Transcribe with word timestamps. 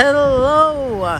Hello, 0.00 1.18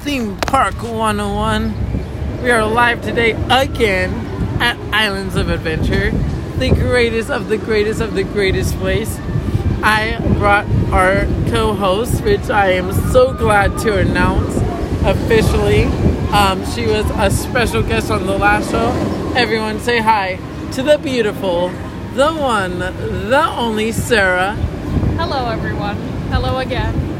Theme 0.00 0.36
Park 0.38 0.82
101. 0.82 2.42
We 2.42 2.50
are 2.50 2.66
live 2.66 3.00
today 3.00 3.40
again 3.48 4.12
at 4.60 4.76
Islands 4.92 5.36
of 5.36 5.48
Adventure, 5.48 6.10
the 6.58 6.70
greatest 6.70 7.30
of 7.30 7.48
the 7.48 7.56
greatest 7.56 8.00
of 8.00 8.14
the 8.14 8.24
greatest 8.24 8.74
place. 8.78 9.16
I 9.80 10.18
brought 10.40 10.66
our 10.90 11.26
co 11.52 11.72
host, 11.74 12.24
which 12.24 12.50
I 12.50 12.72
am 12.72 12.92
so 13.12 13.32
glad 13.32 13.78
to 13.82 13.96
announce 13.96 14.56
officially. 15.04 15.84
Um, 16.32 16.66
she 16.72 16.84
was 16.84 17.08
a 17.14 17.30
special 17.30 17.84
guest 17.84 18.10
on 18.10 18.26
the 18.26 18.36
last 18.36 18.72
show. 18.72 18.88
Everyone 19.36 19.78
say 19.78 20.00
hi 20.00 20.40
to 20.72 20.82
the 20.82 20.98
beautiful, 20.98 21.68
the 22.14 22.32
one, 22.32 22.80
the 22.80 23.46
only 23.56 23.92
Sarah. 23.92 24.54
Hello, 25.16 25.48
everyone. 25.48 25.94
Hello 26.32 26.58
again. 26.58 27.15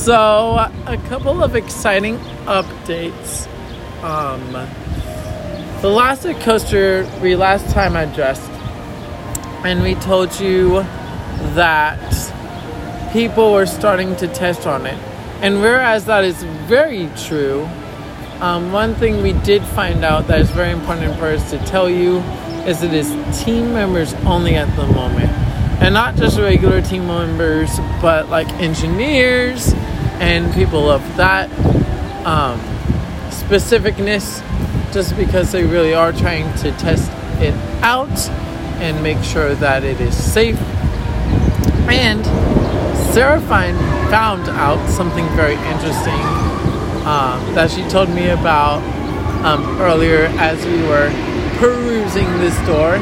So, 0.00 0.56
a 0.86 0.98
couple 1.10 1.44
of 1.44 1.54
exciting 1.54 2.16
updates. 2.46 3.46
Um, 4.02 4.50
the 5.82 5.90
last 5.90 6.22
coaster 6.40 7.06
we 7.20 7.36
last 7.36 7.68
time 7.74 7.96
addressed, 7.96 8.50
and 9.62 9.82
we 9.82 9.96
told 9.96 10.40
you 10.40 10.80
that 11.52 12.00
people 13.12 13.52
were 13.52 13.66
starting 13.66 14.16
to 14.16 14.28
test 14.28 14.66
on 14.66 14.86
it. 14.86 14.98
And 15.42 15.60
whereas 15.60 16.06
that 16.06 16.24
is 16.24 16.42
very 16.66 17.10
true, 17.26 17.68
um, 18.40 18.72
one 18.72 18.94
thing 18.94 19.22
we 19.22 19.34
did 19.34 19.62
find 19.62 20.02
out 20.02 20.28
that 20.28 20.40
is 20.40 20.50
very 20.52 20.70
important 20.72 21.14
for 21.18 21.26
us 21.26 21.50
to 21.50 21.58
tell 21.66 21.90
you 21.90 22.20
is 22.66 22.82
it 22.82 22.94
is 22.94 23.10
team 23.44 23.74
members 23.74 24.14
only 24.24 24.54
at 24.56 24.74
the 24.76 24.86
moment. 24.94 25.30
And 25.82 25.92
not 25.94 26.16
just 26.16 26.38
regular 26.38 26.80
team 26.80 27.06
members, 27.06 27.78
but 28.00 28.30
like 28.30 28.48
engineers 28.54 29.74
and 30.20 30.52
people 30.54 30.88
of 30.90 31.00
that 31.16 31.50
um, 32.24 32.60
specificness 33.30 34.42
just 34.92 35.16
because 35.16 35.50
they 35.50 35.64
really 35.64 35.94
are 35.94 36.12
trying 36.12 36.52
to 36.58 36.70
test 36.72 37.10
it 37.40 37.54
out 37.82 38.10
and 38.80 39.02
make 39.02 39.22
sure 39.22 39.54
that 39.56 39.82
it 39.82 40.00
is 40.00 40.14
safe. 40.14 40.58
And 41.88 42.24
Sarah 43.12 43.40
Fine 43.40 43.76
found 44.10 44.48
out 44.50 44.84
something 44.90 45.26
very 45.30 45.54
interesting 45.54 46.20
um, 47.06 47.54
that 47.54 47.70
she 47.70 47.82
told 47.88 48.10
me 48.10 48.28
about 48.28 48.82
um, 49.44 49.64
earlier 49.80 50.26
as 50.38 50.64
we 50.66 50.82
were 50.82 51.10
perusing 51.58 52.26
the 52.38 52.50
store. 52.62 52.96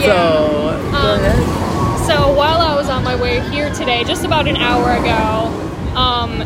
Yeah. 0.00 0.04
So, 0.04 0.96
Um. 0.96 1.64
So 2.06 2.32
while 2.34 2.60
I 2.60 2.74
was 2.76 2.88
on 2.90 3.02
my 3.02 3.16
way 3.16 3.40
here 3.50 3.72
today, 3.72 4.04
just 4.04 4.24
about 4.24 4.46
an 4.46 4.56
hour 4.56 4.92
ago, 5.00 5.50
um, 5.96 6.42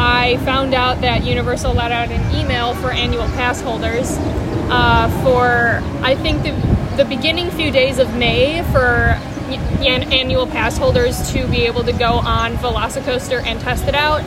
I 0.00 0.36
found 0.44 0.74
out 0.74 1.00
that 1.00 1.24
Universal 1.24 1.74
let 1.74 1.90
out 1.90 2.10
an 2.10 2.36
email 2.36 2.74
for 2.74 2.90
annual 2.90 3.26
pass 3.28 3.60
holders 3.60 4.16
uh, 4.70 5.08
for 5.24 5.82
I 6.04 6.14
think 6.14 6.42
the 6.42 6.52
the 6.96 7.04
beginning 7.04 7.50
few 7.52 7.70
days 7.70 7.98
of 7.98 8.14
May 8.16 8.62
for 8.72 9.16
an- 9.84 10.12
annual 10.12 10.46
pass 10.48 10.76
holders 10.76 11.32
to 11.32 11.46
be 11.46 11.66
able 11.66 11.84
to 11.84 11.92
go 11.92 12.14
on 12.14 12.56
Velocicoaster 12.56 13.40
and 13.44 13.60
test 13.60 13.86
it 13.86 13.94
out. 13.94 14.22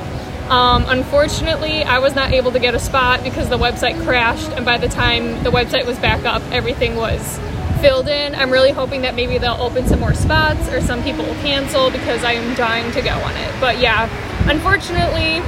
Um, 0.50 0.86
unfortunately, 0.88 1.84
I 1.84 2.00
was 2.00 2.16
not 2.16 2.32
able 2.32 2.52
to 2.54 2.60
get 2.60 2.74
a 2.76 2.80
spot 2.80 3.24
because 3.24 3.50
the 3.50 3.58
website 3.58 4.02
crashed, 4.04 4.50
and 4.52 4.66
by 4.66 4.78
the 4.78 4.88
time 4.88 5.44
the 5.44 5.50
website 5.52 5.86
was 5.86 5.98
back 6.00 6.26
up, 6.26 6.42
everything 6.52 6.96
was 6.96 7.40
filled 7.82 8.08
in. 8.08 8.36
I'm 8.36 8.52
really 8.52 8.72
hoping 8.72 9.02
that 9.02 9.16
maybe 9.16 9.38
they'll 9.38 9.62
open 9.62 9.88
some 9.88 10.00
more 10.00 10.14
spots 10.14 10.70
or 10.70 10.82
some 10.82 11.04
people 11.04 11.26
will 11.26 11.36
cancel 11.36 11.90
because 11.90 12.24
I 12.24 12.34
am 12.34 12.56
dying 12.56 12.92
to 12.94 13.02
go 13.02 13.12
on 13.12 13.36
it. 13.36 13.54
But 13.60 13.80
yeah, 13.80 14.08
unfortunately, 14.50 15.42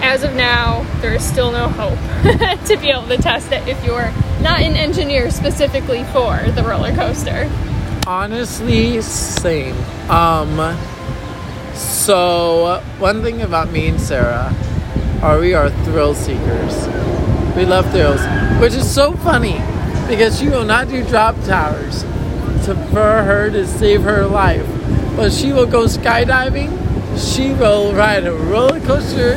as 0.00 0.22
of 0.22 0.34
now, 0.34 0.82
there 1.00 1.14
is 1.14 1.24
still 1.24 1.50
no 1.50 1.68
hope 1.68 1.98
to 2.66 2.76
be 2.76 2.90
able 2.90 3.08
to 3.08 3.16
test 3.16 3.52
it 3.52 3.66
if 3.66 3.82
you're 3.84 4.12
not 4.40 4.60
an 4.60 4.76
engineer 4.76 5.30
specifically 5.30 6.04
for 6.04 6.38
the 6.52 6.62
roller 6.62 6.94
coaster. 6.94 7.50
Honestly, 8.06 9.02
same. 9.02 9.76
Um, 10.10 10.78
so 11.74 12.82
one 12.98 13.22
thing 13.22 13.42
about 13.42 13.70
me 13.70 13.88
and 13.88 14.00
Sarah 14.00 14.54
are 15.22 15.38
we 15.38 15.54
are 15.54 15.70
thrill 15.84 16.14
seekers. 16.14 16.86
We 17.56 17.66
love 17.66 17.90
thrills, 17.90 18.20
which 18.60 18.74
is 18.74 18.88
so 18.88 19.14
funny 19.14 19.60
because 20.08 20.38
she 20.38 20.48
will 20.48 20.64
not 20.64 20.88
do 20.88 21.04
drop 21.04 21.34
towers 21.44 22.02
to 22.64 22.74
for 22.90 23.22
her 23.22 23.50
to 23.50 23.66
save 23.66 24.02
her 24.02 24.26
life, 24.26 24.66
but 25.16 25.32
she 25.32 25.52
will 25.52 25.66
go 25.66 25.84
skydiving. 25.84 26.87
She 27.18 27.52
will 27.54 27.92
ride 27.94 28.26
a 28.26 28.32
roller 28.32 28.80
coaster. 28.80 29.34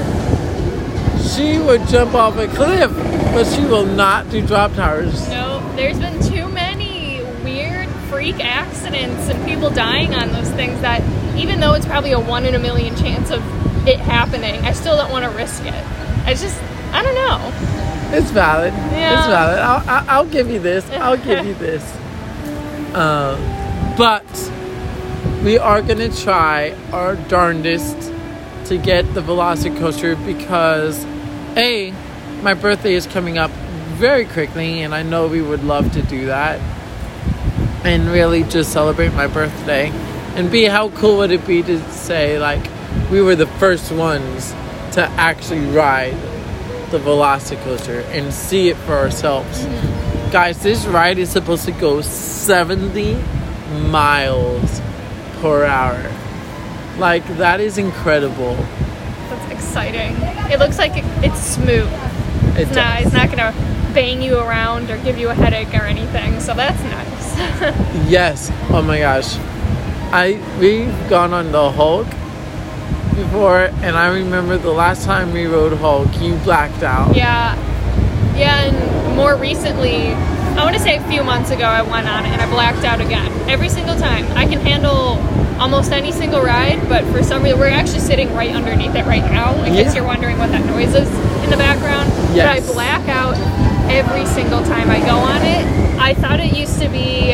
She 1.35 1.59
would 1.59 1.87
jump 1.87 2.13
off 2.13 2.37
a 2.37 2.47
cliff, 2.47 2.91
but 3.33 3.45
she 3.45 3.63
will 3.65 3.85
not 3.85 4.29
do 4.29 4.45
drop 4.45 4.73
towers. 4.73 5.27
No, 5.29 5.59
there's 5.75 5.99
been 5.99 6.21
too 6.21 6.47
many 6.49 7.23
weird 7.43 7.89
freak 8.09 8.39
accidents 8.43 9.29
and 9.29 9.43
people 9.47 9.69
dying 9.69 10.13
on 10.13 10.31
those 10.31 10.49
things 10.51 10.79
that 10.81 11.01
even 11.37 11.59
though 11.59 11.73
it's 11.73 11.85
probably 11.85 12.11
a 12.11 12.19
one 12.19 12.45
in 12.45 12.55
a 12.55 12.59
million 12.59 12.95
chance 12.95 13.31
of 13.31 13.41
it 13.87 13.99
happening, 13.99 14.55
I 14.65 14.73
still 14.73 14.95
don't 14.97 15.11
want 15.11 15.25
to 15.25 15.31
risk 15.31 15.63
it. 15.65 15.73
I 16.25 16.33
just, 16.33 16.61
I 16.91 17.01
don't 17.01 17.15
know. 17.15 18.17
It's 18.17 18.29
valid. 18.31 18.73
Yeah. 18.73 19.17
It's 19.17 19.27
valid. 19.27 19.59
I'll, 19.59 19.89
I'll, 19.89 20.09
I'll 20.09 20.25
give 20.25 20.49
you 20.49 20.59
this. 20.59 20.87
I'll 20.91 21.17
give 21.17 21.45
you 21.47 21.53
this. 21.55 21.83
Um, 22.93 23.39
but 23.97 24.50
we 25.43 25.57
are 25.57 25.81
gonna 25.81 26.09
try 26.09 26.71
our 26.91 27.15
darndest 27.15 28.13
to 28.65 28.77
get 28.77 29.11
the 29.15 29.21
Velocicoaster 29.21 30.23
because 30.25 31.03
a 31.57 31.91
my 32.43 32.53
birthday 32.53 32.93
is 32.93 33.07
coming 33.07 33.37
up 33.37 33.49
very 33.97 34.25
quickly, 34.25 34.81
and 34.81 34.93
I 34.93 35.03
know 35.03 35.27
we 35.27 35.41
would 35.41 35.63
love 35.63 35.91
to 35.93 36.01
do 36.03 36.27
that 36.27 36.59
and 37.83 38.07
really 38.07 38.43
just 38.43 38.71
celebrate 38.71 39.13
my 39.13 39.25
birthday. 39.25 39.89
And 40.35 40.51
b 40.51 40.65
how 40.65 40.89
cool 40.89 41.17
would 41.17 41.31
it 41.31 41.45
be 41.47 41.63
to 41.63 41.91
say 41.91 42.37
like 42.37 42.69
we 43.09 43.21
were 43.21 43.35
the 43.35 43.47
first 43.47 43.91
ones 43.91 44.51
to 44.93 45.01
actually 45.17 45.65
ride 45.71 46.15
the 46.91 46.99
Velocicoaster 46.99 48.03
and 48.11 48.31
see 48.33 48.69
it 48.69 48.77
for 48.77 48.93
ourselves. 48.93 49.63
Mm-hmm. 49.63 50.31
Guys, 50.31 50.61
this 50.61 50.85
ride 50.85 51.17
is 51.17 51.29
supposed 51.29 51.65
to 51.65 51.71
go 51.71 52.01
70 52.01 53.15
miles 53.89 54.81
per 55.41 55.65
hour. 55.65 56.11
Like, 56.97 57.25
that 57.37 57.59
is 57.59 57.77
incredible. 57.77 58.55
That's 59.29 59.51
exciting. 59.51 60.15
It 60.51 60.59
looks 60.59 60.77
like 60.77 60.91
it, 60.95 61.05
it's 61.23 61.39
smooth. 61.39 61.89
It 62.55 62.61
It's 62.67 62.75
not, 62.75 63.01
it's 63.01 63.13
not 63.13 63.29
gonna 63.29 63.53
bang 63.93 64.21
you 64.21 64.37
around 64.39 64.89
or 64.91 64.97
give 64.99 65.17
you 65.17 65.29
a 65.29 65.33
headache 65.33 65.73
or 65.73 65.83
anything, 65.85 66.39
so 66.39 66.53
that's 66.53 66.81
nice. 66.83 67.09
Yes. 68.09 68.51
Oh 68.69 68.81
my 68.81 68.99
gosh. 68.99 69.37
I 70.13 70.39
we've 70.59 70.93
gone 71.09 71.33
on 71.33 71.51
the 71.51 71.71
Hulk 71.71 72.07
before 73.15 73.65
and 73.81 73.95
I 73.95 74.13
remember 74.13 74.57
the 74.57 74.71
last 74.71 75.05
time 75.05 75.31
we 75.31 75.45
rode 75.45 75.73
Hulk, 75.77 76.09
you 76.21 76.35
blacked 76.37 76.83
out. 76.83 77.15
yeah. 77.15 77.55
Yeah, 78.35 78.63
and 78.65 79.15
more 79.15 79.35
recently, 79.35 80.13
I 80.57 80.63
want 80.63 80.75
to 80.75 80.81
say 80.81 80.97
a 80.97 81.07
few 81.09 81.23
months 81.23 81.49
ago, 81.51 81.63
I 81.63 81.81
went 81.81 82.07
on 82.07 82.25
it 82.25 82.29
and 82.29 82.41
I 82.41 82.49
blacked 82.49 82.83
out 82.85 83.01
again. 83.01 83.31
Every 83.49 83.69
single 83.69 83.95
time. 83.95 84.25
I 84.37 84.45
can 84.45 84.59
handle 84.59 85.19
almost 85.59 85.91
any 85.91 86.11
single 86.11 86.41
ride, 86.41 86.87
but 86.89 87.03
for 87.05 87.23
some 87.23 87.43
reason, 87.43 87.59
we're 87.59 87.67
actually 87.67 87.99
sitting 87.99 88.33
right 88.33 88.53
underneath 88.53 88.95
it 88.95 89.05
right 89.05 89.23
now, 89.23 89.53
in 89.63 89.73
case 89.73 89.95
you're 89.95 90.05
wondering 90.05 90.37
what 90.37 90.51
that 90.51 90.65
noise 90.65 90.93
is 90.95 91.07
in 91.43 91.49
the 91.49 91.57
background. 91.57 92.09
Yes. 92.35 92.65
But 92.65 92.71
I 92.71 92.73
black 92.73 93.07
out 93.09 93.35
every 93.91 94.25
single 94.25 94.63
time 94.63 94.89
I 94.89 94.99
go 94.99 95.15
on 95.15 95.41
it. 95.41 95.99
I 95.99 96.13
thought 96.15 96.39
it 96.39 96.57
used 96.57 96.79
to 96.81 96.89
be 96.89 97.33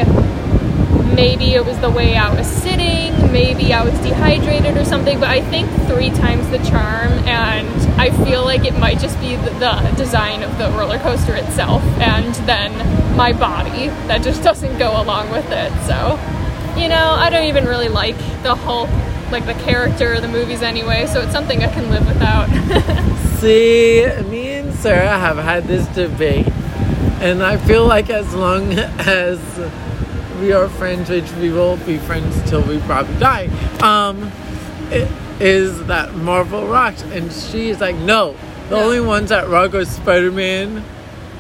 maybe 1.16 1.54
it 1.54 1.66
was 1.66 1.80
the 1.80 1.90
way 1.90 2.16
I 2.16 2.34
was 2.34 2.48
sitting, 2.48 3.32
maybe 3.32 3.74
I 3.74 3.84
was 3.84 3.94
dehydrated 4.00 4.78
or 4.78 4.86
something, 4.86 5.20
but 5.20 5.30
I 5.30 5.42
think 5.42 5.70
three 5.88 6.10
times 6.10 6.50
the 6.50 6.60
charm, 6.70 7.12
and 7.28 7.68
I 8.00 8.12
feel 8.26 8.44
like 8.44 8.66
it 8.66 8.78
might 8.78 9.00
just 9.00 9.20
be 9.20 9.36
the, 9.36 9.58
design 9.98 10.44
of 10.44 10.58
the 10.58 10.70
roller 10.72 11.00
coaster 11.00 11.36
itself, 11.36 11.84
and 12.00 12.34
then 12.48 12.72
my 13.16 13.34
body 13.34 13.88
that 14.08 14.22
just 14.22 14.44
doesn't 14.50 14.78
go 14.78 15.02
along 15.02 15.32
with 15.32 15.50
it. 15.52 15.72
So, 15.86 16.20
you 16.80 16.88
know, 16.88 17.12
I 17.12 17.30
don't 17.30 17.46
even 17.46 17.66
really 17.66 17.90
like 17.90 18.18
the 18.44 18.56
whole, 18.56 18.88
like 19.32 19.46
the 19.46 19.56
character 19.66 20.14
of 20.14 20.22
the 20.22 20.28
movies 20.28 20.62
anyway, 20.62 21.08
so 21.08 21.22
it's 21.22 21.32
something 21.32 21.64
I 21.64 21.72
can 21.72 21.90
live 21.90 22.06
without. 22.08 22.48
See, 23.40 24.06
me 24.30 24.54
and 24.54 24.74
Sarah 24.74 25.18
have 25.20 25.38
had 25.38 25.66
this 25.66 25.88
debate, 25.88 26.48
and 27.20 27.44
I 27.44 27.58
feel 27.58 27.86
like 27.86 28.10
as 28.10 28.34
long 28.34 28.74
as 28.74 29.40
we 30.40 30.52
are 30.54 30.68
friends, 30.70 31.10
which 31.10 31.32
we 31.34 31.50
will 31.52 31.78
be 31.78 31.98
friends 31.98 32.48
till 32.50 32.62
we 32.62 32.80
probably 32.80 33.16
die, 33.20 33.48
um, 33.82 34.32
is 35.40 35.86
that 35.88 36.14
Marvel 36.16 36.68
rocks, 36.68 37.02
and 37.04 37.32
she's 37.32 37.80
like, 37.82 37.96
no, 37.96 38.36
the 38.70 38.76
No. 38.76 38.84
only 38.84 39.00
ones 39.00 39.30
that 39.30 39.48
rock 39.50 39.74
are 39.76 39.86
Spider 39.86 40.32
Man, 40.32 40.84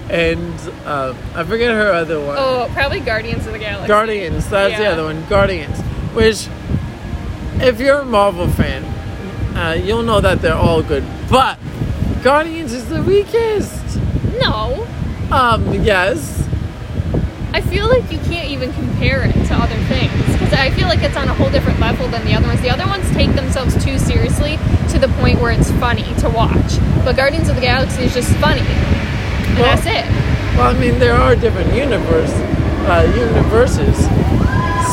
and 0.09 0.59
um, 0.85 1.15
I 1.35 1.43
forget 1.43 1.71
her 1.71 1.91
other 1.91 2.19
one. 2.19 2.35
oh, 2.39 2.69
probably 2.73 2.99
Guardians 2.99 3.45
of 3.45 3.53
the 3.53 3.59
Galaxy. 3.59 3.87
Guardians. 3.87 4.49
That's 4.49 4.77
the 4.77 4.85
other 4.85 5.03
one. 5.03 5.25
Guardians. 5.27 5.79
Which, 6.13 6.47
if 7.61 7.79
you're 7.79 7.99
a 7.99 8.05
Marvel 8.05 8.47
fan, 8.47 8.83
uh, 9.57 9.73
you'll 9.73 10.03
know 10.03 10.21
that 10.21 10.41
they're 10.41 10.53
all 10.55 10.81
good. 10.81 11.03
But 11.29 11.59
Guardians 12.23 12.71
is 12.73 12.87
the 12.87 13.01
weakest. 13.03 13.99
No. 14.39 14.87
Um, 15.31 15.73
yes. 15.83 16.46
I 17.53 17.61
feel 17.61 17.87
like 17.87 18.11
you 18.11 18.19
can't 18.19 18.49
even 18.49 18.71
compare 18.73 19.23
it 19.23 19.33
to 19.47 19.53
other 19.55 19.75
things 19.87 20.11
because 20.33 20.53
I 20.53 20.69
feel 20.71 20.87
like 20.87 21.01
it's 21.01 21.17
on 21.17 21.27
a 21.27 21.33
whole 21.33 21.49
different 21.49 21.79
level 21.79 22.07
than 22.07 22.23
the 22.25 22.33
other 22.33 22.47
ones. 22.47 22.61
The 22.61 22.69
other 22.69 22.85
ones 22.85 23.09
take 23.11 23.33
themselves 23.33 23.73
too 23.83 23.97
seriously 23.97 24.57
to 24.89 24.99
the 24.99 25.07
point 25.19 25.39
where 25.39 25.51
it's 25.51 25.71
funny 25.79 26.03
to 26.19 26.29
watch. 26.29 26.77
But 27.03 27.15
Guardians 27.15 27.49
of 27.49 27.55
the 27.55 27.61
Galaxy 27.61 28.03
is 28.03 28.13
just 28.13 28.31
funny. 28.37 28.61
And 28.61 29.59
Well- 29.59 29.75
that's 29.75 29.85
it. 29.85 30.05
Well, 30.57 30.75
I 30.75 30.79
mean, 30.79 30.97
there 30.99 31.13
are 31.15 31.35
different 31.35 31.73
universe, 31.73 32.31
uh, 32.87 33.05
universes. 33.15 33.95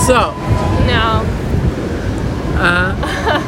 So, 0.07 0.35
No. 0.87 1.25
uh, 2.59 2.95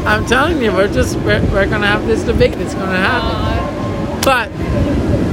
I'm 0.07 0.25
telling 0.27 0.63
you, 0.63 0.73
we're 0.73 0.89
just 0.89 1.17
we're, 1.17 1.43
we're 1.53 1.67
gonna 1.67 1.87
have 1.87 2.07
this 2.07 2.23
debate. 2.23 2.55
It's 2.59 2.75
gonna 2.75 2.97
happen. 2.97 3.31
Uh, 3.31 4.21
But 4.25 4.49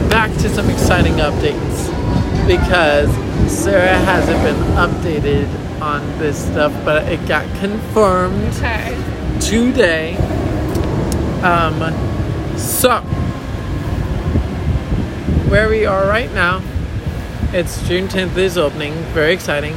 back 0.10 0.32
to 0.42 0.50
some 0.50 0.70
exciting 0.70 1.14
updates 1.16 1.73
because 2.48 3.10
Sarah 3.52 3.98
hasn't 3.98 4.42
been 4.44 4.56
updated 4.76 5.48
on 5.82 6.02
this 6.20 6.46
stuff, 6.46 6.74
but 6.86 7.04
it 7.12 7.26
got 7.28 7.46
confirmed 7.60 8.54
okay. 8.56 8.96
today. 9.40 10.16
Um, 11.44 11.80
so 12.58 13.02
where 15.50 15.70
we 15.70 15.86
are 15.86 16.08
right 16.08 16.32
now, 16.34 16.62
it's 17.52 17.86
June 17.88 18.08
10th 18.08 18.38
is 18.38 18.58
opening. 18.58 18.94
Very 19.14 19.34
exciting. 19.34 19.76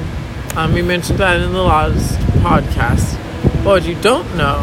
Um, 0.57 0.73
we 0.73 0.81
mentioned 0.81 1.19
that 1.19 1.41
in 1.41 1.53
the 1.53 1.63
last 1.63 2.19
podcast. 2.41 3.15
But 3.57 3.67
what 3.67 3.85
you 3.85 3.95
don't 4.01 4.37
know 4.37 4.61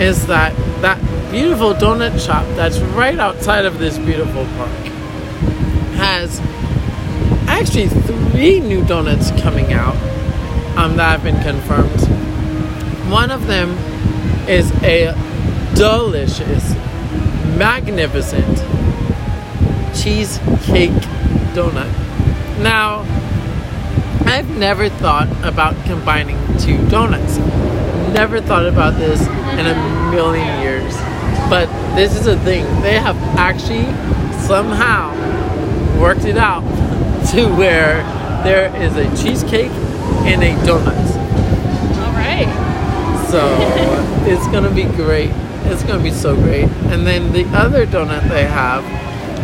is 0.00 0.26
that 0.26 0.56
that 0.82 0.98
beautiful 1.30 1.74
donut 1.74 2.18
shop 2.18 2.44
that's 2.56 2.78
right 2.78 3.18
outside 3.18 3.66
of 3.66 3.78
this 3.78 3.98
beautiful 3.98 4.44
park 4.56 4.70
has 5.94 6.40
actually 7.60 7.88
three 7.88 8.58
new 8.58 8.82
donuts 8.86 9.30
coming 9.42 9.74
out 9.74 9.94
um, 10.78 10.96
that 10.96 11.20
have 11.20 11.22
been 11.22 11.38
confirmed. 11.42 12.00
One 13.12 13.30
of 13.30 13.46
them 13.46 13.72
is 14.48 14.72
a 14.82 15.12
delicious, 15.74 16.72
magnificent 17.58 18.56
cheesecake 19.94 20.90
donut. 21.52 21.92
Now, 22.62 23.00
I've 24.24 24.48
never 24.56 24.88
thought 24.88 25.28
about 25.44 25.74
combining 25.84 26.38
two 26.56 26.78
donuts. 26.88 27.36
Never 28.14 28.40
thought 28.40 28.64
about 28.64 28.96
this 28.98 29.20
in 29.20 29.66
a 29.66 30.10
million 30.10 30.62
years. 30.62 30.94
But 31.50 31.66
this 31.94 32.18
is 32.18 32.26
a 32.26 32.38
thing. 32.38 32.64
They 32.80 32.98
have 32.98 33.18
actually 33.36 33.84
somehow 34.46 35.10
worked 36.00 36.24
it 36.24 36.38
out 36.38 36.69
to 37.32 37.46
where 37.56 38.02
there 38.44 38.74
is 38.82 38.96
a 38.96 39.04
cheesecake 39.22 39.70
and 40.26 40.42
a 40.42 40.52
donut. 40.66 40.96
All 41.98 42.12
right. 42.12 42.48
So 43.30 43.40
it's 44.30 44.46
gonna 44.48 44.70
be 44.74 44.84
great. 44.84 45.30
It's 45.64 45.82
gonna 45.84 46.02
be 46.02 46.10
so 46.10 46.34
great. 46.34 46.64
And 46.90 47.06
then 47.06 47.32
the 47.32 47.44
other 47.56 47.86
donut 47.86 48.28
they 48.28 48.44
have, 48.44 48.84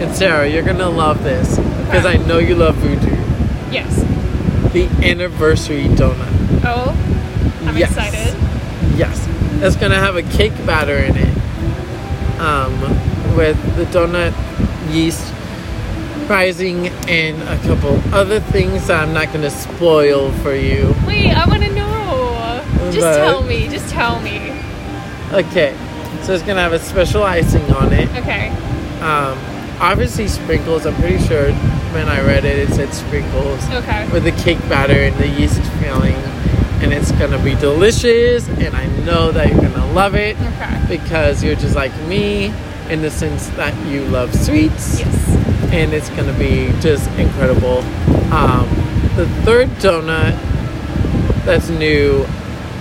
and 0.00 0.14
Sarah, 0.14 0.48
you're 0.48 0.62
gonna 0.64 0.88
love 0.90 1.22
this 1.22 1.56
because 1.84 2.04
I 2.06 2.14
know 2.16 2.38
you 2.38 2.54
love 2.56 2.74
voodoo. 2.76 3.14
Yes. 3.70 4.02
The 4.72 4.86
anniversary 5.08 5.84
donut. 5.84 6.32
Oh, 6.64 6.96
I'm 7.66 7.76
Yes. 7.76 7.90
excited. 7.90 8.34
Yes, 8.96 9.28
it's 9.62 9.76
gonna 9.76 10.00
have 10.00 10.16
a 10.16 10.22
cake 10.22 10.54
batter 10.66 10.96
in 10.96 11.16
it, 11.16 12.40
um, 12.40 12.72
with 13.36 13.56
the 13.76 13.84
donut 13.86 14.32
yeast 14.90 15.32
rising 16.28 16.88
and 17.08 17.40
a 17.48 17.56
couple 17.66 18.00
other 18.14 18.40
things 18.40 18.86
that 18.88 19.02
I'm 19.06 19.12
not 19.14 19.32
gonna 19.32 19.50
spoil 19.50 20.32
for 20.42 20.54
you. 20.54 20.94
Wait, 21.06 21.30
I 21.32 21.46
want 21.46 21.62
to 21.62 21.72
know. 21.74 22.62
Just 22.90 23.00
But- 23.00 23.16
tell 23.16 23.42
me. 23.42 23.68
Just 23.68 23.88
tell 23.90 24.20
me. 24.20 24.52
Okay, 25.32 25.74
so 26.22 26.32
it's 26.32 26.42
gonna 26.42 26.60
have 26.60 26.72
a 26.72 26.78
special 26.78 27.22
icing 27.24 27.64
on 27.74 27.92
it. 27.92 28.08
Okay. 28.18 28.50
Um, 29.00 29.36
obviously 29.80 30.28
sprinkles. 30.28 30.86
I'm 30.86 30.94
pretty 30.96 31.18
sure 31.26 31.50
when 31.92 32.08
I 32.08 32.20
read 32.22 32.44
it, 32.44 32.58
it 32.58 32.74
said 32.74 32.92
sprinkles 32.94 33.60
Okay. 33.72 34.06
with 34.12 34.24
the 34.24 34.32
cake 34.32 34.58
batter 34.68 34.94
and 34.94 35.16
the 35.16 35.28
yeast 35.28 35.60
filling, 35.80 36.16
and 36.80 36.92
it's 36.92 37.10
gonna 37.12 37.38
be 37.38 37.54
delicious. 37.56 38.48
And 38.48 38.74
I 38.76 38.86
know 39.04 39.32
that 39.32 39.48
you're 39.50 39.60
gonna 39.60 39.92
love 39.92 40.14
it 40.14 40.36
Okay. 40.40 40.76
because 40.98 41.42
you're 41.42 41.56
just 41.56 41.74
like 41.74 41.92
me 42.06 42.52
in 42.88 43.02
the 43.02 43.10
sense 43.10 43.48
that 43.56 43.74
you 43.90 44.02
love 44.04 44.32
sweets, 44.34 45.00
Yes. 45.00 45.55
And 45.72 45.92
it's 45.92 46.08
gonna 46.10 46.36
be 46.38 46.72
just 46.80 47.10
incredible. 47.18 47.78
Um, 48.32 48.68
the 49.16 49.26
third 49.44 49.68
donut 49.78 50.34
that's 51.44 51.68
new, 51.68 52.26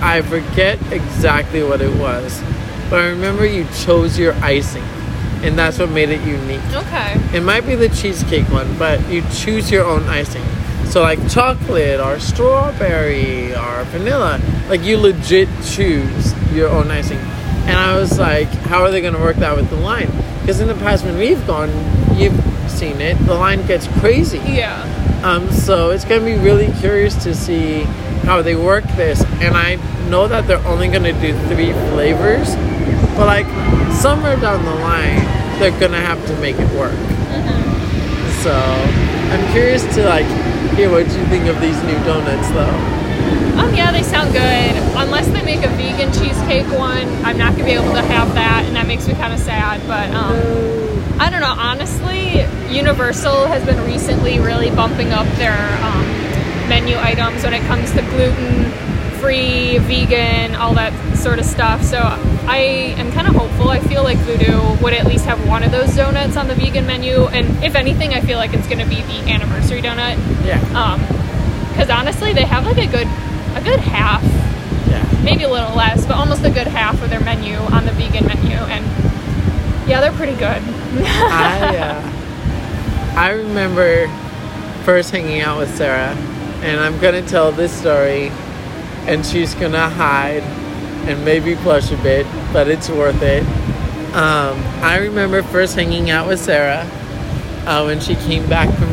I 0.02 0.22
forget 0.22 0.80
exactly 0.92 1.64
what 1.64 1.82
it 1.82 1.96
was, 1.98 2.42
but 2.90 3.00
I 3.00 3.08
remember 3.08 3.46
you 3.46 3.66
chose 3.86 4.18
your 4.20 4.34
icing, 4.36 4.84
and 5.44 5.58
that's 5.58 5.80
what 5.80 5.90
made 5.90 6.10
it 6.10 6.22
unique. 6.28 6.62
Okay. 6.74 7.16
It 7.34 7.42
might 7.42 7.66
be 7.66 7.76
the 7.76 7.90
cheesecake 7.90 8.50
one, 8.50 8.78
but 8.78 9.08
you 9.10 9.24
choose 9.34 9.72
your 9.72 9.86
own 9.86 10.04
icing. 10.04 10.44
So 10.86 11.02
like 11.02 11.20
chocolate 11.30 12.00
or 12.00 12.20
strawberry 12.20 13.54
or 13.56 13.84
vanilla, 13.86 14.40
like 14.70 14.82
you 14.82 14.98
legit 14.98 15.50
choose 15.64 16.34
your 16.54 16.70
own 16.70 16.90
icing. 16.92 17.20
And 17.66 17.78
I 17.78 17.98
was 17.98 18.20
like, 18.20 18.48
how 18.48 18.84
are 18.84 18.92
they 18.92 19.02
going 19.02 19.16
to 19.16 19.20
work 19.20 19.38
that 19.38 19.56
with 19.56 19.70
the 19.70 19.76
line? 19.76 20.10
Because 20.42 20.60
in 20.60 20.68
the 20.68 20.76
past 20.76 21.04
when 21.04 21.18
we've 21.18 21.46
gone, 21.48 21.70
you've 22.16 22.38
seen 22.76 23.00
it, 23.02 23.18
the 23.26 23.34
line 23.34 23.66
gets 23.66 23.88
crazy. 24.00 24.40
Yeah. 24.40 24.84
Um, 25.24 25.50
so 25.52 25.92
it's 25.92 26.06
gonna 26.06 26.26
be 26.26 26.38
really 26.38 26.72
curious 26.80 27.16
to 27.24 27.34
see 27.34 27.84
how 28.28 28.42
they 28.42 28.56
work 28.56 28.84
this. 28.96 29.24
And 29.42 29.56
I 29.56 29.76
know 30.10 30.28
that 30.28 30.48
they're 30.48 30.66
only 30.68 30.88
gonna 30.88 31.14
do 31.20 31.34
three 31.48 31.74
flavors, 31.92 32.56
but 33.16 33.26
like 33.26 33.48
somewhere 33.94 34.36
down 34.40 34.64
the 34.66 34.76
line, 34.76 35.24
they're 35.60 35.80
gonna 35.80 36.02
have 36.02 36.24
to 36.28 36.36
make 36.42 36.58
it 36.60 36.70
work. 36.78 37.00
So 38.44 38.54
I'm 38.54 39.52
curious 39.54 39.84
to 39.96 40.06
like 40.06 40.28
hear 40.76 40.92
what 40.92 41.06
you 41.06 41.26
think 41.34 41.46
of 41.48 41.60
these 41.62 41.82
new 41.84 41.98
donuts, 42.06 42.50
though. 42.52 42.76
Um, 43.58 43.74
yeah, 43.74 43.92
they 43.92 44.04
sound 44.04 44.34
good. 44.34 44.76
Unless 45.02 45.28
they 45.30 45.42
make 45.44 45.64
a 45.66 45.70
vegan 45.70 46.12
cheesecake 46.14 46.68
one, 46.78 47.08
I'm 47.24 47.38
not 47.38 47.54
gonna 47.54 47.64
be 47.64 47.72
able 47.72 47.94
to 47.94 48.02
have 48.04 48.34
that, 48.36 48.66
and 48.68 48.76
that 48.76 48.86
makes 48.86 49.08
me 49.08 49.14
kind 49.14 49.34
of 49.34 49.40
sad. 49.40 49.82
But 49.88 50.10
um, 50.14 50.36
I 51.20 51.30
don't 51.32 51.40
know. 51.40 51.56
Honestly, 51.58 52.25
Universal 52.76 53.48
has 53.48 53.66
been 53.66 53.82
recently 53.86 54.40
really 54.40 54.70
bumping 54.70 55.14
up 55.14 55.26
their 55.38 55.58
um, 55.82 56.04
menu 56.68 56.98
items 56.98 57.44
when 57.44 57.54
it 57.54 57.62
comes 57.68 57.90
to 57.94 58.02
gluten 58.02 58.70
free, 59.22 59.78
vegan, 59.80 60.56
all 60.56 60.74
that 60.74 60.94
sort 61.18 61.40
of 61.40 61.46
stuff. 61.46 61.82
So 61.82 61.98
I 61.98 62.58
am 62.98 63.12
kind 63.14 63.28
of 63.28 63.34
hopeful. 63.36 63.70
I 63.70 63.80
feel 63.80 64.04
like 64.04 64.18
Voodoo 64.20 64.76
would 64.84 64.94
at 64.94 65.08
least 65.08 65.24
have 65.26 65.48
one 65.48 65.64
of 65.64 65.72
those 65.72 65.96
donuts 65.96 66.36
on 66.36 66.48
the 66.50 66.54
vegan 66.54 66.86
menu, 66.86 67.26
and 67.28 67.64
if 67.64 67.76
anything, 67.76 68.14
I 68.14 68.20
feel 68.20 68.38
like 68.38 68.54
it's 68.54 68.68
gonna 68.68 68.86
be 68.86 69.02
the 69.04 69.32
anniversary 69.32 69.82
donut. 69.82 70.18
Yeah, 70.46 70.60
Um, 70.76 71.00
because 71.70 71.90
honestly, 71.90 72.34
they 72.34 72.46
have 72.46 72.66
like 72.66 72.78
a 72.78 72.88
good, 72.88 73.08
a 73.56 73.62
good 73.64 73.80
half 73.80 74.22
yeah. 74.90 75.04
maybe 75.24 75.44
a 75.44 75.50
little 75.50 75.76
less, 75.76 76.06
but 76.06 76.18
almost 76.18 76.44
a 76.44 76.50
good 76.52 76.68
half 76.68 77.02
of 77.02 77.10
their 77.10 77.22
menu 77.22 77.56
on 77.56 77.86
the 77.86 77.92
vegan 77.94 78.28
menu, 78.28 78.58
and 78.58 78.86
yeah, 79.90 80.02
they're 80.02 80.12
pretty 80.12 80.34
good. 80.36 80.62
I 81.02 81.78
uh, 81.78 82.12
I 83.16 83.32
remember 83.32 84.08
first 84.84 85.12
hanging 85.12 85.40
out 85.40 85.58
with 85.58 85.74
Sarah, 85.78 86.14
and 86.62 86.82
I'm 86.82 87.00
gonna 87.00 87.26
tell 87.26 87.52
this 87.52 87.72
story, 87.72 88.28
and 89.08 89.26
she's 89.26 89.56
gonna 89.56 89.90
hide 89.90 90.44
and 91.08 91.24
maybe 91.24 91.56
blush 91.56 91.92
a 91.92 91.98
bit, 91.98 92.28
but 92.52 92.68
it's 92.68 92.90
worth 92.90 93.22
it. 93.22 93.44
Um, 94.14 94.60
I 94.84 94.98
remember 95.02 95.44
first 95.44 95.76
hanging 95.76 96.10
out 96.10 96.28
with 96.28 96.40
Sarah 96.40 96.86
uh, 97.66 97.84
when 97.84 98.00
she 98.02 98.16
came 98.16 98.48
back 98.50 98.68
from 98.78 98.90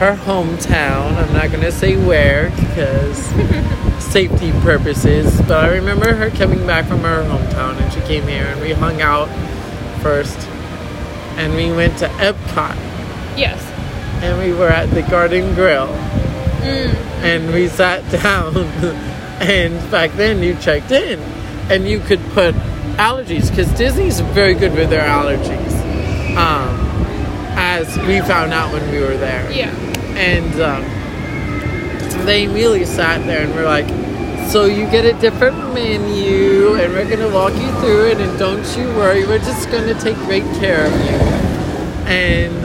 her 0.00 0.16
hometown. 0.24 1.16
I'm 1.16 1.32
not 1.32 1.50
gonna 1.50 1.72
say 1.72 1.96
where 1.96 2.50
because 2.50 3.18
safety 3.98 4.52
purposes, 4.60 5.40
but 5.42 5.64
I 5.64 5.68
remember 5.74 6.14
her 6.14 6.28
coming 6.30 6.66
back 6.66 6.86
from 6.86 7.00
her 7.00 7.22
hometown, 7.22 7.80
and 7.80 7.92
she 7.92 8.00
came 8.00 8.26
here, 8.26 8.44
and 8.44 8.60
we 8.60 8.72
hung 8.72 9.00
out 9.00 9.28
first, 10.02 10.38
and 11.36 11.54
we 11.54 11.72
went 11.72 11.96
to 11.98 12.06
Epcot, 12.18 12.76
yes. 13.36 13.60
and 14.22 14.38
we 14.38 14.52
were 14.58 14.68
at 14.68 14.90
the 14.90 15.02
Garden 15.02 15.54
Grill, 15.54 15.88
Mm. 16.66 16.94
and 17.22 17.52
we 17.52 17.68
sat 17.68 18.02
down, 18.22 18.56
and 19.40 19.90
back 19.90 20.10
then 20.12 20.42
you 20.42 20.54
checked 20.56 20.90
in, 20.90 21.20
and 21.70 21.86
you 21.86 22.00
could 22.00 22.20
put 22.30 22.54
allergies 22.96 23.50
because 23.50 23.70
Disney's 23.74 24.20
very 24.20 24.54
good 24.54 24.72
with 24.74 24.90
their 24.90 25.06
allergies, 25.06 25.72
um, 26.36 26.74
as 27.56 27.96
we 28.08 28.20
found 28.20 28.52
out 28.52 28.72
when 28.72 28.90
we 28.90 28.98
were 29.00 29.16
there. 29.16 29.48
Yeah. 29.52 29.70
And 30.16 30.60
um, 30.60 32.24
they 32.24 32.44
immediately 32.44 32.84
sat 32.86 33.24
there 33.26 33.42
and 33.44 33.54
were 33.54 33.62
like, 33.64 33.86
So 34.50 34.64
you 34.64 34.86
get 34.90 35.04
a 35.04 35.12
different 35.20 35.56
menu, 35.74 36.74
and 36.74 36.92
we're 36.94 37.08
gonna 37.08 37.32
walk 37.32 37.52
you 37.54 37.70
through 37.80 38.06
it. 38.10 38.18
And 38.18 38.38
don't 38.38 38.66
you 38.76 38.86
worry, 38.96 39.24
we're 39.26 39.38
just 39.38 39.70
gonna 39.70 39.94
take 40.00 40.16
great 40.26 40.44
care 40.58 40.86
of 40.86 40.92
you. 40.92 41.18
And 42.08 42.64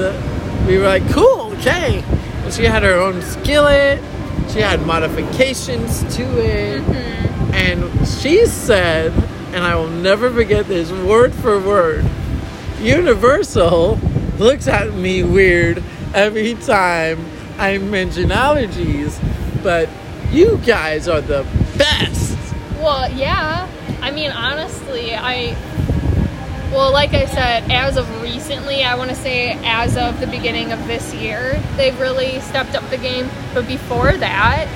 we 0.68 0.78
were 0.78 0.86
like, 0.86 1.08
cool, 1.12 1.54
okay. 1.58 2.04
And 2.44 2.54
she 2.54 2.64
had 2.64 2.84
her 2.84 2.94
own 2.94 3.22
skillet. 3.22 4.02
She 4.50 4.60
had 4.60 4.86
modifications 4.86 6.04
to 6.18 6.24
it, 6.24 6.82
mm-hmm. 6.82 7.54
and 7.54 8.08
she 8.08 8.46
said, 8.46 9.14
and 9.54 9.64
I 9.64 9.76
will 9.76 9.88
never 9.88 10.30
forget 10.30 10.68
this 10.68 10.92
word 10.92 11.34
for 11.34 11.58
word. 11.58 12.06
Universal 12.80 13.98
looks 14.40 14.68
at 14.68 14.94
me 14.94 15.24
weird 15.24 15.82
every 16.14 16.56
time 16.56 17.26
I 17.58 17.78
mention 17.78 18.30
allergies, 18.30 19.22
but 19.64 19.88
you 20.32 20.58
guys 20.66 21.08
are 21.08 21.22
the 21.22 21.44
best. 21.78 22.38
Well, 22.80 23.10
yeah. 23.14 23.70
I 24.02 24.12
mean, 24.12 24.32
honestly, 24.32 25.16
I. 25.16 25.56
Well, 26.72 26.94
like 26.94 27.14
I 27.14 27.26
said, 27.26 27.70
as 27.70 27.98
of 27.98 28.22
recently, 28.22 28.84
I 28.84 28.96
want 28.96 29.10
to 29.10 29.16
say 29.16 29.60
as 29.64 29.98
of 29.98 30.20
the 30.22 30.28
beginning 30.28 30.72
of 30.72 30.88
this 30.88 31.14
year, 31.14 31.62
they've 31.76 32.00
really 32.00 32.40
stepped 32.40 32.76
up 32.76 32.90
the 32.90 32.98
game. 32.98 33.30
But 33.54 33.68
before 33.68 34.14
that, 34.14 34.68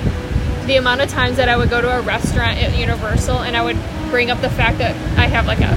the 0.66 0.76
amount 0.76 1.00
of 1.00 1.08
times 1.08 1.38
that 1.38 1.48
I 1.48 1.56
would 1.56 1.70
go 1.70 1.80
to 1.80 1.98
a 1.98 2.02
restaurant 2.02 2.58
at 2.58 2.76
Universal 2.76 3.38
and 3.38 3.56
I 3.56 3.62
would 3.62 3.78
bring 4.10 4.30
up 4.30 4.40
the 4.42 4.50
fact 4.50 4.78
that 4.78 4.94
I 5.18 5.26
have 5.26 5.46
like 5.46 5.60
a 5.60 5.72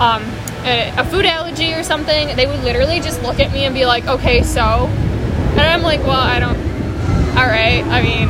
um, 0.00 0.22
a, 0.64 0.92
a 0.96 1.04
food 1.04 1.24
allergy 1.24 1.74
or 1.74 1.82
something, 1.82 2.36
they 2.36 2.46
would 2.46 2.62
literally 2.62 3.00
just 3.00 3.20
look 3.22 3.40
at 3.40 3.52
me 3.52 3.64
and 3.64 3.74
be 3.74 3.84
like, 3.84 4.06
"Okay, 4.06 4.42
so," 4.44 4.86
and 4.86 5.60
I'm 5.60 5.82
like, 5.82 6.00
"Well, 6.00 6.10
I 6.12 6.38
don't. 6.38 6.56
All 7.36 7.46
right. 7.46 7.84
I 7.84 8.00
mean, 8.02 8.28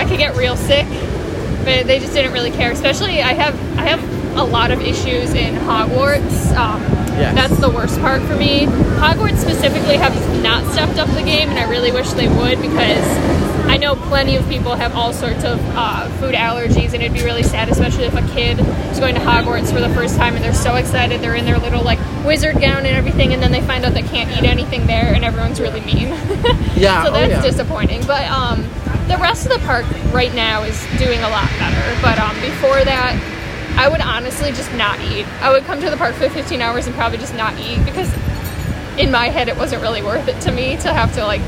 I 0.00 0.08
could 0.08 0.18
get 0.18 0.36
real 0.36 0.56
sick." 0.56 0.86
but 1.64 1.86
they 1.86 1.98
just 1.98 2.12
didn't 2.12 2.32
really 2.32 2.50
care. 2.50 2.70
Especially, 2.70 3.22
I 3.22 3.32
have 3.32 3.54
I 3.78 3.88
have 3.88 4.23
a 4.36 4.44
lot 4.44 4.70
of 4.70 4.80
issues 4.80 5.34
in 5.34 5.54
Hogwarts. 5.54 6.54
Um, 6.56 6.82
Yes. 7.14 7.34
That's 7.36 7.60
the 7.60 7.70
worst 7.70 8.00
part 8.00 8.22
for 8.22 8.34
me. 8.34 8.66
Hogwarts 8.98 9.38
specifically 9.38 9.96
have 9.98 10.14
not 10.42 10.64
stepped 10.72 10.98
up 10.98 11.08
the 11.10 11.22
game, 11.22 11.48
and 11.48 11.58
I 11.58 11.70
really 11.70 11.92
wish 11.92 12.10
they 12.10 12.26
would 12.26 12.60
because 12.60 13.06
I 13.68 13.76
know 13.76 13.94
plenty 13.94 14.34
of 14.34 14.48
people 14.48 14.74
have 14.74 14.96
all 14.96 15.12
sorts 15.12 15.44
of 15.44 15.60
uh, 15.76 16.08
food 16.18 16.34
allergies, 16.34 16.92
and 16.92 16.96
it'd 16.96 17.12
be 17.12 17.22
really 17.22 17.44
sad, 17.44 17.68
especially 17.68 18.04
if 18.06 18.14
a 18.14 18.34
kid 18.34 18.58
is 18.90 18.98
going 18.98 19.14
to 19.14 19.20
Hogwarts 19.20 19.72
for 19.72 19.80
the 19.80 19.90
first 19.90 20.16
time 20.16 20.34
and 20.34 20.44
they're 20.44 20.52
so 20.52 20.74
excited, 20.74 21.20
they're 21.20 21.36
in 21.36 21.44
their 21.44 21.58
little 21.58 21.84
like 21.84 22.00
wizard 22.24 22.60
gown 22.60 22.78
and 22.78 22.96
everything, 22.96 23.32
and 23.32 23.40
then 23.40 23.52
they 23.52 23.62
find 23.62 23.84
out 23.84 23.94
they 23.94 24.02
can't 24.02 24.36
eat 24.36 24.42
anything 24.42 24.84
there, 24.88 25.14
and 25.14 25.24
everyone's 25.24 25.60
really 25.60 25.82
mean. 25.82 26.08
Yeah, 26.74 27.04
so 27.04 27.10
oh, 27.10 27.12
that's 27.12 27.30
yeah. 27.30 27.40
disappointing. 27.40 28.04
But 28.04 28.28
um, 28.28 28.62
the 29.06 29.16
rest 29.20 29.46
of 29.46 29.52
the 29.52 29.60
park 29.60 29.86
right 30.12 30.34
now 30.34 30.64
is 30.64 30.76
doing 30.98 31.20
a 31.20 31.28
lot 31.28 31.48
better. 31.60 32.02
But 32.02 32.18
um, 32.18 32.34
before 32.40 32.82
that, 32.82 33.14
I 33.76 33.88
would 33.88 34.00
honestly 34.00 34.50
just 34.52 34.72
not 34.74 35.00
eat. 35.00 35.26
I 35.42 35.50
would 35.50 35.64
come 35.64 35.80
to 35.80 35.90
the 35.90 35.96
park 35.96 36.14
for 36.14 36.28
15 36.28 36.60
hours 36.60 36.86
and 36.86 36.94
probably 36.94 37.18
just 37.18 37.34
not 37.34 37.58
eat 37.58 37.84
because 37.84 38.12
in 38.98 39.10
my 39.10 39.28
head 39.28 39.48
it 39.48 39.56
wasn't 39.56 39.82
really 39.82 40.02
worth 40.02 40.28
it 40.28 40.40
to 40.42 40.52
me 40.52 40.76
to 40.78 40.92
have 40.92 41.12
to 41.14 41.24
like 41.24 41.40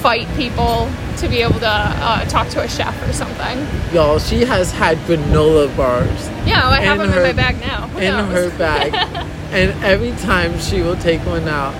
fight 0.00 0.26
people 0.36 0.88
to 1.18 1.28
be 1.28 1.40
able 1.42 1.60
to 1.60 1.68
uh, 1.68 2.24
talk 2.26 2.48
to 2.48 2.60
a 2.62 2.68
chef 2.68 2.94
or 3.08 3.12
something. 3.12 3.66
Y'all, 3.94 4.18
she 4.18 4.40
has 4.44 4.72
had 4.72 4.96
granola 4.98 5.74
bars 5.76 6.28
Yeah, 6.46 6.66
I 6.68 6.80
have 6.80 6.98
them 6.98 7.10
her- 7.10 7.18
in 7.24 7.36
my 7.36 7.42
bag 7.42 7.60
now. 7.60 7.86
Who 7.88 7.98
in 7.98 8.12
knows? 8.14 8.32
her 8.32 8.58
bag. 8.58 8.94
and 9.52 9.84
every 9.84 10.12
time 10.22 10.58
she 10.58 10.80
will 10.82 10.96
take 10.96 11.20
one 11.26 11.46
out. 11.48 11.74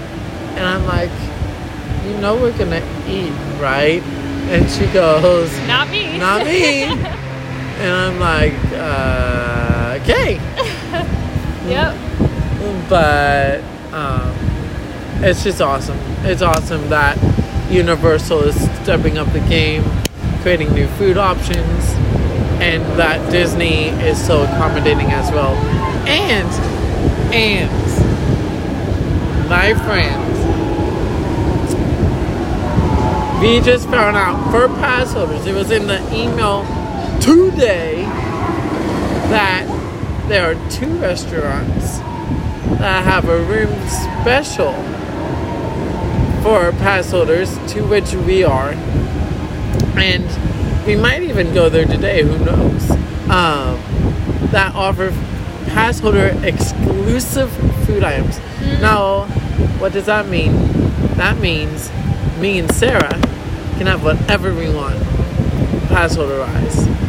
And 0.57 0.65
I'm 0.65 0.85
like, 0.87 1.11
you 2.07 2.17
know 2.21 2.37
we're 2.37 2.57
gonna 2.57 2.83
eat, 3.09 3.33
right? 3.61 4.03
And 4.53 4.71
she 4.71 4.87
goes, 4.93 5.51
Not 5.67 5.89
me. 5.91 6.19
not 6.19 6.45
me. 6.47 6.85
and 7.79 7.91
I'm 7.91 8.19
like, 8.21 8.55
uh, 8.73 9.99
okay. 10.03 10.41
Yep. 11.65 11.97
But 12.91 13.63
um, 13.95 14.35
it's 15.25 15.43
just 15.43 15.63
awesome. 15.63 15.99
It's 16.25 16.43
awesome 16.43 16.91
that 16.91 17.17
Universal 17.71 18.41
is 18.41 18.55
stepping 18.83 19.17
up 19.17 19.33
the 19.33 19.41
game, 19.41 19.83
creating 20.43 20.75
new 20.75 20.87
food 20.89 21.17
options, 21.17 21.89
and 22.61 22.83
that 22.99 23.31
Disney 23.33 23.89
is 23.89 24.23
so 24.25 24.43
accommodating 24.43 25.11
as 25.11 25.31
well. 25.31 25.55
And, 26.07 26.49
and, 27.35 27.71
my 29.49 29.73
friends, 29.85 30.39
we 33.43 33.61
just 33.61 33.89
found 33.89 34.17
out 34.17 34.51
for 34.51 34.69
pass 34.81 35.15
holders, 35.15 35.47
it 35.47 35.55
was 35.55 35.71
in 35.71 35.87
the 35.87 36.01
email 36.15 36.63
today 37.25 38.03
that 39.31 39.65
there 40.29 40.51
are 40.51 40.71
two 40.71 40.99
restaurants 40.99 41.99
that 42.79 43.03
have 43.03 43.27
a 43.31 43.43
room 43.45 43.73
special 43.89 44.75
for 46.43 46.71
pass 46.73 47.11
holders, 47.11 47.57
to 47.73 47.81
which 47.83 48.13
we 48.13 48.45
are. 48.45 48.73
And 49.97 50.87
we 50.87 50.97
might 50.97 51.23
even 51.23 51.55
go 51.55 51.71
there 51.71 51.87
today, 51.87 52.23
who 52.23 52.45
knows? 52.45 52.91
Um, 53.31 53.81
that 54.51 54.73
offer 54.75 55.09
pass 55.69 56.01
holder 56.01 56.39
exclusive 56.43 57.51
food 57.87 58.05
items. 58.05 58.39
Now, 58.83 59.25
what 59.79 59.95
does 59.95 60.05
that 60.05 60.29
mean? 60.29 60.53
That 61.17 61.39
means 61.39 61.91
me 62.39 62.59
and 62.59 62.71
Sarah 62.71 63.19
can 63.79 63.87
have 63.87 64.05
whatever 64.05 64.55
we 64.55 64.69
want, 64.69 65.03
pass 65.89 66.17
holder 66.17 66.41
wise. 66.41 67.04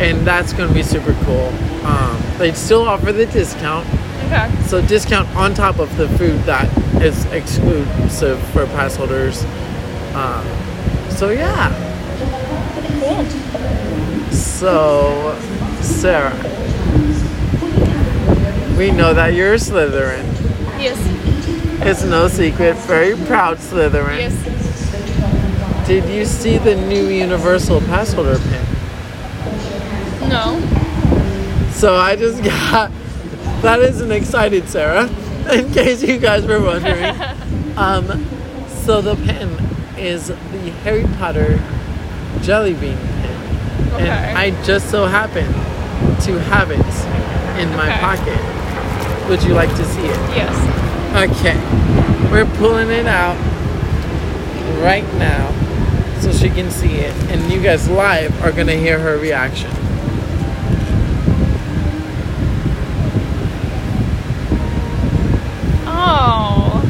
And 0.00 0.26
that's 0.26 0.52
going 0.52 0.68
to 0.68 0.74
be 0.74 0.82
super 0.82 1.14
cool. 1.24 1.48
Um, 1.86 2.20
they 2.38 2.52
still 2.52 2.82
offer 2.82 3.12
the 3.12 3.26
discount, 3.26 3.86
Okay. 4.26 4.50
so 4.66 4.80
discount 4.86 5.28
on 5.36 5.54
top 5.54 5.78
of 5.78 5.94
the 5.96 6.08
food 6.18 6.40
that 6.44 6.68
is 7.02 7.24
exclusive 7.26 8.40
for 8.48 8.66
pass 8.66 8.96
holders. 8.96 9.44
Um, 10.14 10.44
so 11.10 11.30
yeah. 11.30 11.70
Cool. 13.00 13.24
So 14.32 15.38
Sarah, 15.82 16.34
we 18.78 18.90
know 18.90 19.12
that 19.14 19.34
you're 19.34 19.52
a 19.54 19.56
Slytherin. 19.56 20.24
Yes. 20.80 20.98
It's 21.86 22.02
no 22.04 22.28
secret. 22.28 22.76
Very 22.86 23.14
proud 23.26 23.58
Slytherin. 23.58 24.18
Yes. 24.18 25.86
Did 25.86 26.08
you 26.08 26.24
see 26.24 26.56
the 26.58 26.74
new 26.74 27.08
Universal 27.08 27.80
pass 27.82 28.12
holder 28.14 28.38
pin? 28.38 28.63
No. 30.28 30.60
So 31.72 31.94
I 31.94 32.16
just 32.16 32.42
got. 32.42 32.90
That 33.62 33.80
is 33.80 34.00
an 34.00 34.10
excited, 34.12 34.68
Sarah. 34.68 35.08
In 35.52 35.72
case 35.72 36.02
you 36.02 36.18
guys 36.18 36.46
were 36.46 36.60
wondering. 36.60 37.04
um, 37.76 38.26
so 38.68 39.00
the 39.00 39.16
pin 39.16 39.48
is 39.98 40.28
the 40.28 40.70
Harry 40.84 41.04
Potter 41.18 41.58
jelly 42.42 42.74
bean 42.74 42.96
pin, 42.96 43.92
Okay. 43.94 44.08
and 44.08 44.38
I 44.38 44.50
just 44.64 44.90
so 44.90 45.06
happen 45.06 45.46
to 46.24 46.38
have 46.50 46.70
it 46.70 46.78
in 47.60 47.68
my 47.76 47.88
Okay. 47.90 48.00
pocket. 48.00 49.28
Would 49.28 49.42
you 49.44 49.54
like 49.54 49.70
to 49.76 49.84
see 49.84 50.00
it? 50.02 50.16
yes. 50.36 50.54
Okay, 51.30 51.54
we're 52.30 52.44
pulling 52.56 52.90
it 52.90 53.06
out 53.06 53.36
right 54.82 55.04
now 55.14 55.50
so 56.20 56.32
she 56.32 56.48
can 56.50 56.70
see 56.70 56.94
it, 56.96 57.14
and 57.30 57.50
you 57.52 57.62
guys 57.62 57.88
live 57.88 58.42
are 58.42 58.52
gonna 58.52 58.74
hear 58.76 58.98
her 58.98 59.16
reaction. 59.16 59.70
Oh. 65.86 66.80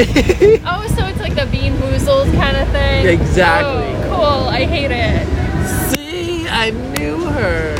oh, 0.64 0.94
so 0.96 1.04
it's 1.04 1.20
like 1.20 1.34
the 1.34 1.44
Bean 1.52 1.74
Boozled 1.74 2.32
kind 2.32 2.56
of 2.56 2.66
thing? 2.68 3.06
Exactly. 3.06 3.84
Oh, 4.08 4.16
cool. 4.16 4.48
I 4.48 4.64
hate 4.64 4.90
it. 4.90 5.26
See, 5.90 6.48
I 6.48 6.70
knew 6.70 7.26
her. 7.26 7.76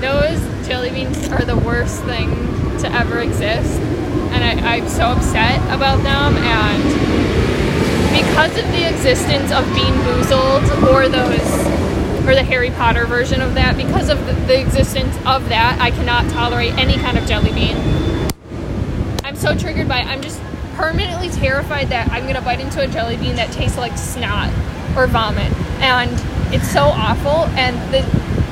Those 0.00 0.38
jelly 0.68 0.90
beans 0.90 1.26
are 1.30 1.44
the 1.44 1.56
worst 1.56 2.04
thing 2.04 2.30
to 2.78 2.92
ever 2.92 3.18
exist. 3.18 3.80
And 4.30 4.44
I, 4.44 4.76
I'm 4.76 4.88
so 4.88 5.06
upset 5.06 5.60
about 5.74 5.96
them. 6.04 6.36
And 6.36 6.82
because 8.12 8.56
of 8.56 8.70
the 8.70 8.88
existence 8.88 9.50
of 9.50 9.64
Bean 9.74 9.94
Boozled 10.04 10.92
or 10.92 11.08
those, 11.08 11.40
or 12.24 12.36
the 12.36 12.44
Harry 12.44 12.70
Potter 12.70 13.04
version 13.04 13.40
of 13.40 13.54
that, 13.54 13.76
because 13.76 14.10
of 14.10 14.24
the, 14.26 14.32
the 14.46 14.60
existence 14.60 15.16
of 15.26 15.48
that, 15.48 15.76
I 15.80 15.90
cannot 15.90 16.30
tolerate 16.30 16.74
any 16.74 16.94
kind 16.98 17.18
of 17.18 17.26
jelly 17.26 17.50
bean. 17.50 17.76
I'm 19.24 19.34
so 19.34 19.58
triggered 19.58 19.88
by 19.88 20.02
it. 20.02 20.06
I'm 20.06 20.22
just 20.22 20.40
permanently 20.78 21.28
terrified 21.28 21.88
that 21.88 22.08
I'm 22.12 22.26
gonna 22.28 22.40
bite 22.40 22.60
into 22.60 22.80
a 22.80 22.86
jelly 22.86 23.16
bean 23.16 23.34
that 23.34 23.50
tastes 23.50 23.76
like 23.76 23.98
snot 23.98 24.48
or 24.96 25.08
vomit, 25.08 25.52
and 25.82 26.08
it's 26.54 26.70
so 26.70 26.84
awful. 26.84 27.46
And 27.58 27.76
the 27.92 28.00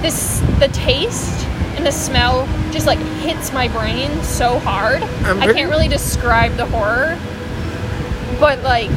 this 0.02 0.40
the 0.58 0.68
taste 0.68 1.46
and 1.76 1.86
the 1.86 1.92
smell 1.92 2.46
just 2.72 2.86
like 2.86 2.98
hits 3.22 3.52
my 3.52 3.68
brain 3.68 4.10
so 4.24 4.58
hard. 4.58 5.02
I'm 5.24 5.40
I 5.40 5.52
can't 5.52 5.70
really 5.70 5.86
describe 5.88 6.56
the 6.56 6.66
horror, 6.66 7.16
but 8.40 8.60
like. 8.62 8.90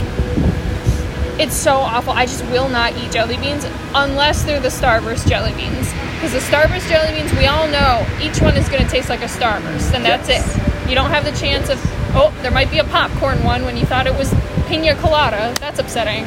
It's 1.39 1.55
so 1.55 1.75
awful. 1.77 2.11
I 2.11 2.25
just 2.25 2.43
will 2.47 2.67
not 2.67 2.97
eat 2.97 3.13
jelly 3.13 3.37
beans 3.37 3.65
unless 3.95 4.43
they're 4.43 4.59
the 4.59 4.67
Starburst 4.67 5.25
jelly 5.25 5.53
beans. 5.53 5.87
Because 6.15 6.33
the 6.33 6.39
Starburst 6.39 6.89
jelly 6.89 7.17
beans, 7.17 7.31
we 7.39 7.45
all 7.45 7.65
know 7.69 8.05
each 8.21 8.41
one 8.41 8.57
is 8.57 8.67
going 8.67 8.83
to 8.83 8.89
taste 8.89 9.07
like 9.07 9.21
a 9.21 9.29
Starburst, 9.31 9.93
and 9.93 10.03
that's 10.03 10.27
Yes. 10.27 10.43
it. 10.57 10.89
You 10.89 10.95
don't 10.95 11.09
have 11.11 11.23
the 11.23 11.31
chance 11.31 11.69
of, 11.69 11.79
oh, 12.13 12.37
there 12.41 12.51
might 12.51 12.71
be 12.71 12.79
a 12.79 12.83
popcorn 12.83 13.43
one 13.43 13.63
when 13.63 13.77
you 13.77 13.85
thought 13.85 14.07
it 14.07 14.15
was 14.15 14.33
pina 14.67 14.95
colada. 14.95 15.53
That's 15.59 15.79
upsetting. 15.79 16.25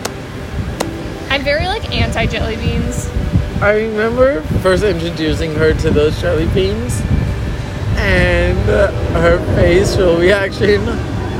I'm 1.31 1.43
very 1.43 1.67
like 1.67 1.91
anti 1.93 2.27
jelly 2.27 2.57
beans. 2.57 3.09
I 3.61 3.79
remember 3.79 4.43
first 4.61 4.83
introducing 4.83 5.55
her 5.55 5.73
to 5.75 5.91
those 5.91 6.21
jelly 6.21 6.47
beans, 6.53 7.01
and 7.97 8.59
her 9.15 9.39
facial 9.57 10.19
reaction 10.19 10.85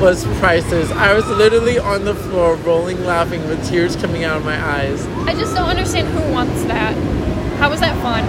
was 0.01 0.25
priceless. 0.39 0.91
I 0.93 1.15
was 1.15 1.27
literally 1.29 1.79
on 1.79 2.05
the 2.05 2.15
floor, 2.15 2.57
rolling, 2.57 3.05
laughing, 3.05 3.47
with 3.49 3.67
tears 3.69 3.95
coming 3.97 4.25
out 4.25 4.37
of 4.37 4.45
my 4.45 4.61
eyes. 4.61 5.07
I 5.27 5.35
just 5.35 5.55
don't 5.55 5.69
understand 5.69 6.09
who 6.09 6.33
wants 6.33 6.65
that. 6.65 6.95
How 7.59 7.71
was 7.71 7.81
that 7.81 7.95
fun? 8.03 8.25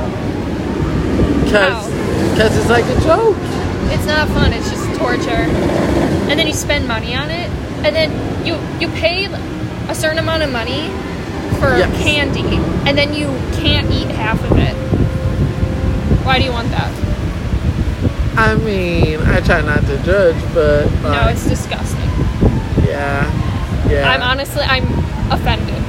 Because 1.43 1.85
cause 2.37 2.57
it's 2.57 2.69
like 2.69 2.85
a 2.85 3.01
joke. 3.01 3.37
It's 3.91 4.05
not 4.05 4.27
fun. 4.29 4.53
It's 4.53 4.69
just 4.69 4.82
torture. 4.97 5.45
And 6.29 6.39
then 6.39 6.47
you 6.47 6.53
spend 6.53 6.87
money 6.87 7.15
on 7.15 7.29
it, 7.29 7.49
and 7.85 7.95
then 7.95 8.09
you 8.45 8.55
you 8.79 8.87
pay 8.99 9.25
a 9.89 9.95
certain 9.95 10.19
amount 10.19 10.43
of 10.43 10.51
money 10.51 10.89
for 11.59 11.77
Yes. 11.77 11.91
candy, 12.03 12.57
and 12.87 12.97
then 12.97 13.13
you 13.13 13.27
can't 13.61 13.89
eat 13.91 14.07
half 14.09 14.39
of 14.49 14.57
it. 14.57 14.75
Why 16.25 16.39
do 16.39 16.45
you 16.45 16.51
want 16.51 16.69
that? 16.71 16.91
I 18.37 18.55
mean, 18.55 19.19
I 19.21 19.41
try 19.41 19.61
not 19.61 19.85
to 19.85 19.97
judge, 20.03 20.35
but 20.53 20.85
no, 21.03 21.27
it's 21.29 21.47
disgusting. 21.47 22.09
yeah, 22.87 23.29
yeah. 23.89 24.09
I'm 24.09 24.21
honestly 24.21 24.63
I'm 24.63 24.85
offended 25.31 25.83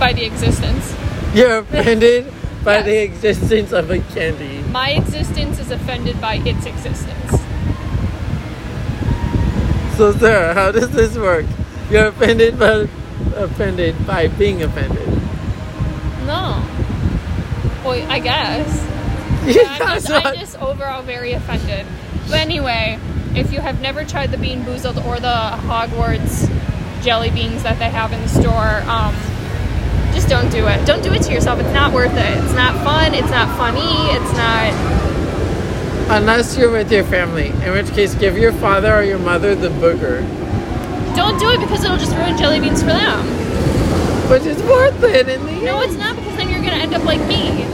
by 0.00 0.12
the 0.12 0.24
existence. 0.24 0.94
You're 1.34 1.58
offended 1.58 2.26
by 2.64 2.76
Yes. 2.76 2.84
the 2.86 3.02
existence 3.02 3.72
of 3.72 3.90
a 3.90 3.98
candy. 4.14 4.62
My 4.70 4.90
existence 4.90 5.58
is 5.58 5.70
offended 5.70 6.20
by 6.20 6.36
its 6.36 6.64
existence. 6.64 7.32
So, 9.96 10.12
sir, 10.12 10.52
how 10.54 10.72
does 10.72 10.90
this 10.90 11.16
work? 11.16 11.46
You're 11.88 12.08
offended, 12.08 12.58
but 12.58 12.88
offended 13.36 14.06
by 14.06 14.26
being 14.26 14.62
offended. 14.62 15.06
No. 16.26 16.64
Well, 17.84 18.10
I 18.10 18.18
guess. 18.18 18.90
Yeah, 19.44 19.76
I'm 19.78 20.00
just, 20.00 20.10
I'm 20.10 20.38
just 20.38 20.58
overall 20.58 21.02
very 21.02 21.32
offended. 21.32 21.84
But 22.30 22.40
anyway, 22.40 22.98
if 23.34 23.52
you 23.52 23.60
have 23.60 23.82
never 23.82 24.02
tried 24.02 24.30
the 24.30 24.38
Bean 24.38 24.62
Boozled 24.62 25.04
or 25.04 25.20
the 25.20 25.28
Hogwarts 25.68 26.48
jelly 27.04 27.28
beans 27.30 27.62
that 27.62 27.78
they 27.78 27.90
have 27.90 28.14
in 28.14 28.22
the 28.22 28.28
store, 28.28 28.80
um, 28.88 29.14
just 30.14 30.30
don't 30.30 30.50
do 30.50 30.66
it. 30.66 30.86
Don't 30.86 31.02
do 31.02 31.12
it 31.12 31.20
to 31.24 31.32
yourself. 31.34 31.60
It's 31.60 31.74
not 31.74 31.92
worth 31.92 32.14
it. 32.16 32.42
It's 32.42 32.54
not 32.54 32.72
fun. 32.82 33.12
It's 33.12 33.28
not 33.28 33.54
funny. 33.58 33.82
It's 34.16 34.32
not. 34.32 34.72
Unless 36.08 36.56
you're 36.58 36.70
with 36.70 36.92
your 36.92 37.04
family, 37.04 37.48
in 37.48 37.72
which 37.72 37.90
case, 37.92 38.14
give 38.14 38.36
your 38.36 38.52
father 38.52 38.94
or 38.94 39.02
your 39.02 39.18
mother 39.18 39.54
the 39.54 39.68
booger. 39.68 40.20
Don't 41.16 41.38
do 41.38 41.50
it 41.50 41.60
because 41.60 41.82
it'll 41.84 41.96
just 41.96 42.14
ruin 42.16 42.36
jelly 42.36 42.60
beans 42.60 42.80
for 42.82 42.88
them. 42.88 43.26
But 44.28 44.46
it's 44.46 44.62
worth 44.62 45.02
it 45.02 45.28
in 45.28 45.44
the 45.46 45.52
No, 45.64 45.80
end. 45.80 45.90
it's 45.90 45.98
not 45.98 46.14
because 46.16 46.36
then 46.36 46.50
you're 46.50 46.60
gonna 46.60 46.76
end 46.82 46.94
up 46.94 47.04
like 47.04 47.20
me. 47.26 47.64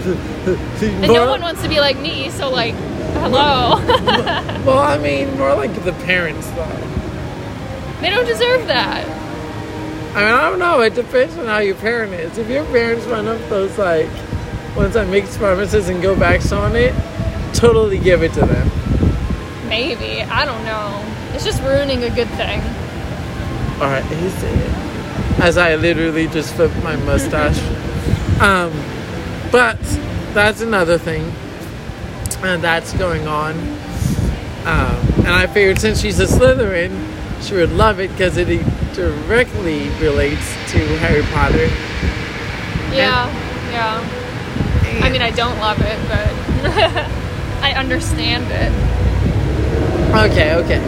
And 0.82 1.12
no 1.12 1.26
one 1.28 1.42
wants 1.42 1.62
to 1.62 1.68
be 1.68 1.78
like 1.78 1.98
me. 1.98 2.30
So 2.30 2.50
like, 2.50 2.74
hello. 3.22 3.76
Well, 4.64 4.78
I 4.78 4.98
mean, 4.98 5.36
more 5.38 5.54
like 5.54 5.72
the 5.84 5.92
parents, 6.04 6.46
though. 6.50 6.66
they 8.00 8.10
don't 8.10 8.26
deserve 8.26 8.66
that. 8.66 9.06
I 10.14 10.20
mean, 10.20 10.32
I 10.32 10.50
don't 10.50 10.58
know. 10.58 10.80
It 10.80 10.94
depends 10.94 11.36
on 11.38 11.46
how 11.46 11.58
your 11.58 11.76
parent 11.76 12.12
is. 12.12 12.36
If 12.36 12.48
your 12.50 12.64
parents 12.66 13.06
run 13.06 13.26
up 13.26 13.40
those, 13.48 13.78
like, 13.78 14.08
ones 14.76 14.96
I 14.96 15.04
make 15.04 15.26
promises 15.26 15.88
and 15.88 16.02
go 16.02 16.18
backs 16.18 16.52
on 16.52 16.76
it, 16.76 16.94
totally 17.54 17.98
give 17.98 18.22
it 18.22 18.32
to 18.34 18.40
them. 18.40 18.70
Maybe. 19.68 20.22
I 20.22 20.44
don't 20.44 20.64
know. 20.64 21.04
It's 21.34 21.44
just 21.44 21.62
ruining 21.62 22.02
a 22.04 22.10
good 22.10 22.28
thing. 22.30 22.60
Alright, 23.80 24.04
is 24.12 24.42
it? 24.42 24.70
As 25.40 25.56
I 25.56 25.76
literally 25.76 26.28
just 26.28 26.54
flipped 26.54 26.76
my 26.82 26.96
mustache. 26.96 27.58
um, 28.40 28.72
but 29.50 29.78
that's 30.34 30.60
another 30.60 30.98
thing. 30.98 31.32
And 32.42 32.62
that's 32.62 32.92
going 32.94 33.26
on. 33.26 33.56
Um, 34.66 34.96
and 35.18 35.28
I 35.28 35.46
figured 35.46 35.78
since 35.78 36.00
she's 36.00 36.20
a 36.20 36.26
Slytherin, 36.26 36.92
she 37.42 37.54
would 37.54 37.72
love 37.72 38.00
it 38.00 38.10
because 38.10 38.36
it 38.36 38.46
directly 38.94 39.88
relates 40.00 40.52
to 40.72 40.78
Harry 40.98 41.22
Potter. 41.32 41.66
Yeah, 42.94 43.26
yeah. 43.70 44.19
I 45.02 45.10
mean, 45.10 45.22
I 45.22 45.30
don't 45.30 45.58
love 45.58 45.78
it, 45.80 45.98
but 46.08 46.28
I 47.62 47.72
understand 47.76 48.44
it. 48.50 48.72
Okay, 50.30 50.54
okay. 50.54 50.80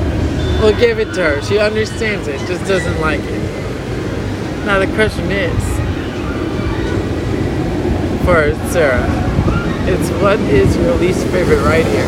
We'll 0.61 0.79
give 0.79 0.99
it 0.99 1.13
to 1.15 1.23
her. 1.23 1.43
She 1.43 1.59
understands 1.59 2.29
it, 2.29 2.39
just 2.47 2.65
doesn't 2.67 3.01
like 3.01 3.21
it. 3.21 3.43
Now 4.67 4.79
the 4.79 4.87
question 4.95 5.31
is 5.31 5.63
for 8.25 8.55
Sarah, 8.71 9.05
it's 9.89 10.09
what 10.23 10.39
is 10.41 10.77
your 10.77 10.95
least 10.97 11.27
favorite 11.29 11.63
ride 11.65 11.87
here? 11.87 12.07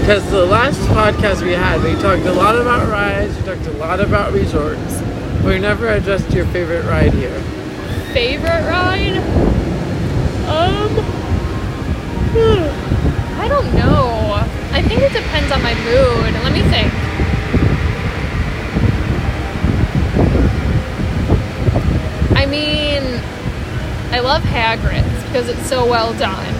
Because 0.00 0.28
the 0.30 0.44
last 0.44 0.80
podcast 0.88 1.42
we 1.42 1.52
had, 1.52 1.80
we 1.84 1.92
talked 2.02 2.24
a 2.24 2.32
lot 2.32 2.56
about 2.56 2.88
rides, 2.88 3.36
we 3.36 3.42
talked 3.44 3.66
a 3.66 3.72
lot 3.72 4.00
about 4.00 4.32
resorts. 4.32 5.00
but 5.36 5.44
We 5.44 5.58
never 5.60 5.88
addressed 5.88 6.32
your 6.32 6.46
favorite 6.46 6.84
ride 6.86 7.12
here. 7.12 7.40
Favorite 8.12 8.66
ride? 8.66 9.18
Um, 10.48 11.21
I 13.42 13.48
don't 13.48 13.74
know. 13.74 14.38
I 14.72 14.80
think 14.82 15.00
it 15.02 15.12
depends 15.12 15.50
on 15.52 15.62
my 15.62 15.74
mood. 15.84 16.32
Let 16.44 16.52
me 16.52 16.62
think. 16.70 16.92
I 22.34 22.46
mean, 22.46 23.02
I 24.12 24.20
love 24.20 24.42
Hagrid's 24.42 25.24
because 25.24 25.48
it's 25.48 25.66
so 25.68 25.88
well 25.88 26.12
done. 26.14 26.54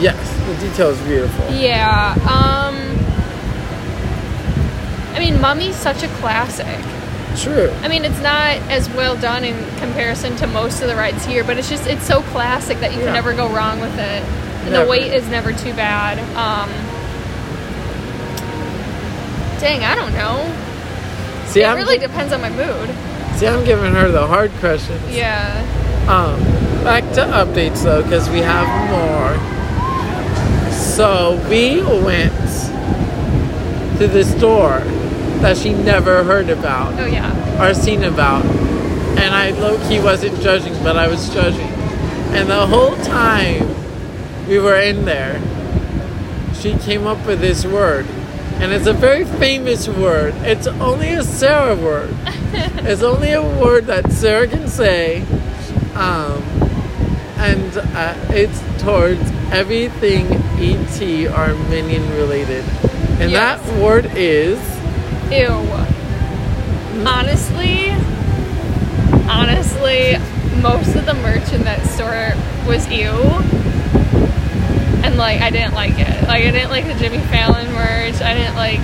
Yes, 0.00 0.18
the 0.46 0.68
detail 0.68 0.88
is 0.90 1.00
beautiful. 1.02 1.44
Yeah. 1.54 2.14
Um. 2.22 2.74
I 5.14 5.18
mean, 5.20 5.40
Mummy's 5.40 5.76
such 5.76 6.02
a 6.02 6.08
classic. 6.16 6.66
True. 7.36 7.70
I 7.82 7.88
mean, 7.88 8.04
it's 8.04 8.20
not 8.20 8.56
as 8.70 8.88
well 8.90 9.16
done 9.16 9.44
in 9.44 9.54
comparison 9.78 10.36
to 10.36 10.46
most 10.46 10.82
of 10.82 10.88
the 10.88 10.96
rides 10.96 11.24
here, 11.24 11.44
but 11.44 11.58
it's 11.58 11.68
just 11.68 11.86
it's 11.86 12.04
so 12.06 12.22
classic 12.22 12.78
that 12.80 12.92
you 12.92 12.98
Yeah. 13.00 13.06
can 13.06 13.14
never 13.14 13.32
go 13.32 13.48
wrong 13.48 13.80
with 13.80 13.96
it. 13.98 14.22
The 14.70 14.86
weight 14.88 15.12
is 15.12 15.28
never 15.28 15.52
too 15.52 15.72
bad. 15.74 16.18
Um. 16.36 16.68
Dang, 19.60 19.82
I 19.84 19.94
don't 19.94 20.12
know. 20.12 20.42
See, 21.46 21.62
it 21.62 21.66
I'm, 21.66 21.76
really 21.76 21.98
depends 21.98 22.32
on 22.32 22.40
my 22.40 22.50
mood. 22.50 22.90
see, 23.36 23.46
I'm 23.46 23.64
giving 23.64 23.92
her 23.92 24.10
the 24.10 24.26
hard 24.26 24.50
questions. 24.60 25.00
Yeah. 25.14 25.62
Um, 26.08 26.38
back 26.84 27.04
to 27.14 27.20
updates 27.22 27.82
though, 27.84 28.02
because 28.02 28.28
we 28.28 28.40
have 28.40 28.66
more. 28.90 29.34
So 30.72 31.36
we 31.48 31.80
went 31.82 32.32
to 33.98 34.08
the 34.08 34.24
store 34.24 34.80
that 35.40 35.56
she 35.56 35.72
never 35.72 36.24
heard 36.24 36.50
about 36.50 36.98
Oh 36.98 37.06
yeah. 37.06 37.62
or 37.62 37.72
seen 37.74 38.04
about, 38.04 38.44
and 38.44 39.34
I 39.34 39.50
low 39.50 39.78
key 39.88 40.00
wasn't 40.00 40.40
judging, 40.42 40.74
but 40.82 40.96
I 40.96 41.06
was 41.08 41.32
judging. 41.32 41.68
And 42.34 42.48
the 42.50 42.66
whole 42.66 42.96
time 42.96 43.62
we 44.48 44.58
were 44.58 44.76
in 44.76 45.04
there, 45.04 45.40
she 46.54 46.76
came 46.78 47.06
up 47.06 47.24
with 47.26 47.40
this 47.40 47.64
word, 47.64 48.06
and 48.60 48.72
it's 48.72 48.86
a 48.86 48.92
very 48.92 49.24
famous 49.24 49.88
word. 49.88 50.34
It's 50.38 50.66
only 50.66 51.10
a 51.14 51.22
Sarah 51.22 51.76
word. 51.76 52.14
it's 52.86 53.02
only 53.02 53.32
a 53.32 53.42
word 53.42 53.86
that 53.86 54.12
Sarah 54.12 54.46
can 54.46 54.68
say, 54.68 55.22
um, 55.94 56.42
and 57.36 57.76
uh, 57.76 58.14
it's 58.30 58.60
towards 58.82 59.20
everything 59.52 60.26
ET 60.58 61.00
or 61.36 61.54
Minion 61.68 62.08
related. 62.16 62.64
And 63.20 63.30
Yes. 63.30 63.60
that 63.60 63.82
word 63.82 64.06
is 64.14 64.58
Ew. 65.30 65.48
Honestly, 67.06 67.90
honestly, 69.28 70.16
most 70.62 70.94
of 70.96 71.06
the 71.06 71.14
merch 71.14 71.52
in 71.52 71.62
that 71.64 71.84
store 71.86 72.32
was 72.68 72.86
ew. 72.88 73.10
And 75.04 75.16
like 75.18 75.40
I 75.42 75.50
didn't 75.50 75.74
like 75.74 75.98
it. 75.98 76.22
Like 76.26 76.44
I 76.44 76.50
didn't 76.50 76.70
like 76.70 76.86
the 76.86 76.94
Jimmy 76.94 77.18
Fallon 77.18 77.66
merch. 77.72 78.20
I 78.22 78.34
didn't 78.34 78.56
like 78.56 78.80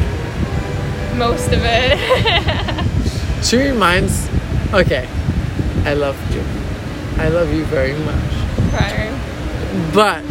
most 1.16 1.48
of 1.52 1.60
it. 1.62 2.86
She 3.42 3.56
reminds. 3.56 4.28
Okay, 4.74 5.08
I 5.86 5.94
love 5.94 6.14
you. 6.34 6.42
I 7.16 7.28
love 7.30 7.50
you 7.54 7.64
very 7.64 7.94
much. 7.94 8.32
Right. 8.74 9.10
But 9.94 10.22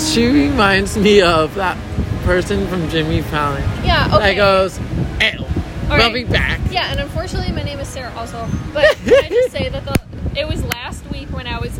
she 0.00 0.26
reminds 0.26 0.96
me 0.96 1.20
of 1.20 1.54
that 1.56 1.76
person 2.24 2.66
from 2.68 2.88
Jimmy 2.88 3.20
Fallon 3.20 3.62
Yeah, 3.84 4.06
okay. 4.10 4.34
that 4.34 4.36
goes, 4.36 4.78
"Ew, 4.78 5.44
we'll 5.90 5.98
right. 5.98 6.14
be 6.14 6.24
back." 6.24 6.60
Yeah, 6.70 6.90
and 6.90 6.98
unfortunately 6.98 7.52
my 7.52 7.62
name 7.62 7.78
is 7.78 7.88
Sarah 7.88 8.12
also. 8.16 8.48
But 8.72 8.96
can 9.04 9.24
I 9.24 9.28
just 9.28 9.50
say 9.58 9.68
that 9.68 9.84
the 9.84 10.00
it 10.34 10.48
was 10.48 10.64
last 10.64 11.04
week 11.12 11.28
when 11.28 11.46
I 11.46 11.58
was 11.58 11.78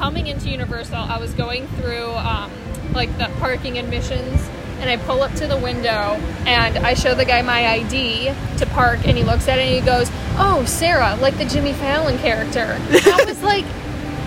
coming 0.00 0.28
into 0.28 0.48
Universal, 0.48 0.96
I 0.96 1.18
was 1.18 1.34
going 1.34 1.68
through 1.76 2.08
um, 2.12 2.50
like 2.94 3.14
the 3.18 3.30
parking 3.38 3.78
admissions, 3.78 4.48
and 4.80 4.88
I 4.88 4.96
pull 4.96 5.20
up 5.20 5.34
to 5.34 5.46
the 5.46 5.58
window 5.58 6.16
and 6.46 6.78
I 6.78 6.94
show 6.94 7.14
the 7.14 7.26
guy 7.26 7.42
my 7.42 7.68
ID 7.68 8.32
to 8.56 8.66
park, 8.72 9.06
and 9.06 9.18
he 9.18 9.22
looks 9.22 9.46
at 9.46 9.58
it 9.58 9.66
and 9.66 9.74
he 9.74 9.82
goes, 9.82 10.10
"Oh, 10.38 10.64
Sarah, 10.66 11.18
like 11.20 11.36
the 11.36 11.44
Jimmy 11.44 11.74
Fallon 11.74 12.16
character." 12.18 12.78
And 12.88 13.06
I 13.08 13.24
was 13.26 13.42
like, 13.52 13.66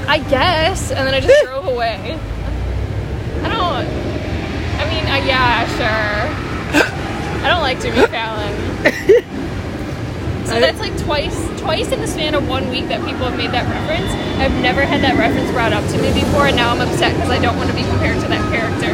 "I 0.08 0.20
guess," 0.20 0.92
and 0.92 1.08
then 1.08 1.16
I 1.16 1.20
just 1.20 1.44
drove 1.44 1.66
away. 1.66 2.20
I 3.42 3.50
don't. 3.50 3.88
I 4.80 4.86
mean, 4.94 5.06
uh, 5.06 5.26
yeah, 5.26 5.66
sure. 5.74 6.84
I 7.44 7.50
don't 7.50 7.62
like 7.62 7.82
Jimmy 7.82 8.06
Fallon. 8.06 9.34
So 10.46 10.60
that's 10.60 10.80
like 10.80 10.96
twice, 11.00 11.36
twice 11.60 11.92
in 11.92 12.00
the 12.00 12.08
span 12.08 12.36
of 12.36 12.48
one 12.48 12.70
week 12.70 12.88
that 12.90 13.00
people 13.06 13.26
have 13.26 13.38
made 13.38 13.52
that 13.52 13.68
reference. 13.70 14.12
I've 14.40 14.54
never 14.62 14.82
had 14.86 15.02
that 15.02 15.18
reference 15.18 15.50
brought 15.52 15.74
up 15.74 15.84
to 15.92 15.98
me 16.02 16.14
before, 16.14 16.48
and 16.48 16.56
now 16.56 16.72
I'm 16.72 16.82
upset 16.82 17.14
because 17.16 17.30
I 17.30 17.40
don't 17.42 17.56
want 17.58 17.70
to 17.70 17.76
be 17.76 17.84
compared 17.84 18.22
to 18.22 18.28
that 18.28 18.52
character. 18.52 18.92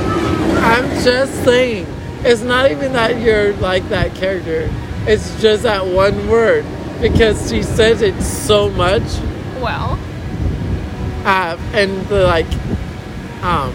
I'm 0.63 0.85
just 1.03 1.43
saying, 1.43 1.85
it's 2.23 2.41
not 2.41 2.71
even 2.71 2.93
that 2.93 3.19
you're 3.19 3.53
like 3.57 3.87
that 3.89 4.13
character. 4.15 4.69
It's 5.05 5.41
just 5.41 5.63
that 5.63 5.85
one 5.85 6.27
word 6.29 6.65
because 7.01 7.49
she 7.49 7.63
says 7.63 8.01
it 8.01 8.21
so 8.21 8.69
much. 8.69 9.03
Well, 9.61 9.97
Uh, 11.25 11.57
and 11.73 12.05
the 12.07 12.23
like, 12.23 12.47
um, 13.43 13.73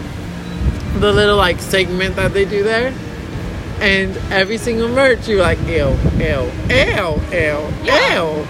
the 0.99 1.11
little 1.11 1.37
like 1.37 1.59
segment 1.59 2.15
that 2.15 2.33
they 2.33 2.45
do 2.45 2.63
there, 2.63 2.91
and 3.81 4.15
every 4.31 4.57
single 4.57 4.87
merch 4.87 5.27
you're 5.27 5.41
like, 5.41 5.59
ew, 5.67 5.95
ew, 6.17 6.49
ew, 6.69 7.21
ew, 7.31 7.67
Yeah. 7.83 8.15
ew. 8.21 8.47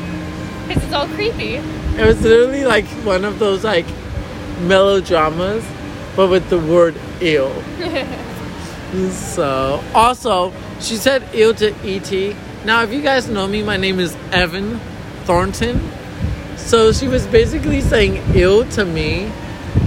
because 0.68 0.84
it's 0.84 0.94
all 0.94 1.08
creepy. 1.08 1.56
It 1.56 2.06
was 2.06 2.22
literally 2.22 2.66
like 2.66 2.86
one 3.06 3.24
of 3.26 3.40
those 3.40 3.64
like 3.64 3.86
melodramas, 4.62 5.64
but 6.16 6.30
with 6.30 6.50
the 6.50 6.60
word 6.60 6.96
ew. 7.22 7.50
So, 9.12 9.84
also, 9.94 10.54
she 10.80 10.96
said 10.96 11.24
ew 11.34 11.54
to 11.56 11.74
ET. 11.84 12.36
Now, 12.66 12.84
if 12.84 12.94
you 12.94 13.02
guys 13.02 13.28
know 13.28 13.46
me, 13.46 13.62
my 13.62 13.76
name 13.76 14.00
is 14.00 14.16
Evan 14.32 14.80
Thornton. 15.26 15.82
So 16.56 16.94
she 16.94 17.08
was 17.10 17.28
basically 17.28 17.82
saying 17.82 18.24
ew 18.34 18.64
to 18.72 18.86
me. 18.86 19.30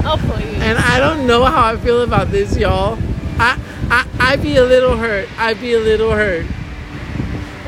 Oh 0.05 0.17
please. 0.19 0.61
And 0.61 0.77
I 0.79 0.99
don't 1.01 1.27
know 1.27 1.45
how 1.45 1.73
I 1.73 1.77
feel 1.79 2.03
about 2.03 2.31
this, 2.31 2.55
y'all. 2.57 2.99
I, 3.39 3.59
I, 3.91 4.33
I'd 4.33 4.43
be 4.43 4.57
a 4.57 4.65
little 4.65 4.97
hurt. 4.97 5.29
I'd 5.39 5.61
be 5.61 5.73
a 5.75 5.79
little 5.81 6.11
hurt. 6.13 6.45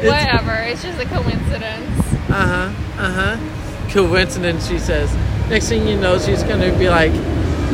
It's- 0.02 0.06
Whatever. 0.06 0.54
It's 0.62 0.82
just 0.82 1.00
a 1.00 1.04
coincidence. 1.06 1.98
Uh 2.30 2.70
huh. 2.72 3.02
Uh 3.02 3.12
huh. 3.36 3.90
Coincidence, 3.90 4.68
she 4.68 4.78
says. 4.78 5.12
Next 5.48 5.68
thing 5.68 5.86
you 5.86 5.96
know, 5.98 6.18
she's 6.18 6.42
gonna 6.44 6.76
be 6.78 6.88
like 6.88 7.12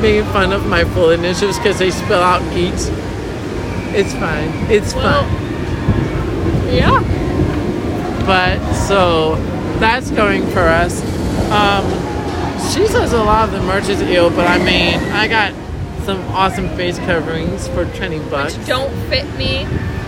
making 0.00 0.24
fun 0.32 0.52
of 0.52 0.66
my 0.66 0.84
full 0.84 1.10
initials 1.10 1.58
because 1.58 1.78
they 1.78 1.90
spell 1.90 2.22
out 2.22 2.42
eat. 2.56 2.72
It's 3.94 4.12
fine. 4.14 4.50
It's 4.70 4.94
Well, 4.94 5.24
fine. 5.24 6.74
yeah. 6.74 7.00
But 8.26 8.58
so 8.86 9.36
that's 9.78 10.10
going 10.10 10.46
for 10.48 10.60
us. 10.60 11.00
Um, 11.50 11.84
she 12.72 12.86
says 12.88 13.12
a 13.12 13.22
lot 13.22 13.48
of 13.48 13.52
the 13.54 13.60
merch 13.62 13.88
is 13.88 14.00
ill, 14.02 14.30
but 14.30 14.46
I 14.48 14.58
mean, 14.58 14.98
I 15.12 15.28
got 15.28 15.52
some 16.06 16.20
awesome 16.28 16.68
face 16.76 16.98
coverings 17.00 17.66
for 17.68 17.84
20 17.84 18.20
bucks. 18.30 18.56
Which 18.56 18.66
don't 18.66 18.94
fit 19.10 19.26
me. 19.36 19.64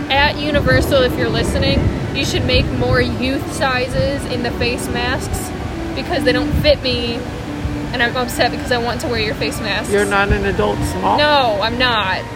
At 0.09 0.39
Universal, 0.39 1.03
if 1.03 1.15
you're 1.17 1.29
listening, 1.29 1.77
you 2.15 2.25
should 2.25 2.45
make 2.45 2.65
more 2.65 3.01
youth 3.01 3.53
sizes 3.53 4.23
in 4.31 4.41
the 4.41 4.51
face 4.51 4.87
masks 4.87 5.51
because 5.95 6.23
they 6.23 6.31
don't 6.31 6.51
fit 6.61 6.81
me, 6.81 7.15
and 7.91 8.01
I'm 8.01 8.15
upset 8.15 8.51
because 8.51 8.71
I 8.71 8.77
want 8.77 9.01
to 9.01 9.07
wear 9.07 9.19
your 9.19 9.35
face 9.35 9.59
mask. 9.59 9.91
You're 9.91 10.05
not 10.05 10.29
an 10.31 10.45
adult 10.45 10.79
small? 10.79 11.17
No, 11.17 11.59
I'm 11.61 11.77
not. 11.77 12.23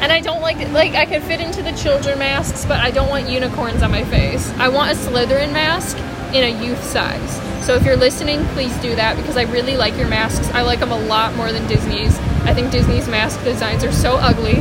And 0.00 0.12
I 0.12 0.20
don't 0.20 0.40
like 0.40 0.58
like 0.70 0.94
I 0.94 1.06
could 1.06 1.24
fit 1.24 1.40
into 1.40 1.60
the 1.60 1.72
children 1.72 2.20
masks, 2.20 2.64
but 2.64 2.78
I 2.78 2.92
don't 2.92 3.08
want 3.08 3.28
unicorns 3.28 3.82
on 3.82 3.90
my 3.90 4.04
face. 4.04 4.48
I 4.52 4.68
want 4.68 4.92
a 4.92 4.94
Slytherin 4.94 5.52
mask 5.52 5.96
in 6.34 6.44
a 6.44 6.64
youth 6.64 6.82
size. 6.82 7.40
So 7.66 7.74
if 7.74 7.84
you're 7.84 7.96
listening, 7.96 8.44
please 8.48 8.74
do 8.78 8.94
that 8.96 9.16
because 9.16 9.36
I 9.36 9.42
really 9.42 9.76
like 9.76 9.96
your 9.96 10.08
masks. 10.08 10.48
I 10.50 10.62
like 10.62 10.80
them 10.80 10.92
a 10.92 10.98
lot 10.98 11.34
more 11.36 11.52
than 11.52 11.66
Disney's. 11.66 12.18
I 12.44 12.54
think 12.54 12.70
Disney's 12.70 13.08
mask 13.08 13.42
designs 13.44 13.84
are 13.84 13.92
so 13.92 14.16
ugly. 14.16 14.60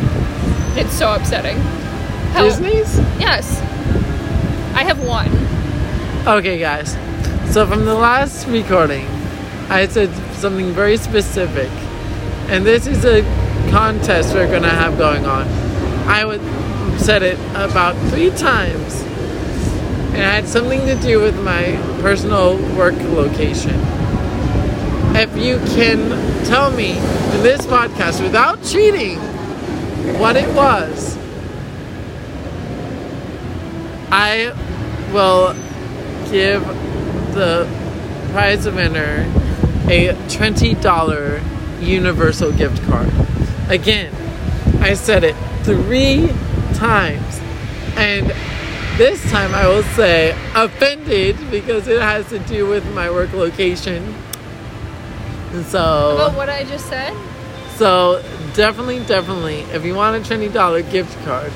It's 0.80 0.94
so 0.94 1.14
upsetting. 1.14 1.58
How- 2.34 2.44
Disney's? 2.44 2.98
Yes. 3.20 3.60
I 4.76 4.84
have 4.84 5.04
one. 5.04 5.30
Okay, 6.28 6.60
guys. 6.60 6.98
So 7.54 7.66
from 7.66 7.86
the 7.86 7.96
last 7.96 8.48
recording, 8.48 9.08
I 9.70 9.88
said 9.88 10.14
something 10.36 10.72
very 10.72 10.98
specific, 10.98 11.70
and 12.50 12.66
this 12.66 12.86
is 12.88 13.06
a 13.06 13.22
contest 13.72 14.34
we're 14.34 14.52
gonna 14.52 14.70
have 14.70 14.98
going 14.98 15.26
on. 15.26 15.48
I 16.08 16.26
would 16.26 16.42
said 17.00 17.24
it 17.24 17.40
about 17.56 17.96
three 18.10 18.32
times, 18.32 19.04
and 20.18 20.26
it 20.26 20.30
had 20.30 20.48
something 20.48 20.80
to 20.88 20.96
do 20.96 21.20
with 21.20 21.40
my 21.44 21.78
personal 22.02 22.58
work 22.76 22.96
location. 22.96 23.76
If 25.16 25.38
you 25.38 25.60
can 25.76 26.10
tell 26.46 26.72
me 26.72 26.94
in 26.94 27.44
this 27.44 27.68
podcast 27.68 28.24
without 28.24 28.64
cheating 28.64 29.20
what 30.20 30.36
it 30.36 30.48
was, 30.56 31.16
I 34.12 34.54
will 35.14 35.54
give 36.32 36.66
the 37.36 37.68
prize 38.32 38.66
winner 38.66 39.32
a 39.88 40.16
$20 40.30 41.44
Universal 41.80 42.54
gift 42.54 42.82
card. 42.86 43.12
Again, 43.70 44.12
I 44.82 44.96
said 44.96 45.24
it 45.24 45.36
three 45.64 46.30
times. 46.74 47.40
And 47.96 48.34
this 48.98 49.30
time 49.32 49.54
I 49.54 49.68
will 49.68 49.84
say 49.84 50.32
offended 50.56 51.38
because 51.52 51.88
it 51.88 52.02
has 52.02 52.28
to 52.30 52.40
do 52.40 52.68
with 52.68 52.86
my 52.94 53.12
work 53.12 53.32
location. 53.34 54.16
And 55.54 55.64
so. 55.66 56.16
About 56.16 56.36
what 56.36 56.50
I 56.50 56.64
just 56.64 56.88
said? 56.88 57.16
So 57.76 58.24
definitely, 58.56 59.04
definitely, 59.06 59.60
if 59.72 59.86
you 59.86 59.94
want 59.94 60.16
a 60.16 60.28
twenty 60.28 60.50
dollar 60.50 60.82
gift 60.82 61.16
card, 61.26 61.52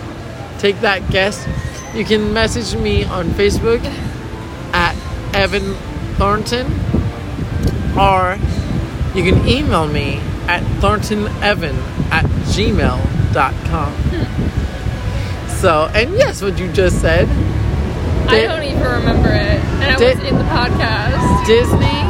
take 0.59 0.79
that 0.81 1.09
guess. 1.09 1.47
You 1.95 2.05
can 2.05 2.31
message 2.31 2.79
me 2.79 3.05
on 3.05 3.29
Facebook 3.29 3.83
at 4.73 4.95
Evan 5.35 5.73
Thornton, 6.17 6.67
or 7.97 8.37
you 9.15 9.23
can 9.23 9.47
email 9.47 9.87
me 9.87 10.19
at 10.47 10.61
thorntonevan 10.79 11.75
at 12.11 12.25
gmail.com. 12.53 13.93
So, 15.61 15.91
and 15.93 16.11
yes, 16.15 16.41
what 16.41 16.57
you 16.57 16.71
just 16.73 16.99
said, 17.01 17.29
I 18.27 18.41
don't 18.47 18.63
even 18.63 18.81
remember 18.81 19.29
it. 19.29 19.61
And 19.79 19.83
I 19.83 19.93
was 19.93 20.19
in 20.25 20.35
the 20.35 20.43
podcast. 20.45 21.45
Disney 21.45 22.01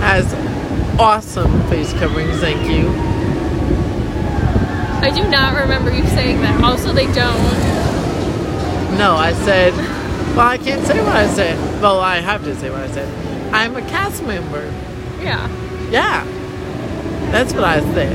has 0.00 0.32
awesome 0.98 1.62
face 1.68 1.92
coverings. 1.92 2.40
Thank 2.40 2.70
you. 2.70 2.88
I 5.06 5.10
do 5.14 5.28
not 5.28 5.60
remember 5.60 5.92
you 5.94 6.06
saying 6.06 6.40
that. 6.40 6.64
Also, 6.64 6.94
they 6.94 7.04
don't. 7.12 7.36
No, 8.96 9.16
I 9.16 9.34
said, 9.44 9.74
well, 10.34 10.48
I 10.48 10.56
can't 10.56 10.86
say 10.86 10.98
what 11.04 11.14
I 11.14 11.26
said. 11.28 11.82
Well, 11.82 12.00
I 12.00 12.16
have 12.16 12.42
to 12.44 12.56
say 12.56 12.70
what 12.70 12.80
I 12.80 12.90
said. 12.90 13.52
I'm 13.52 13.76
a 13.76 13.82
cast 13.82 14.22
member. 14.22 14.64
Yeah. 15.20 15.48
Yeah. 15.90 16.24
That's 17.30 17.52
what 17.52 17.64
I 17.64 17.80
said. 17.92 18.12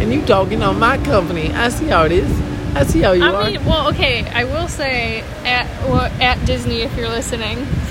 And 0.00 0.12
you 0.12 0.24
talking 0.24 0.62
on 0.62 0.78
my 0.78 0.98
company. 0.98 1.52
I 1.52 1.68
see 1.70 1.86
how 1.86 2.04
it 2.04 2.12
is. 2.12 2.48
I 2.74 2.84
see 2.84 3.00
how 3.00 3.12
you 3.12 3.24
I 3.24 3.32
are. 3.32 3.50
mean, 3.50 3.64
well, 3.64 3.88
okay. 3.90 4.28
I 4.30 4.44
will 4.44 4.68
say 4.68 5.20
at 5.44 5.66
well, 5.88 6.06
at 6.20 6.44
Disney, 6.46 6.82
if 6.82 6.96
you're 6.96 7.08
listening, 7.08 7.58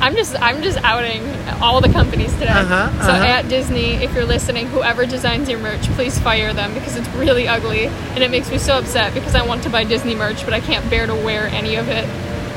I'm 0.00 0.14
just 0.16 0.40
I'm 0.40 0.62
just 0.62 0.78
outing 0.84 1.22
all 1.60 1.80
the 1.80 1.88
companies 1.88 2.32
today. 2.34 2.48
Uh-huh, 2.48 2.90
So 3.02 3.10
uh-huh. 3.12 3.24
at 3.24 3.48
Disney, 3.48 3.94
if 3.94 4.14
you're 4.14 4.24
listening, 4.24 4.66
whoever 4.66 5.06
designs 5.06 5.48
your 5.48 5.58
merch, 5.60 5.82
please 5.96 6.18
fire 6.18 6.52
them 6.52 6.74
because 6.74 6.96
it's 6.96 7.08
really 7.10 7.46
ugly 7.48 7.86
and 7.86 8.22
it 8.22 8.30
makes 8.30 8.50
me 8.50 8.58
so 8.58 8.78
upset 8.78 9.14
because 9.14 9.34
I 9.34 9.46
want 9.46 9.62
to 9.64 9.70
buy 9.70 9.84
Disney 9.84 10.14
merch, 10.14 10.44
but 10.44 10.52
I 10.54 10.60
can't 10.60 10.88
bear 10.90 11.06
to 11.06 11.14
wear 11.14 11.46
any 11.48 11.76
of 11.76 11.88
it. 11.88 12.04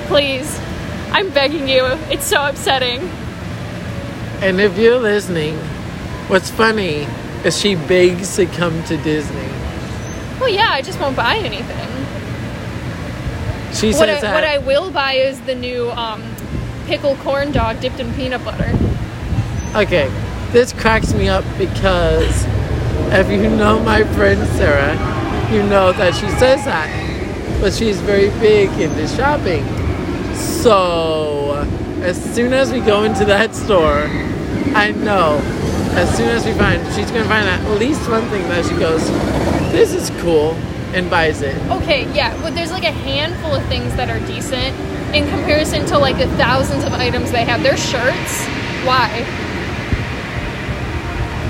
Please, 0.08 0.60
I'm 1.12 1.30
begging 1.32 1.68
you. 1.70 1.86
It's 2.12 2.26
so 2.26 2.46
upsetting. 2.46 3.00
and 4.42 4.60
if 4.60 4.78
you're 4.78 5.00
listening, 5.00 5.56
what's 6.28 6.50
funny 6.52 7.08
is 7.44 7.58
she 7.60 7.76
begs 7.76 8.36
to 8.38 8.46
come 8.48 8.84
to 8.86 8.98
Disney. 8.98 9.50
Well, 10.40 10.50
yeah, 10.50 10.70
I 10.72 10.82
just 10.82 11.00
won't 11.00 11.16
buy 11.16 11.38
anything. 11.38 11.90
She 13.74 13.92
What 13.94 14.10
I, 14.10 14.14
says 14.14 14.22
that. 14.22 14.34
what 14.34 14.44
I 14.44 14.58
will 14.60 14.92
buy 14.92 15.14
is 15.14 15.40
the 15.42 15.56
new 15.56 15.90
um, 15.92 16.24
pickle 16.88 17.16
corn 17.18 17.52
dog 17.52 17.80
dipped 17.82 18.00
in 18.00 18.14
peanut 18.14 18.44
butter. 18.44 18.72
Okay, 19.76 20.10
this 20.52 20.72
cracks 20.72 21.14
me 21.14 21.28
up 21.28 21.44
because 21.58 22.46
if 23.12 23.30
you 23.30 23.50
know 23.50 23.80
my 23.82 24.04
friend 24.14 24.46
Sarah, 24.50 24.94
you 25.52 25.62
know 25.64 25.92
that 25.94 26.14
she 26.16 26.30
says 26.40 26.64
that, 26.66 26.90
but 27.62 27.74
she's 27.74 28.00
very 28.02 28.30
big 28.40 28.70
into 28.80 29.08
shopping. 29.10 29.66
So 30.36 31.68
as 32.02 32.22
soon 32.36 32.54
as 32.54 32.72
we 32.72 32.80
go 32.80 33.04
into 33.04 33.26
that 33.26 33.54
store, 33.56 34.08
I 34.74 34.92
know. 34.98 35.40
As 35.96 36.14
soon 36.18 36.28
as 36.28 36.46
we 36.46 36.52
find, 36.54 36.82
she's 36.94 37.10
gonna 37.10 37.24
find 37.26 37.48
at 37.48 37.80
least 37.80 38.10
one 38.10 38.24
thing 38.30 38.44
that 38.50 38.66
she 38.66 38.76
goes, 38.76 39.02
"This 39.76 39.94
is 39.94 40.10
cool," 40.22 40.56
and 40.94 41.10
buys 41.10 41.42
it. 41.42 41.56
Okay, 41.70 42.08
yeah, 42.14 42.32
but 42.42 42.56
there's 42.56 42.72
like 42.72 42.86
a 42.86 42.92
handful 42.92 43.54
of 43.54 43.62
things 43.66 43.94
that 43.98 44.10
are 44.10 44.26
decent 44.26 44.74
in 45.14 45.28
comparison 45.28 45.86
to 45.88 45.98
like 45.98 46.18
the 46.18 46.30
thousands 46.38 46.86
of 46.86 46.94
items 46.94 47.30
they 47.32 47.44
have. 47.44 47.62
Their 47.62 47.76
shirts, 47.76 48.46
why? 48.88 49.10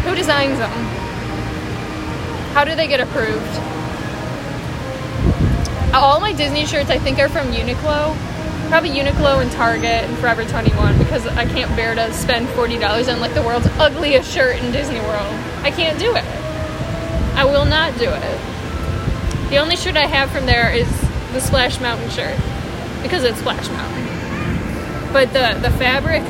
Who 0.06 0.16
designs 0.16 0.58
them? 0.58 0.72
How 2.56 2.64
do 2.64 2.76
they 2.76 2.88
get 2.88 3.00
approved? 3.00 3.56
All 5.94 6.20
my 6.20 6.34
Disney 6.34 6.66
shirts, 6.66 6.90
I 6.90 6.98
think, 6.98 7.20
are 7.20 7.30
from 7.30 7.52
Uniqlo. 7.52 8.18
Probably 8.70 8.90
Uniqlo 8.90 9.42
and 9.44 9.52
Target 9.52 10.04
and 10.04 10.18
Forever 10.18 10.44
21 10.46 10.98
because 10.98 11.28
I 11.28 11.46
can't 11.46 11.74
bear 11.76 11.94
to 11.94 12.12
spend 12.12 12.48
$40 12.50 13.14
on 13.14 13.20
like 13.20 13.36
the 13.36 13.44
world's 13.44 13.68
ugliest 13.78 14.34
shirt 14.34 14.58
in 14.58 14.72
Disney 14.72 15.00
World. 15.02 15.34
I 15.62 15.70
can't 15.70 16.00
do 16.00 16.16
it. 16.16 16.26
I 17.36 17.46
will 17.46 17.66
not 17.66 17.98
do 17.98 18.10
it. 18.10 19.50
The 19.50 19.58
only 19.58 19.76
shirt 19.76 19.96
I 19.96 20.08
have 20.08 20.32
from 20.32 20.46
there 20.46 20.72
is 20.74 20.88
the 21.34 21.40
Splash 21.40 21.80
Mountain 21.80 22.10
shirt 22.10 22.36
because 23.04 23.24
it's 23.24 23.40
Splash 23.40 23.68
Mountain. 23.70 25.14
But 25.14 25.32
the 25.34 25.60
the 25.62 25.76
fabric, 25.78 26.24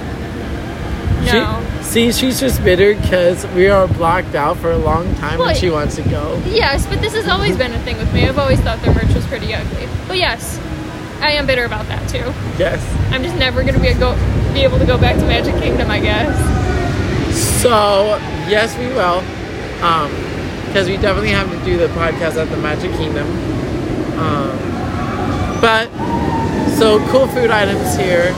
no. 1.25 1.65
She, 1.81 1.83
see, 1.83 2.11
she's 2.11 2.39
just 2.39 2.63
bitter 2.63 2.93
because 2.95 3.45
we 3.47 3.67
are 3.67 3.87
blocked 3.87 4.35
out 4.35 4.57
for 4.57 4.71
a 4.71 4.77
long 4.77 5.13
time 5.15 5.39
Well, 5.39 5.49
and 5.49 5.57
she 5.57 5.69
wants 5.69 5.95
to 5.95 6.03
go. 6.03 6.41
Yes, 6.45 6.85
but 6.85 7.01
this 7.01 7.13
has 7.13 7.27
always 7.27 7.57
been 7.57 7.73
a 7.73 7.79
thing 7.79 7.97
with 7.97 8.13
me. 8.13 8.27
I've 8.27 8.37
always 8.37 8.59
thought 8.59 8.81
their 8.81 8.93
merch 8.93 9.13
was 9.13 9.25
pretty 9.25 9.53
ugly. 9.53 9.87
But 10.07 10.17
yes, 10.17 10.59
I 11.21 11.31
am 11.31 11.47
bitter 11.47 11.65
about 11.65 11.87
that 11.87 12.07
too. 12.09 12.25
Yes. 12.59 12.79
I'm 13.11 13.23
just 13.23 13.35
never 13.37 13.63
gonna 13.63 13.79
be 13.79 13.87
a 13.87 13.97
go 13.97 14.13
be 14.53 14.61
able 14.63 14.79
to 14.79 14.85
go 14.85 14.97
back 14.97 15.15
to 15.17 15.25
Magic 15.25 15.55
Kingdom, 15.61 15.89
I 15.89 15.99
guess. 15.99 16.35
So 17.61 18.17
yes, 18.47 18.77
we 18.77 18.87
will, 18.87 19.19
um, 19.83 20.11
because 20.75 20.89
we 20.89 20.97
definitely 20.97 21.29
have 21.29 21.49
to 21.49 21.57
do 21.63 21.77
the 21.77 21.87
podcast 21.93 22.35
at 22.35 22.49
the 22.49 22.57
Magic 22.57 22.91
Kingdom. 22.97 23.25
Um, 24.19 24.59
but 25.61 25.87
so 26.75 26.99
cool 27.07 27.29
food 27.29 27.49
items 27.49 27.95
here. 27.95 28.33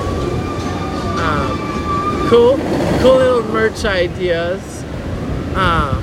Um, 1.18 2.28
cool, 2.30 2.58
cool 3.00 3.16
little 3.16 3.42
merch 3.52 3.86
ideas. 3.86 4.84
Um, 5.56 5.98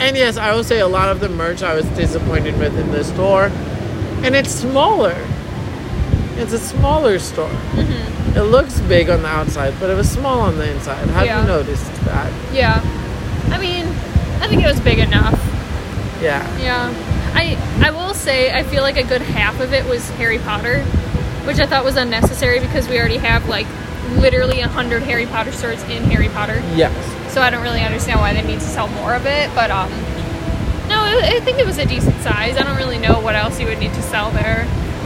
and 0.00 0.16
yes, 0.16 0.38
I 0.38 0.54
will 0.54 0.64
say 0.64 0.80
a 0.80 0.88
lot 0.88 1.10
of 1.10 1.20
the 1.20 1.28
merch 1.28 1.62
I 1.62 1.74
was 1.74 1.84
disappointed 1.88 2.58
with 2.58 2.74
in 2.78 2.90
the 2.90 3.04
store, 3.04 3.48
and 4.24 4.34
it's 4.34 4.50
smaller. 4.50 5.14
It's 6.38 6.54
a 6.54 6.58
smaller 6.58 7.18
store. 7.18 7.54
It 8.34 8.44
looks 8.44 8.80
big 8.80 9.10
on 9.10 9.20
the 9.20 9.28
outside, 9.28 9.74
but 9.78 9.90
it 9.90 9.94
was 9.94 10.10
small 10.10 10.40
on 10.40 10.56
the 10.56 10.70
inside. 10.72 11.06
Have 11.10 11.26
Yeah. 11.26 11.42
you 11.42 11.46
noticed 11.46 11.92
that? 12.06 12.32
Yeah. 12.50 12.80
I 13.50 13.58
mean, 13.58 13.84
I 14.40 14.46
think 14.46 14.62
it 14.64 14.66
was 14.66 14.80
big 14.80 15.00
enough. 15.00 15.38
Yeah. 16.20 16.58
Yeah. 16.58 16.92
I 17.34 17.56
I 17.86 17.90
will 17.90 18.14
say 18.14 18.52
I 18.52 18.62
feel 18.62 18.82
like 18.82 18.96
a 18.96 19.04
good 19.04 19.22
half 19.22 19.60
of 19.60 19.72
it 19.72 19.84
was 19.86 20.08
Harry 20.10 20.38
Potter, 20.38 20.82
which 21.46 21.58
I 21.58 21.66
thought 21.66 21.84
was 21.84 21.96
unnecessary 21.96 22.60
because 22.60 22.88
we 22.88 22.98
already 22.98 23.18
have 23.18 23.48
like 23.48 23.66
literally 24.16 24.60
a 24.60 24.68
hundred 24.68 25.02
Harry 25.04 25.26
Potter 25.26 25.52
stores 25.52 25.82
in 25.84 26.02
Harry 26.04 26.28
Potter. 26.28 26.62
Yes. 26.74 26.92
So 27.32 27.40
I 27.40 27.50
don't 27.50 27.62
really 27.62 27.82
understand 27.82 28.20
why 28.20 28.34
they 28.34 28.42
need 28.42 28.60
to 28.60 28.66
sell 28.66 28.88
more 28.88 29.14
of 29.14 29.26
it. 29.26 29.50
But 29.54 29.70
um, 29.70 29.90
no, 30.88 30.98
I 30.98 31.36
I 31.36 31.40
think 31.40 31.58
it 31.58 31.66
was 31.66 31.78
a 31.78 31.86
decent 31.86 32.16
size. 32.20 32.56
I 32.56 32.62
don't 32.62 32.76
really 32.76 32.98
know 32.98 33.20
what 33.20 33.34
else 33.34 33.60
you 33.60 33.66
would 33.66 33.78
need 33.78 33.94
to 33.94 34.02
sell 34.02 34.30
there. 34.32 34.64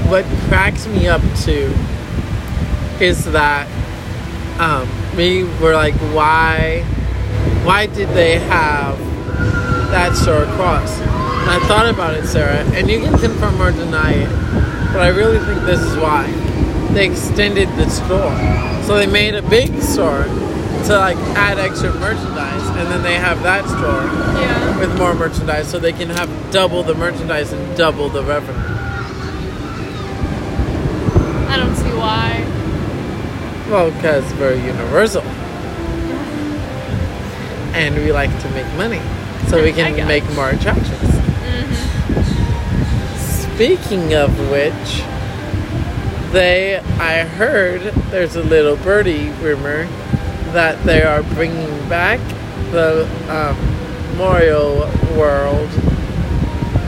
What 0.09 0.24
cracks 0.48 0.87
me 0.87 1.09
up 1.09 1.22
too 1.37 1.72
is 3.00 3.24
that 3.33 3.66
um, 4.59 4.88
we 5.16 5.44
were 5.61 5.74
like, 5.74 5.94
why, 6.14 6.83
why 7.64 7.87
did 7.87 8.09
they 8.11 8.38
have 8.38 8.98
that 9.94 10.16
store 10.16 10.42
across? 10.42 10.98
And 11.00 11.50
I 11.50 11.61
thought 11.68 11.88
about 11.88 12.14
it, 12.14 12.26
Sarah, 12.26 12.64
and 12.74 12.90
you 12.90 12.98
can 12.98 13.16
confirm 13.16 13.62
or 13.62 13.70
deny 13.70 14.12
it, 14.14 14.28
but 14.92 15.02
I 15.02 15.09
really 15.09 15.38
think 15.38 15.62
this 15.62 15.80
is 15.80 15.96
why 15.96 16.26
they 16.92 17.07
extended 17.07 17.68
the 17.76 17.88
store. 17.88 18.35
So 18.83 18.96
they 18.98 19.07
made 19.07 19.35
a 19.35 19.42
big 19.42 19.80
store 19.80 20.24
to 20.24 20.96
like 20.98 21.16
add 21.38 21.59
extra 21.59 21.94
merchandise, 21.94 22.66
and 22.76 22.90
then 22.90 23.02
they 23.04 23.14
have 23.14 23.42
that 23.44 23.64
store 23.68 24.04
Yeah. 24.42 24.78
with 24.80 24.98
more 24.98 25.14
merchandise 25.14 25.68
so 25.70 25.78
they 25.78 25.92
can 25.92 26.11
have 26.11 26.28
double 26.50 26.83
the 26.83 26.94
merchandise 26.94 27.52
and 27.52 27.76
double 27.76 28.09
the 28.09 28.22
revenue. 28.24 28.61
I 31.48 31.57
don't 31.57 31.76
see 31.76 31.94
why. 31.96 32.44
Well, 33.70 33.92
because 33.92 34.24
we're 34.35 34.57
universal. 34.57 35.22
And 37.74 37.94
we 37.96 38.11
like 38.12 38.30
to 38.42 38.50
make 38.50 38.66
money. 38.74 39.00
So 39.48 39.62
we 39.62 39.72
can 39.72 40.07
make 40.09 40.24
more 40.35 40.50
attractions. 40.50 41.00
Speaking 43.16 44.14
of 44.14 44.30
which, 44.50 45.02
they, 46.33 46.78
I 46.98 47.20
heard 47.24 47.83
there's 48.11 48.35
a 48.35 48.42
little 48.42 48.76
birdie 48.76 49.30
rumor 49.40 49.85
that 50.52 50.83
they 50.85 51.02
are 51.02 51.22
bringing 51.22 51.68
back 51.88 52.18
the 52.72 53.04
um, 53.28 54.16
Mario 54.18 54.87
World 55.16 55.68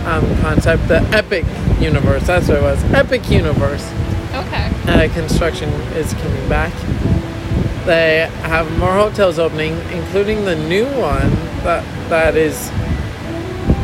um, 0.07 0.25
concept, 0.41 0.89
the 0.89 1.01
Epic 1.13 1.45
Universe. 1.81 2.27
That's 2.27 2.49
what 2.49 2.59
it 2.59 2.63
was. 2.63 2.83
Epic 2.93 3.31
Universe 3.31 3.89
Okay. 4.35 4.71
uh, 4.87 5.09
construction 5.15 5.69
is 5.95 6.13
coming 6.15 6.49
back. 6.49 6.73
They 7.87 8.29
have 8.43 8.71
more 8.79 8.93
hotels 8.93 9.39
opening, 9.39 9.79
including 9.93 10.45
the 10.45 10.57
new 10.57 10.85
one 10.87 11.31
that 11.63 11.85
that 12.09 12.37
is 12.37 12.69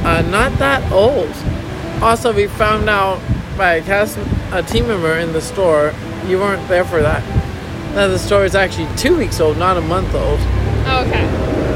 uh, 0.05 0.23
not 0.31 0.59
that 0.59 0.91
old. 0.91 1.31
Also, 2.03 2.33
we 2.33 2.49
found 2.49 2.89
out 2.89 3.21
by 3.57 3.75
a 3.75 3.83
cast 3.83 4.19
a 4.53 4.63
team 4.63 4.89
member 4.89 5.17
in 5.19 5.33
the 5.33 5.41
store. 5.41 5.95
You 6.27 6.39
weren't 6.39 6.67
there 6.69 6.85
for 6.85 7.01
that. 7.01 7.23
That 7.95 8.09
the 8.09 8.19
store 8.19 8.45
is 8.45 8.55
actually 8.55 8.89
two 8.97 9.17
weeks 9.17 9.39
old, 9.41 9.57
not 9.57 9.77
a 9.77 9.81
month 9.81 10.15
old, 10.15 10.41
Okay. 10.89 11.25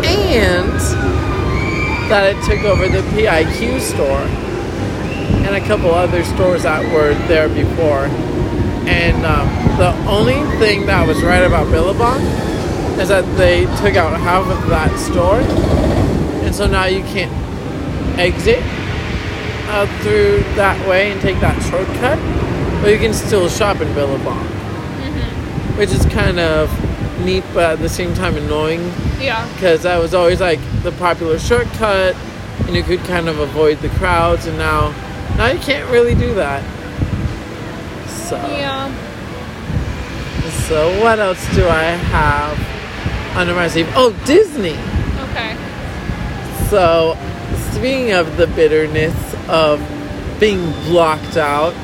and 0.05 0.73
that 2.11 2.35
it 2.35 2.43
took 2.45 2.65
over 2.65 2.89
the 2.89 3.03
PIQ 3.11 3.81
store 3.81 4.23
and 5.47 5.55
a 5.55 5.61
couple 5.67 5.91
other 5.93 6.25
stores 6.25 6.63
that 6.65 6.83
were 6.93 7.15
there 7.29 7.49
before. 7.49 8.07
And 8.89 9.25
um, 9.27 9.49
the 9.79 9.93
only 10.09 10.41
thing 10.59 10.87
that 10.87 11.07
was 11.07 11.23
right 11.23 11.43
about 11.43 11.71
Billabong 11.71 12.21
is 12.99 13.09
that 13.09 13.25
they 13.37 13.67
took 13.83 13.95
out 13.97 14.19
half 14.21 14.47
of 14.47 14.69
that 14.69 14.97
store, 14.99 15.41
and 16.45 16.55
so 16.55 16.67
now 16.67 16.87
you 16.87 17.03
can't 17.05 17.33
exit 18.19 18.61
uh, 19.69 19.87
through 20.03 20.39
that 20.55 20.89
way 20.89 21.13
and 21.13 21.21
take 21.21 21.39
that 21.41 21.61
shortcut, 21.65 22.19
but 22.83 22.91
you 22.91 22.99
can 22.99 23.13
still 23.13 23.49
shop 23.49 23.81
in 23.81 23.93
Billabong, 23.95 24.47
which 25.77 25.91
is 25.91 26.05
kind 26.07 26.39
of 26.41 26.71
neat, 27.25 27.45
but 27.53 27.73
at 27.73 27.79
the 27.81 27.89
same 27.89 28.15
time 28.15 28.37
annoying. 28.37 28.81
Yeah. 29.21 29.51
because 29.55 29.83
that 29.85 29.99
was 29.99 30.13
always 30.15 30.41
like 30.43 30.61
the 30.83 30.93
popular 30.93 31.39
shortcut 31.39 32.15
and 32.67 32.77
you 32.77 32.83
could 32.83 33.01
kind 33.05 33.29
of 33.29 33.39
avoid 33.39 33.79
the 33.79 33.89
crowds 33.89 34.45
and 34.47 34.59
now 34.59 34.91
now 35.39 35.47
you 35.47 35.59
can't 35.59 35.91
really 35.91 36.15
do 36.15 36.35
that. 36.35 36.63
So 38.09 38.37
Yeah. 38.37 38.93
So 40.51 41.01
what 41.03 41.19
else 41.19 41.41
do 41.55 41.67
i 41.69 41.83
have 41.83 42.57
under 43.37 43.55
my 43.55 43.69
sleeve 43.69 43.89
oh 43.95 44.11
disney 44.25 44.77
Okay. 45.31 45.57
so 46.71 47.17
speaking 47.73 48.13
of 48.13 48.37
the 48.37 48.47
bitterness 48.49 49.15
of 49.49 49.81
being 50.41 50.71
blocked 50.85 51.37
out 51.37 51.75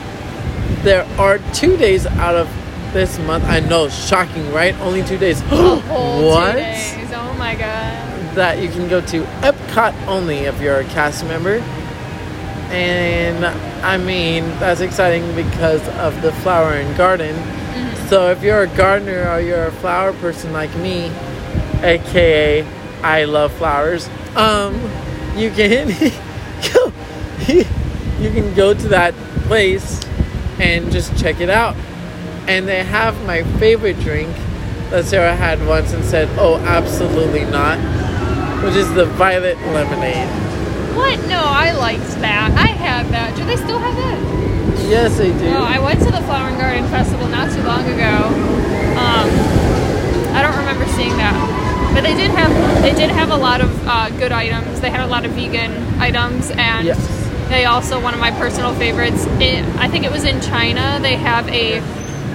there 0.83 1.05
are 1.19 1.39
two 1.53 1.77
days 1.77 2.07
out 2.07 2.35
of 2.35 2.49
this 2.93 3.19
month 3.21 3.45
i 3.45 3.61
know 3.61 3.89
shocking 3.89 4.51
right 4.53 4.75
only 4.81 5.03
two 5.03 5.19
days 5.19 5.41
A 5.43 5.45
whole 5.45 5.81
what 6.29 6.53
two 6.53 6.59
days. 6.59 6.95
Oh 7.15 7.35
my 7.39 7.55
god. 7.55 8.35
that 8.35 8.59
you 8.63 8.69
can 8.69 8.89
go 8.89 9.01
to 9.03 9.23
Epcot 9.43 9.95
only 10.07 10.39
if 10.41 10.61
you're 10.61 10.79
a 10.81 10.85
cast 10.85 11.25
member. 11.27 11.59
And 12.73 13.45
I 13.85 13.99
mean, 13.99 14.45
that's 14.59 14.81
exciting 14.81 15.35
because 15.35 15.87
of 15.99 16.23
the 16.23 16.33
flower 16.41 16.73
and 16.73 16.97
garden. 16.97 17.37
So 18.13 18.31
if 18.31 18.43
you're 18.43 18.65
a 18.65 18.67
gardener 18.67 19.27
or 19.31 19.41
you're 19.41 19.69
a 19.69 19.73
flower 19.73 20.13
person 20.13 20.53
like 20.53 20.69
me, 20.77 21.11
aka 21.81 22.63
I 23.03 23.25
love 23.25 23.55
flowers, 23.55 24.07
um, 24.37 24.75
you 25.35 25.51
can 25.51 25.89
go, 26.75 26.93
you 27.49 28.31
can 28.31 28.53
go 28.53 28.75
to 28.75 28.89
that 28.89 29.15
place 29.47 29.99
and 30.61 30.93
just 30.93 31.17
check 31.17 31.41
it 31.41 31.49
out. 31.49 31.75
And 32.49 32.69
they 32.69 32.85
have 32.85 33.19
my 33.25 33.45
favorite 33.59 33.99
drink 34.01 34.37
that 34.91 35.07
Sarah 35.07 35.35
had 35.35 35.67
once 35.67 35.95
and 35.95 36.05
said, 36.05 36.29
"Oh, 36.39 36.59
absolutely 36.67 37.47
not," 37.47 37.79
which 38.63 38.75
is 38.75 38.93
the 38.93 39.07
violet 39.07 39.57
lemonade. 39.69 40.29
What? 40.95 41.19
No, 41.29 41.41
I 41.43 41.73
liked 41.73 42.21
that. 42.21 42.51
I 42.59 42.67
had 42.67 43.07
that. 43.07 43.35
Do 43.39 43.47
they 43.47 43.57
still 43.57 43.79
have 43.79 43.97
that? 43.97 44.52
Yes, 44.89 45.17
they 45.19 45.29
do. 45.33 45.49
Oh, 45.57 45.65
I 45.65 45.79
went 45.79 46.01
to 46.01 46.07
the 46.07 46.21
Flower 46.23 46.49
and 46.49 46.59
Garden 46.59 46.87
Festival 46.89 47.29
not 47.29 47.51
too 47.53 47.63
long 47.63 47.85
ago. 47.87 48.27
Um, 48.99 49.29
I 50.35 50.43
don't 50.43 50.57
remember 50.57 50.87
seeing 50.89 51.17
that. 51.17 51.35
But 51.95 52.03
they 52.05 52.15
did 52.15 52.31
have 52.31 52.83
they 52.83 52.93
did 52.95 53.11
have 53.11 53.31
a 53.31 53.37
lot 53.37 53.61
of 53.61 53.71
uh, 53.87 54.09
good 54.19 54.33
items. 54.33 54.81
They 54.81 54.91
had 54.91 55.01
a 55.01 55.07
lot 55.07 55.25
of 55.25 55.33
vegan 55.33 55.73
items, 56.01 56.51
and 56.51 56.87
Yes. 56.87 57.49
they 57.49 57.65
also 57.67 58.01
one 58.01 58.15
of 58.15 58.21
my 58.21 58.31
personal 58.33 58.75
favorites. 58.75 59.27
It, 59.41 59.65
I 59.77 59.89
think 59.89 60.05
it 60.05 60.11
was 60.11 60.25
in 60.25 60.41
China. 60.41 60.99
They 61.03 61.17
have 61.17 61.49
a 61.49 61.81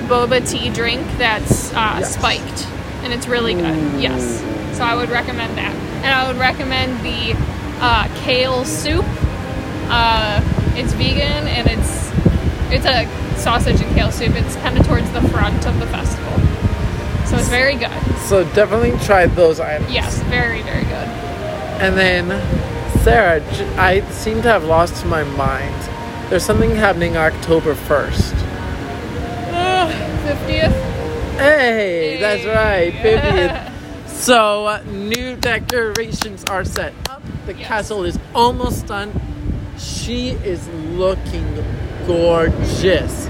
boba 0.07 0.47
tea 0.47 0.69
drink 0.69 1.01
that's 1.17 1.71
uh, 1.73 1.97
Yes. 1.99 2.13
spiked, 2.13 2.67
and 3.03 3.12
it's 3.13 3.27
really 3.27 3.53
good. 3.55 3.99
Yes, 4.01 4.41
so 4.77 4.83
I 4.83 4.95
would 4.95 5.10
recommend 5.10 5.57
that, 5.57 5.73
and 6.03 6.13
I 6.13 6.27
would 6.27 6.38
recommend 6.39 6.99
the 7.03 7.36
uh, 7.81 8.07
kale 8.23 8.63
soup. 8.63 9.05
Uh, 9.89 10.41
it's 10.75 10.93
vegan 10.93 11.47
and 11.47 11.65
it's 11.67 12.07
it's 12.71 12.86
a 12.86 13.06
sausage 13.38 13.82
and 13.82 13.95
kale 13.95 14.12
soup. 14.12 14.36
It's 14.36 14.56
kind 14.58 14.77
of 14.77 14.86
towards 14.88 15.10
the 15.12 15.21
front 15.30 15.65
of 15.67 15.80
the 15.80 15.88
festival, 15.88 16.34
so 17.25 17.38
it's 17.38 17.49
very 17.49 17.75
good. 17.75 17.91
So 18.27 18.43
definitely 18.53 18.91
try 19.06 19.25
those 19.27 19.60
items. 19.60 19.91
Yes, 19.91 20.21
very 20.23 20.62
very 20.63 20.84
good. 20.84 21.08
And 21.80 21.95
then, 21.97 22.30
Sarah, 23.03 23.41
I 23.80 24.01
seem 24.12 24.41
to 24.41 24.49
have 24.49 24.63
lost 24.63 25.06
my 25.06 25.23
mind. 25.23 25.75
There's 26.30 26.43
something 26.43 26.71
happening 26.75 27.15
October 27.17 27.73
1st. 27.75 28.34
Fiftieth. 30.25 30.73
Hey, 31.38 32.17
that's 32.19 32.45
right, 32.45 32.91
Hey. 32.93 33.47
50th. 33.49 34.10
So, 34.10 34.65
uh, 34.65 34.82
new 34.91 35.36
decorations 35.38 36.43
are 36.49 36.65
set 36.65 36.93
up. 37.10 37.21
The 37.45 37.53
Yes. 37.53 37.67
castle 37.67 38.03
is 38.03 38.17
almost 38.36 38.88
done. 38.88 39.13
She 39.77 40.30
is 40.32 40.67
looking 40.67 41.63
gorgeous. 42.08 43.28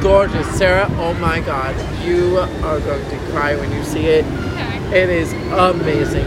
Gorgeous. 0.00 0.46
Sarah, 0.56 0.86
oh 0.98 1.14
my 1.14 1.40
god. 1.40 1.74
You 2.04 2.38
are 2.38 2.78
going 2.78 3.10
to 3.10 3.18
cry 3.30 3.56
when 3.56 3.72
you 3.72 3.82
see 3.82 4.06
it. 4.06 4.24
Okay. 4.24 5.02
It 5.02 5.08
is 5.08 5.32
amazing. 5.52 6.26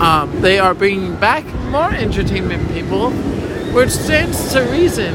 Um, 0.00 0.40
they 0.42 0.58
are 0.58 0.74
bringing 0.74 1.16
back 1.16 1.44
more 1.70 1.92
entertainment 1.92 2.68
people, 2.72 3.10
which 3.72 3.90
stands 3.90 4.52
to 4.52 4.62
reason. 4.62 5.14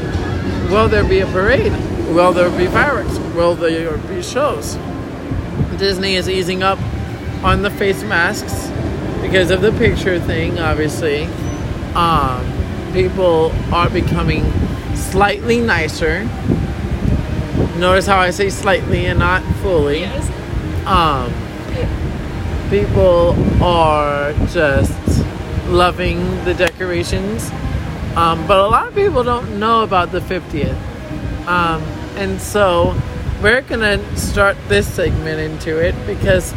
Will 0.70 0.88
there 0.88 1.04
be 1.04 1.20
a 1.20 1.26
parade? 1.26 1.72
Will 2.08 2.32
there 2.32 2.50
be 2.50 2.66
fireworks? 2.66 3.18
Will 3.34 3.54
there 3.54 3.96
be 3.98 4.22
shows? 4.22 4.76
Disney 5.78 6.16
is 6.16 6.28
easing 6.28 6.62
up 6.62 6.78
on 7.44 7.62
the 7.62 7.70
face 7.70 8.02
masks 8.02 8.70
because 9.20 9.50
of 9.50 9.60
the 9.60 9.72
picture 9.72 10.18
thing, 10.20 10.58
obviously. 10.58 11.24
Um, 11.94 12.44
people 12.92 13.52
are 13.72 13.90
becoming 13.90 14.44
slightly 15.18 15.60
nicer. 15.60 16.24
Notice 17.78 18.04
how 18.04 18.18
I 18.18 18.30
say 18.30 18.50
slightly 18.50 19.06
and 19.06 19.20
not 19.20 19.44
fully 19.62 20.00
Yes. 20.00 20.28
um, 20.88 21.32
people 22.68 23.36
are 23.62 24.32
just 24.48 24.90
loving 25.68 26.18
the 26.44 26.52
decorations. 26.54 27.48
Um, 28.16 28.44
but 28.48 28.58
a 28.58 28.66
lot 28.66 28.88
of 28.88 28.94
people 28.96 29.22
don't 29.22 29.60
know 29.60 29.84
about 29.84 30.10
the 30.10 30.18
50th. 30.18 30.74
Um, 31.46 31.80
and 32.16 32.40
so 32.40 33.00
we're 33.40 33.60
going 33.62 33.86
to 33.86 34.16
start 34.16 34.56
this 34.66 34.92
segment 34.92 35.38
into 35.38 35.78
it 35.78 35.94
because 36.08 36.52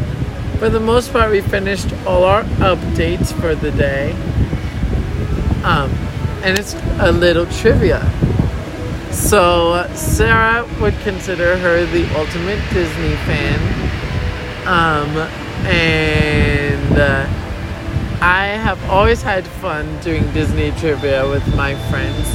for 0.58 0.70
the 0.70 0.80
most 0.80 1.14
part 1.14 1.30
we 1.30 1.42
finished 1.42 1.94
all 2.08 2.24
our 2.24 2.42
updates 2.66 3.32
for 3.40 3.54
the 3.54 3.70
day. 3.70 4.14
Um, 5.64 5.92
and 6.42 6.58
it's 6.58 6.74
a 7.02 7.12
little 7.12 7.46
trivia. 7.46 8.02
So 9.18 9.90
Sarah 9.94 10.66
would 10.80 10.98
consider 11.00 11.58
her 11.58 11.86
the 11.88 12.06
ultimate 12.18 12.62
Disney 12.72 13.16
fan. 13.26 13.60
Um, 14.66 15.18
and 15.66 16.98
uh, 16.98 17.28
I 18.22 18.46
have 18.48 18.82
always 18.90 19.22
had 19.22 19.46
fun 19.46 20.00
doing 20.00 20.24
Disney 20.34 20.72
trivia 20.72 21.28
with 21.28 21.46
my 21.56 21.76
friends. 21.90 22.28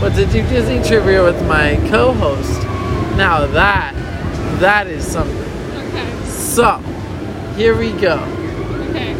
But 0.00 0.14
to 0.14 0.26
do 0.26 0.42
Disney 0.48 0.82
trivia 0.82 1.22
with 1.22 1.40
my 1.46 1.76
co-host, 1.90 2.62
now 3.16 3.44
that 3.46 3.94
that 4.60 4.86
is 4.86 5.06
something. 5.06 5.36
Okay. 5.88 6.24
So 6.26 6.78
here 7.56 7.76
we 7.76 7.92
go. 7.92 8.18
Okay. 8.90 9.14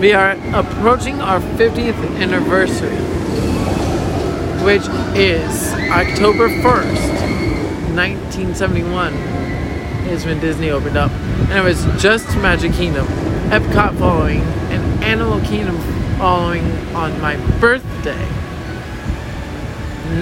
We 0.00 0.12
are 0.14 0.32
approaching 0.54 1.20
our 1.20 1.40
50th 1.40 2.18
anniversary, 2.18 2.96
which 4.64 4.88
is 5.14 5.72
October 5.90 6.48
1st, 6.48 7.94
1971, 7.94 9.12
is 10.08 10.24
when 10.24 10.40
Disney 10.40 10.70
opened 10.70 10.96
up. 10.96 11.10
And 11.10 11.52
it 11.52 11.62
was 11.62 11.84
just 12.02 12.26
Magic 12.38 12.72
Kingdom, 12.72 13.06
Epcot 13.50 13.98
following, 13.98 14.40
and 14.70 15.04
Animal 15.04 15.40
Kingdom 15.40 15.78
following 16.16 16.64
on 16.94 17.20
my 17.20 17.36
birthday. 17.60 18.26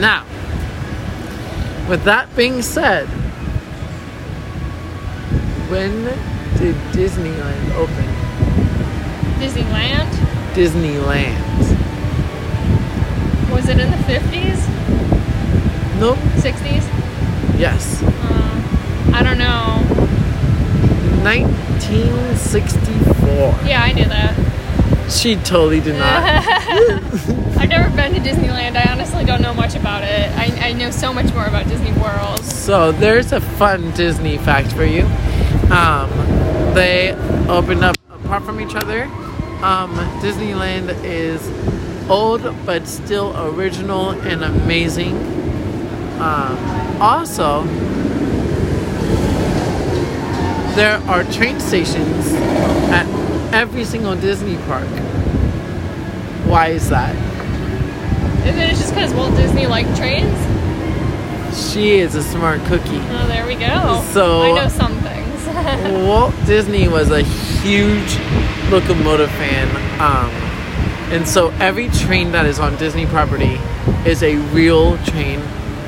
Now, 0.01 0.25
with 1.89 2.03
that 2.03 2.29
being 2.35 2.63
said, 2.63 3.07
when 5.71 6.05
did 6.59 6.75
Disneyland 6.93 7.75
open? 7.77 8.05
Disneyland. 9.39 10.11
Disneyland. 10.55 11.72
Was 13.53 13.69
it 13.69 13.79
in 13.79 13.91
the 13.91 13.99
fifties, 14.05 14.67
Nope. 16.01 16.19
sixties? 16.39 16.85
Yes. 17.59 18.03
Uh, 18.03 19.13
I 19.15 19.23
don't 19.23 19.39
know. 19.39 19.81
1964. 21.23 23.69
Yeah, 23.69 23.83
I 23.83 23.93
knew 23.93 24.05
that. 24.07 24.35
She 25.11 25.37
totally 25.37 25.81
did 25.81 25.97
not. 25.97 26.25
I've 27.59 27.69
never 27.69 27.95
been 27.95 28.15
to 28.15 28.21
Disneyland. 28.21 28.77
I 28.77 28.91
honestly 28.91 29.25
don't 29.25 29.43
know 29.43 29.55
much 29.55 29.75
about 29.77 30.03
it. 30.03 30.31
I, 30.37 30.69
I 30.69 30.73
know 30.73 30.91
so 30.91 31.13
much 31.13 31.33
more 31.35 31.47
about 31.47 31.69
Disney 31.69 31.93
World. 31.93 32.41
so 32.45 32.91
there's 32.93 33.33
a 33.33 33.41
fun 33.41 33.91
Disney 33.93 34.39
fact 34.39 34.73
for 34.73 34.85
you. 34.85 35.05
Um, 35.71 36.11
they 36.75 37.13
opened 37.49 37.85
up 37.85 37.97
apart 38.25 38.43
from 38.45 38.61
each 38.61 38.75
other. 38.75 39.05
Um, 39.63 39.95
Disneyland 40.21 40.89
is 41.05 41.41
old 42.09 42.43
but 42.67 42.87
still 42.89 43.35
original 43.55 44.11
and 44.11 44.43
amazing. 44.45 45.17
Um, 46.21 46.57
also, 47.01 47.65
there 50.75 50.97
are 51.09 51.25
train 51.25 51.61
stations 51.61 52.33
at 52.91 53.07
every 53.53 53.85
single 53.85 54.17
Disney 54.17 54.57
park. 54.67 54.87
Why 56.47 56.69
is 56.69 56.89
that? 56.89 57.15
Is 58.47 58.57
it 58.57 58.69
just 58.71 58.95
because 58.95 59.13
Walt 59.15 59.35
Disney 59.37 59.67
liked 59.67 59.95
trains? 59.97 60.39
She 61.71 61.93
is 61.99 62.15
a 62.15 62.23
smart 62.23 62.61
cookie. 62.65 62.99
Oh, 63.11 63.27
there 63.29 63.47
we 63.47 63.55
go. 63.55 64.03
So- 64.13 64.43
I 64.43 64.53
know 64.53 64.69
some 64.69 64.99
things. 65.01 65.47
Walt 66.07 66.35
Disney 66.47 66.89
was 66.89 67.11
a 67.11 67.23
huge 67.23 68.17
locomotive 68.71 69.31
fan. 69.33 69.69
Um, 70.01 70.31
and 71.13 71.27
so 71.29 71.51
every 71.61 71.89
train 71.91 72.33
that 72.33 72.47
is 72.47 72.59
on 72.59 72.77
Disney 72.77 73.07
property 73.07 73.59
is 74.09 74.23
a 74.23 74.37
real 74.55 74.97
train. 75.05 75.41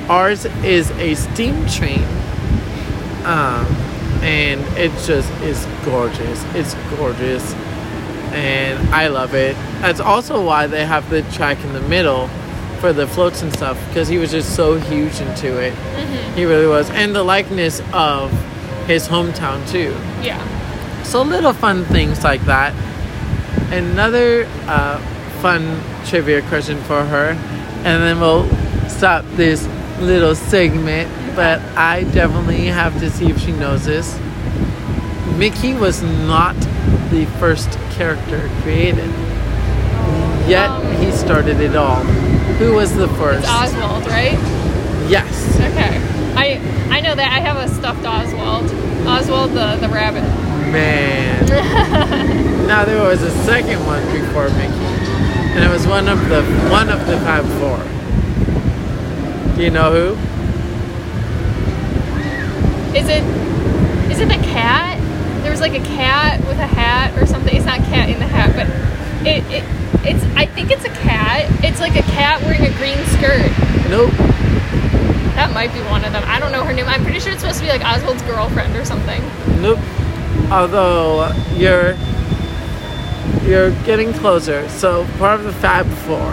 Ours 0.08 0.44
is 0.62 0.90
a 0.92 1.14
steam 1.14 1.66
train. 1.66 2.04
Um, 3.24 3.64
and 4.22 4.60
it 4.76 4.90
just 5.06 5.30
is 5.42 5.66
gorgeous. 5.84 6.44
It's 6.54 6.74
gorgeous. 6.96 7.54
And 8.34 8.78
I 8.90 9.08
love 9.08 9.34
it. 9.34 9.54
That's 9.80 10.00
also 10.00 10.44
why 10.44 10.66
they 10.66 10.84
have 10.84 11.08
the 11.08 11.22
track 11.32 11.62
in 11.64 11.72
the 11.72 11.80
middle 11.82 12.28
for 12.80 12.92
the 12.92 13.06
floats 13.06 13.40
and 13.42 13.52
stuff 13.52 13.78
because 13.88 14.08
he 14.08 14.18
was 14.18 14.30
just 14.30 14.54
so 14.54 14.78
huge 14.78 15.20
into 15.20 15.58
it. 15.58 15.72
He 16.34 16.44
really 16.44 16.66
was. 16.66 16.90
And 16.90 17.14
the 17.14 17.22
likeness 17.22 17.80
of 17.92 18.30
his 18.86 19.08
hometown, 19.08 19.66
too. 19.70 19.96
yeah. 20.22 20.42
So 21.04 21.22
little 21.22 21.52
fun 21.52 21.84
things 21.86 22.24
like 22.24 22.42
that. 22.46 22.74
Another 23.72 24.46
uh, 24.66 25.00
fun 25.44 25.78
trivia 26.06 26.40
question 26.48 26.78
for 26.84 27.04
her, 27.04 27.36
and 27.84 28.02
then 28.02 28.18
we'll 28.18 28.48
stop 28.88 29.22
this 29.32 29.68
little 30.00 30.34
segment. 30.34 31.06
But 31.36 31.60
I 31.76 32.04
definitely 32.14 32.64
have 32.64 32.98
to 33.00 33.10
see 33.10 33.28
if 33.28 33.38
she 33.38 33.52
knows 33.52 33.84
this. 33.84 34.18
Mickey 35.36 35.74
was 35.74 36.02
not 36.02 36.56
the 37.10 37.26
first 37.38 37.70
character 37.90 38.48
created. 38.62 39.10
Yet 40.48 40.70
he 40.98 41.12
started 41.12 41.60
it 41.60 41.76
all. 41.76 42.02
Who 42.56 42.72
was 42.72 42.94
the 42.94 43.08
first? 43.08 43.46
Oswald, 43.46 44.06
right? 44.06 44.38
Yes. 45.10 45.56
Okay. 45.56 46.00
I 46.40 46.58
I 46.88 47.00
know 47.02 47.14
that. 47.14 47.30
I 47.30 47.40
have 47.40 47.58
a 47.58 47.68
stuffed 47.74 48.06
Oswald. 48.06 48.70
Oswald 49.06 49.50
the, 49.50 49.76
the 49.76 49.92
rabbit. 49.92 50.22
Man. 50.72 51.46
now 52.66 52.86
there 52.86 53.02
was 53.02 53.20
a 53.22 53.30
second 53.44 53.84
one 53.84 54.02
before 54.06 54.48
Mickey, 54.50 55.13
and 55.54 55.62
it 55.62 55.70
was 55.70 55.86
one 55.86 56.08
of 56.08 56.18
the 56.28 56.42
one 56.68 56.88
of 56.88 57.06
the 57.06 57.16
Fab 57.18 57.44
Four. 57.60 57.78
Do 59.56 59.62
you 59.62 59.70
know 59.70 59.92
who? 59.92 60.14
Is 62.98 63.08
it 63.08 63.22
is 64.10 64.18
it 64.18 64.26
the 64.26 64.42
cat? 64.48 64.98
There 65.42 65.52
was 65.52 65.60
like 65.60 65.74
a 65.74 65.84
cat 65.84 66.40
with 66.40 66.58
a 66.58 66.66
hat 66.66 67.16
or 67.16 67.24
something. 67.24 67.54
It's 67.54 67.66
not 67.66 67.78
cat 67.80 68.08
in 68.08 68.18
the 68.18 68.26
hat, 68.26 68.50
but 68.56 68.66
it, 69.24 69.44
it 69.46 69.64
it's 70.04 70.24
I 70.36 70.46
think 70.46 70.72
it's 70.72 70.84
a 70.84 70.90
cat. 70.90 71.46
It's 71.62 71.78
like 71.78 71.94
a 71.94 72.02
cat 72.02 72.42
wearing 72.42 72.62
a 72.62 72.76
green 72.76 72.98
skirt. 73.14 73.50
Nope. 73.88 74.10
That 75.36 75.52
might 75.54 75.72
be 75.72 75.80
one 75.82 76.04
of 76.04 76.12
them. 76.12 76.24
I 76.26 76.40
don't 76.40 76.50
know 76.50 76.64
her 76.64 76.72
name. 76.72 76.86
I'm 76.86 77.04
pretty 77.04 77.20
sure 77.20 77.32
it's 77.32 77.42
supposed 77.42 77.60
to 77.60 77.64
be 77.64 77.70
like 77.70 77.82
Oswald's 77.82 78.22
girlfriend 78.22 78.74
or 78.74 78.84
something. 78.84 79.22
Nope. 79.60 79.78
Although 80.50 81.20
uh, 81.20 81.34
you're 81.54 81.94
you're 83.46 83.70
getting 83.84 84.12
closer. 84.14 84.68
So 84.68 85.06
part 85.18 85.38
of 85.40 85.44
the 85.46 85.52
Fab 85.52 85.86
Four. 86.06 86.32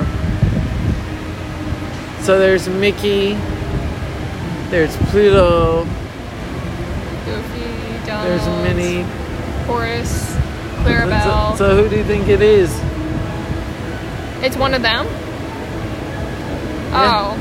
So 2.23 2.37
there's 2.39 2.67
Mickey. 2.69 3.33
There's 4.69 4.95
Pluto. 5.09 5.83
Goofy, 7.25 8.05
Donald. 8.05 8.27
There's 8.27 8.47
Minnie. 8.63 9.03
Horace, 9.65 10.29
So, 10.33 10.39
Clarabelle. 10.83 11.57
so 11.57 11.75
who 11.83 11.89
do 11.89 11.97
you 11.97 12.03
think 12.03 12.27
it 12.27 12.41
is? 12.41 12.71
it's 14.43 14.55
one 14.57 14.73
of 14.73 14.81
them. 14.81 15.05
Yeah. 16.91 17.35
Oh, 17.35 17.37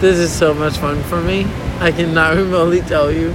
This 0.00 0.18
is 0.18 0.32
so 0.32 0.54
much 0.54 0.78
fun 0.78 1.02
for 1.04 1.20
me. 1.20 1.44
I 1.78 1.92
cannot 1.92 2.36
remotely 2.36 2.80
tell 2.80 3.12
you. 3.12 3.34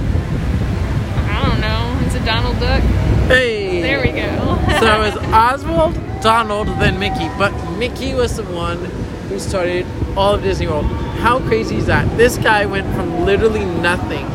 I 1.28 1.44
don't 1.48 1.60
know. 1.60 1.96
It's 2.04 2.15
a 2.15 2.15
Donald 2.26 2.58
Duck. 2.58 2.82
Hey. 3.28 3.80
There 3.82 4.00
we 4.02 4.08
go. 4.08 4.58
so 4.80 5.00
it 5.00 5.14
was 5.14 5.16
Oswald, 5.32 5.94
Donald, 6.20 6.66
then 6.80 6.98
Mickey. 6.98 7.28
But 7.38 7.52
Mickey 7.78 8.14
was 8.14 8.36
the 8.36 8.42
one 8.42 8.84
who 9.28 9.38
started 9.38 9.86
all 10.16 10.34
of 10.34 10.42
Disney 10.42 10.66
World. 10.66 10.86
How 11.20 11.38
crazy 11.38 11.76
is 11.76 11.86
that? 11.86 12.04
This 12.16 12.36
guy 12.36 12.66
went 12.66 12.92
from 12.96 13.24
literally 13.24 13.64
nothing 13.64 14.26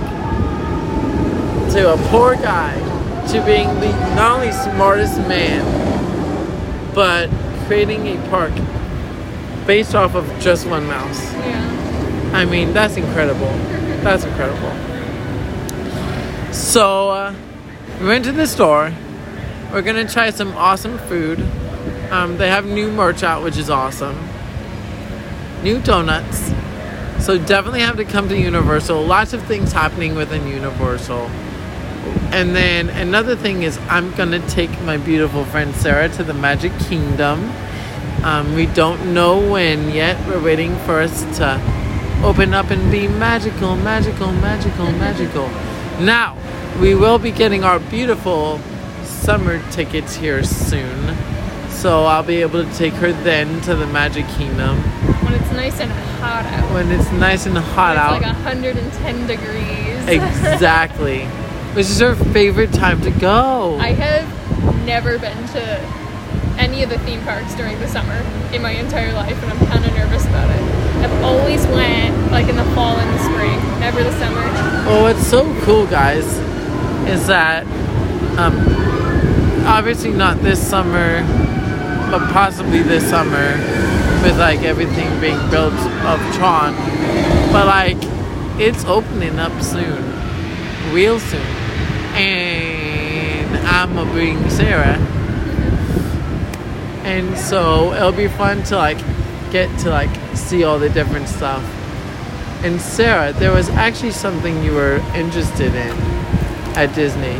to 1.74 1.94
a 1.94 1.98
poor 2.08 2.36
guy 2.36 2.76
to 3.28 3.46
being 3.46 3.68
the 3.82 3.92
not 4.16 4.40
only 4.40 4.54
smartest 4.54 5.18
man, 5.28 5.62
but 6.96 7.30
creating 7.68 8.08
a 8.08 8.30
park 8.30 8.54
based 9.68 9.96
off 9.96 10.16
of 10.16 10.26
just 10.40 10.66
one 10.66 10.88
mouse. 10.88 11.22
yeah. 11.34 12.32
I 12.34 12.46
mean, 12.46 12.72
that's 12.72 12.96
incredible. 12.96 13.52
That's 14.02 14.24
incredible. 14.24 14.72
So, 16.54 17.10
uh, 17.10 17.36
we 18.02 18.08
went 18.08 18.26
to 18.26 18.32
the 18.32 18.48
store. 18.48 18.92
We're 19.72 19.84
gonna 19.84 20.10
try 20.10 20.32
some 20.32 20.58
awesome 20.58 20.98
food. 20.98 21.40
Um, 22.10 22.38
they 22.38 22.50
have 22.50 22.66
new 22.66 22.92
merch 22.92 23.22
out, 23.22 23.44
which 23.44 23.58
is 23.58 23.70
awesome. 23.70 24.18
New 25.62 25.80
donuts. 25.80 26.52
So, 27.20 27.38
definitely 27.38 27.82
have 27.82 27.98
to 27.98 28.06
come 28.06 28.28
to 28.30 28.38
Universal. 28.38 29.04
Lots 29.04 29.34
of 29.34 29.44
things 29.44 29.72
happening 29.72 30.16
within 30.16 30.48
Universal. 30.48 31.30
And 32.32 32.56
then 32.56 32.90
another 32.90 33.36
thing 33.36 33.62
is, 33.62 33.78
I'm 33.88 34.12
gonna 34.16 34.40
take 34.50 34.72
my 34.82 34.98
beautiful 34.98 35.46
friend 35.46 35.76
Sarah 35.76 36.10
to 36.10 36.24
the 36.24 36.34
Magic 36.34 36.72
Kingdom. 36.90 37.52
Um, 38.24 38.56
we 38.56 38.66
don't 38.66 39.14
know 39.14 39.38
when 39.38 39.92
yet. 39.92 40.18
We're 40.28 40.44
waiting 40.44 40.76
for 40.80 41.02
us 41.02 41.22
to 41.38 41.62
open 42.24 42.56
up 42.56 42.72
and 42.72 42.92
be 42.92 43.08
magical, 43.08 43.76
magical, 43.76 44.32
magical, 44.32 44.92
magical. 44.94 45.48
Now, 46.04 46.36
we 46.80 46.96
will 46.96 47.20
be 47.20 47.32
getting 47.32 47.64
our 47.64 47.80
beautiful 47.80 48.60
summer 49.04 49.62
tickets 49.72 50.16
here 50.16 50.44
soon. 50.44 51.16
So 51.70 52.04
I'll 52.06 52.24
be 52.24 52.42
able 52.42 52.64
to 52.64 52.74
take 52.76 52.94
her 52.96 53.12
then 53.12 53.62
to 53.62 53.76
the 53.76 53.88
Magic 53.88 54.28
Kingdom 54.30 54.78
When 55.24 55.34
it's 55.34 55.52
nice 55.52 55.80
and 55.80 55.92
hot 55.92 56.46
out. 56.46 56.74
when 56.74 56.92
it's 56.92 57.12
nice 57.12 57.46
and 57.48 57.58
hot 57.58 57.96
it's 57.96 58.00
out. 58.02 58.22
like 58.22 58.36
110 58.46 59.28
degrees. 59.28 60.08
exactly. 60.08 61.26
Which 61.74 61.86
is 61.88 62.00
her 62.00 62.16
favorite 62.16 62.74
time 62.74 63.02
to 63.02 63.12
go. 63.12 63.78
I 63.80 63.94
have 63.94 64.86
never 64.86 65.18
been 65.18 65.48
to 65.50 65.80
any 66.60 66.84
of 66.84 66.90
the 66.90 67.00
theme 67.00 67.22
parks 67.22 67.56
during 67.56 67.80
the 67.80 67.88
summer 67.88 68.14
in 68.54 68.62
my 68.62 68.72
entire 68.72 69.14
life, 69.14 69.42
and 69.42 69.52
I'm 69.54 69.66
kind 69.68 69.86
of 69.86 69.94
nervous 69.96 70.26
about 70.26 70.50
it. 70.50 70.62
I've 71.02 71.24
always 71.24 71.66
went 71.68 72.30
like 72.32 72.48
in 72.50 72.56
the 72.58 72.66
fall 72.76 72.98
and 72.98 73.10
the 73.18 73.24
spring, 73.24 73.80
never 73.80 74.04
the 74.04 74.12
summer. 74.20 74.44
Oh, 74.90 75.08
it's 75.08 75.26
so 75.26 75.46
cool, 75.62 75.88
guys, 75.88 76.26
is 77.08 77.28
that 77.28 77.66
um, 78.38 78.56
obviously 79.66 80.12
not 80.12 80.42
this 80.42 80.66
summer, 80.66 81.22
but 82.10 82.32
possibly 82.32 82.82
this 82.82 83.10
summer, 83.10 83.58
with 84.24 84.38
like 84.40 84.62
everything 84.62 85.08
being 85.20 85.40
built 85.50 85.74
of 85.74 86.20
Tron. 86.36 86.74
But 87.52 87.68
like, 87.68 87.98
it's 88.60 88.86
opening 88.86 89.40
up 89.40 89.62
soon, 89.62 90.04
real 90.94 91.20
soon, 91.20 91.42
and 92.16 93.58
I'm 93.68 93.94
gonna 93.96 94.12
bring 94.12 94.50
Sarah, 94.50 94.98
and 97.04 97.38
so 97.38 97.94
it'll 97.94 98.12
be 98.12 98.28
fun 98.28 98.64
to 98.64 98.78
like 98.78 99.00
get 99.52 99.78
to 99.80 99.90
like 99.90 100.10
see 100.36 100.64
all 100.64 100.80
the 100.80 100.90
different 100.90 101.28
stuff. 101.28 101.64
And 102.64 102.80
Sarah, 102.80 103.34
there 103.34 103.52
was 103.52 103.70
actually 103.70 104.12
something 104.12 104.64
you 104.64 104.74
were 104.74 104.98
interested 105.16 105.74
in 105.74 106.11
at 106.76 106.94
Disney. 106.96 107.36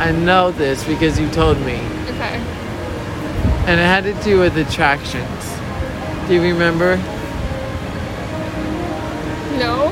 I 0.00 0.12
know 0.12 0.50
this 0.50 0.84
because 0.84 1.18
you 1.18 1.28
told 1.30 1.58
me. 1.60 1.76
Okay. 2.10 2.36
And 3.66 3.80
it 3.80 3.84
had 3.84 4.04
to 4.04 4.14
do 4.22 4.38
with 4.40 4.56
attractions. 4.56 5.28
Do 6.28 6.34
you 6.34 6.42
remember? 6.42 6.96
No. 9.58 9.90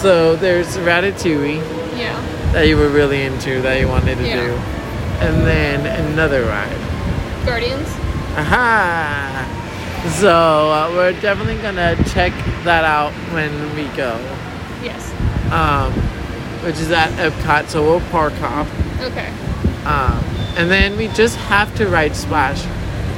So 0.00 0.36
there's 0.36 0.76
Ratatouille 0.78 1.62
Yeah. 1.98 2.20
that 2.52 2.68
you 2.68 2.76
were 2.76 2.88
really 2.88 3.22
into 3.22 3.60
that 3.62 3.80
you 3.80 3.88
wanted 3.88 4.18
to 4.18 4.26
Yeah. 4.26 4.46
do. 4.46 4.52
And 5.20 5.46
then 5.46 5.86
another 5.86 6.42
ride. 6.44 6.76
Guardians. 7.46 7.88
Aha! 8.36 9.46
So 10.20 10.70
uh, 10.70 10.90
we're 10.94 11.12
definitely 11.20 11.56
gonna 11.62 11.96
check 12.12 12.32
that 12.64 12.84
out 12.84 13.12
when 13.32 13.50
we 13.74 13.84
go. 13.96 14.18
Yes. 14.84 15.10
Um, 15.50 15.92
which 16.66 16.80
is 16.80 16.90
at 16.90 17.10
Epcot, 17.12 17.68
so 17.68 17.80
we'll 17.80 18.00
park 18.10 18.32
hop. 18.34 18.66
Okay. 19.00 19.28
Um, 19.86 20.18
and 20.58 20.68
then 20.68 20.96
we 20.96 21.06
just 21.08 21.36
have 21.36 21.72
to 21.76 21.86
ride 21.86 22.16
Splash. 22.16 22.60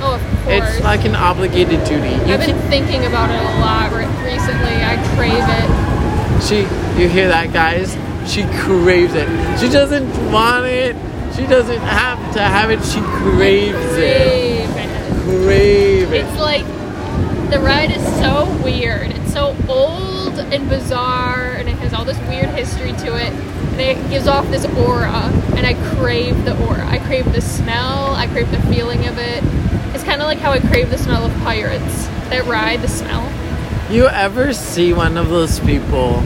Oh, 0.01 0.17
of 0.17 0.45
course. 0.45 0.77
It's 0.77 0.85
like 0.85 1.07
an 1.07 1.17
obligated 1.17 1.83
duty. 1.85 2.11
You 2.11 2.35
I've 2.35 2.41
been 2.41 2.59
can, 2.59 2.69
thinking 2.69 3.07
about 3.07 3.31
it 3.31 3.41
a 3.41 3.61
lot 3.61 3.91
re- 3.93 4.05
recently. 4.23 4.77
I 4.85 4.97
crave 5.17 5.33
it. 5.49 6.43
she, 6.45 6.59
you 7.01 7.09
hear 7.09 7.29
that, 7.29 7.55
guys? 7.55 7.97
She 8.31 8.43
craves 8.61 9.15
it. 9.15 9.27
She 9.59 9.71
doesn't 9.71 10.31
want 10.31 10.67
it. 10.67 10.95
She 11.35 11.47
doesn't 11.47 11.81
have 11.81 12.35
to 12.35 12.43
have 12.43 12.71
it. 12.71 12.85
She 12.85 13.01
craves 13.01 13.79
it. 13.97 14.29
crave 14.29 14.77
it. 14.77 15.25
Crave 15.25 16.13
it. 16.13 16.27
It's 16.27 16.39
like 16.39 16.67
the 17.51 17.61
ride 17.61 17.93
is 17.93 18.03
so 18.21 18.45
weird. 18.63 19.11
It's 19.11 19.33
so 19.33 19.57
old 19.69 20.08
and 20.39 20.69
bizarre, 20.69 21.53
and 21.53 21.69
it 21.69 21.77
has 21.79 21.93
all 21.93 22.05
this 22.05 22.19
weird 22.29 22.49
history 22.51 22.93
to 22.93 23.17
it. 23.17 23.33
And 23.33 23.81
it 23.81 24.11
gives 24.11 24.27
off 24.27 24.47
this 24.51 24.65
aura, 24.77 25.13
and 25.57 25.67
I 25.67 25.75
crave 25.97 26.45
the 26.45 26.59
aura. 26.67 26.87
I 26.87 26.99
crave 26.99 27.33
the 27.33 27.41
smell. 27.41 28.15
I 28.15 28.27
crave 28.27 28.51
the 28.51 28.61
feeling 28.63 29.07
of 29.07 29.19
it. 29.19 29.43
It's 29.95 30.05
kind 30.05 30.21
of 30.21 30.27
like 30.27 30.39
how 30.39 30.51
I 30.53 30.61
crave 30.61 30.91
the 30.91 30.99
smell 30.99 31.25
of 31.25 31.33
pirates. 31.43 32.07
That 32.31 32.45
ride, 32.47 32.83
the 32.83 32.89
smell. 32.89 33.31
You 33.91 34.07
ever 34.09 34.53
see 34.53 34.93
one 34.93 35.17
of 35.17 35.29
those 35.31 35.61
people 35.61 36.21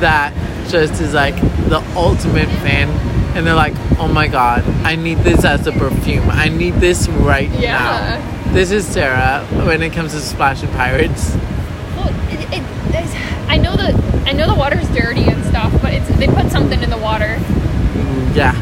that 0.00 0.32
just 0.68 1.00
is 1.00 1.14
like 1.14 1.36
the 1.68 1.82
ultimate 1.96 2.48
fan 2.60 2.88
and 3.36 3.46
they're 3.46 3.54
like, 3.54 3.74
oh 3.98 4.08
my 4.08 4.26
god, 4.26 4.64
I 4.84 4.96
need 4.96 5.18
this 5.18 5.44
as 5.44 5.66
a 5.66 5.72
perfume. 5.72 6.28
I 6.30 6.48
need 6.48 6.74
this 6.74 7.08
right 7.08 7.48
Yeah. 7.50 8.20
now. 8.20 8.52
This 8.52 8.70
is 8.72 8.86
Sarah 8.86 9.46
when 9.64 9.82
it 9.82 9.92
comes 9.92 10.12
to 10.12 10.20
Splash 10.20 10.62
and 10.62 10.72
Pirates. 10.72 11.36
It, 12.50 12.62
I 13.48 13.56
know 13.58 13.76
the 13.76 13.92
I 14.26 14.32
know 14.32 14.46
the 14.46 14.54
water's 14.54 14.88
dirty 14.88 15.24
and 15.28 15.44
stuff, 15.44 15.72
but 15.82 15.92
it's 15.92 16.08
they 16.18 16.26
put 16.26 16.50
something 16.50 16.82
in 16.82 16.90
the 16.90 16.98
water. 16.98 17.36
Mm, 17.36 18.34
Yeah. 18.36 18.54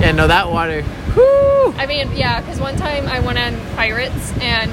Yeah, 0.00 0.12
no, 0.12 0.26
that 0.28 0.50
water. 0.50 0.82
Whoo! 1.14 1.72
I 1.76 1.84
mean, 1.86 2.10
yeah, 2.16 2.40
because 2.40 2.58
one 2.58 2.76
time 2.76 3.06
I 3.06 3.20
went 3.20 3.38
on 3.38 3.54
Pirates 3.76 4.32
and 4.40 4.70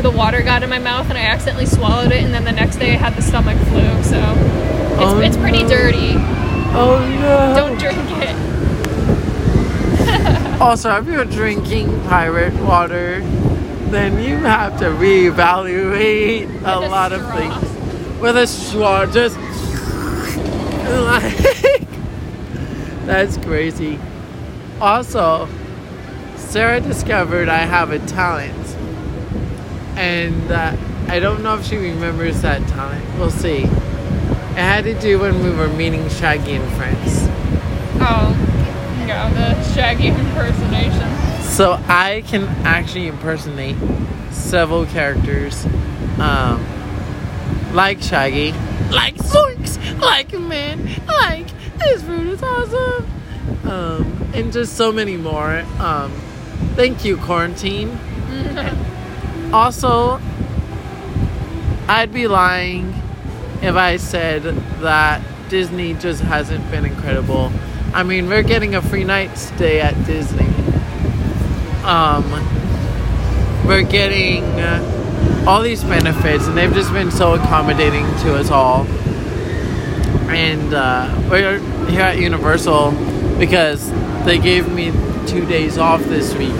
the 0.00 0.10
water 0.10 0.42
got 0.42 0.62
in 0.62 0.70
my 0.70 0.78
mouth 0.78 1.08
and 1.08 1.18
I 1.18 1.22
accidentally 1.22 1.66
swallowed 1.66 2.12
it, 2.12 2.22
and 2.22 2.32
then 2.32 2.44
the 2.44 2.52
next 2.52 2.76
day 2.76 2.92
I 2.94 2.96
had 2.98 3.14
the 3.16 3.22
stomach 3.22 3.58
flu. 3.68 3.82
So 4.04 4.18
it's, 4.18 5.02
Oh, 5.04 5.20
it's 5.20 5.36
pretty 5.36 5.62
no. 5.64 5.68
dirty. 5.68 6.12
Oh 6.74 6.98
no! 7.20 7.54
Don't 7.56 7.78
drink 7.78 7.98
it. 8.22 8.36
Also, 10.62 10.94
if 10.96 11.06
you're 11.08 11.24
drinking 11.24 11.88
pirate 12.04 12.54
water, 12.62 13.20
then 13.92 14.22
you 14.22 14.36
have 14.38 14.78
to 14.78 14.86
reevaluate 14.86 16.44
a 16.44 16.48
With 16.48 16.64
a 16.64 16.88
lot 16.88 17.12
of 17.12 17.20
things. 17.34 18.20
With 18.20 18.36
a 18.36 18.46
straw, 18.46 19.04
just 19.06 19.36
like 20.88 21.36
that's 23.06 23.36
crazy. 23.38 23.98
Also, 24.80 25.48
Sarah 26.36 26.80
discovered 26.80 27.48
I 27.48 27.58
have 27.58 27.90
a 27.90 27.98
talent, 28.00 28.66
and 29.96 30.50
uh, 30.50 30.76
I 31.08 31.18
don't 31.18 31.42
know 31.42 31.56
if 31.56 31.66
she 31.66 31.76
remembers 31.76 32.42
that 32.42 32.66
talent. 32.68 33.04
We'll 33.18 33.30
see. 33.30 33.64
It 33.64 34.58
had 34.58 34.84
to 34.84 34.98
do 35.00 35.18
when 35.18 35.42
we 35.42 35.50
were 35.50 35.68
meeting 35.68 36.08
Shaggy 36.08 36.52
and 36.52 36.72
friends. 36.76 37.26
Oh, 38.00 38.34
yeah, 39.06 39.28
the 39.32 39.74
Shaggy 39.74 40.08
impersonation. 40.08 41.31
So 41.42 41.72
I 41.86 42.22
can 42.26 42.44
actually 42.64 43.08
impersonate 43.08 43.76
several 44.30 44.86
characters, 44.86 45.66
um, 46.18 46.64
like 47.72 48.00
Shaggy, 48.02 48.52
like 48.90 49.16
Zoinks, 49.16 50.00
like 50.00 50.32
Man, 50.32 50.88
like 51.06 51.46
this 51.78 52.02
food 52.02 52.28
is 52.28 52.42
awesome, 52.42 53.06
um, 53.64 54.30
and 54.34 54.52
just 54.52 54.76
so 54.76 54.92
many 54.92 55.16
more. 55.16 55.64
Um, 55.78 56.10
thank 56.74 57.04
you, 57.04 57.16
quarantine. 57.18 57.98
also, 59.52 60.20
I'd 61.86 62.12
be 62.12 62.28
lying 62.28 62.94
if 63.60 63.76
I 63.76 63.98
said 63.98 64.42
that 64.80 65.22
Disney 65.48 65.94
just 65.94 66.22
hasn't 66.22 66.70
been 66.70 66.86
incredible. 66.86 67.52
I 67.94 68.02
mean, 68.04 68.28
we're 68.28 68.42
getting 68.42 68.74
a 68.74 68.80
free 68.80 69.04
night 69.04 69.36
stay 69.36 69.80
at 69.80 69.94
Disney. 70.06 70.61
Um, 71.84 72.24
we're 73.66 73.82
getting 73.82 74.44
all 75.46 75.62
these 75.62 75.82
benefits, 75.82 76.46
and 76.46 76.56
they've 76.56 76.72
just 76.72 76.92
been 76.92 77.10
so 77.10 77.34
accommodating 77.34 78.04
to 78.22 78.36
us 78.36 78.50
all. 78.50 78.86
And 80.30 80.72
uh, 80.72 81.28
we're 81.30 81.58
here 81.88 82.00
at 82.00 82.18
Universal 82.18 82.92
because 83.38 83.90
they 84.24 84.38
gave 84.38 84.72
me 84.72 84.92
two 85.26 85.44
days 85.46 85.78
off 85.78 86.02
this 86.04 86.34
week. 86.34 86.52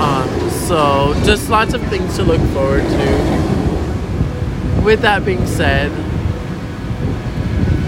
Um, 0.00 0.50
so 0.50 1.14
just 1.24 1.48
lots 1.48 1.74
of 1.74 1.82
things 1.88 2.16
to 2.16 2.24
look 2.24 2.40
forward 2.50 2.82
to. 2.82 4.82
With 4.84 5.02
that 5.02 5.24
being 5.24 5.46
said, 5.46 5.92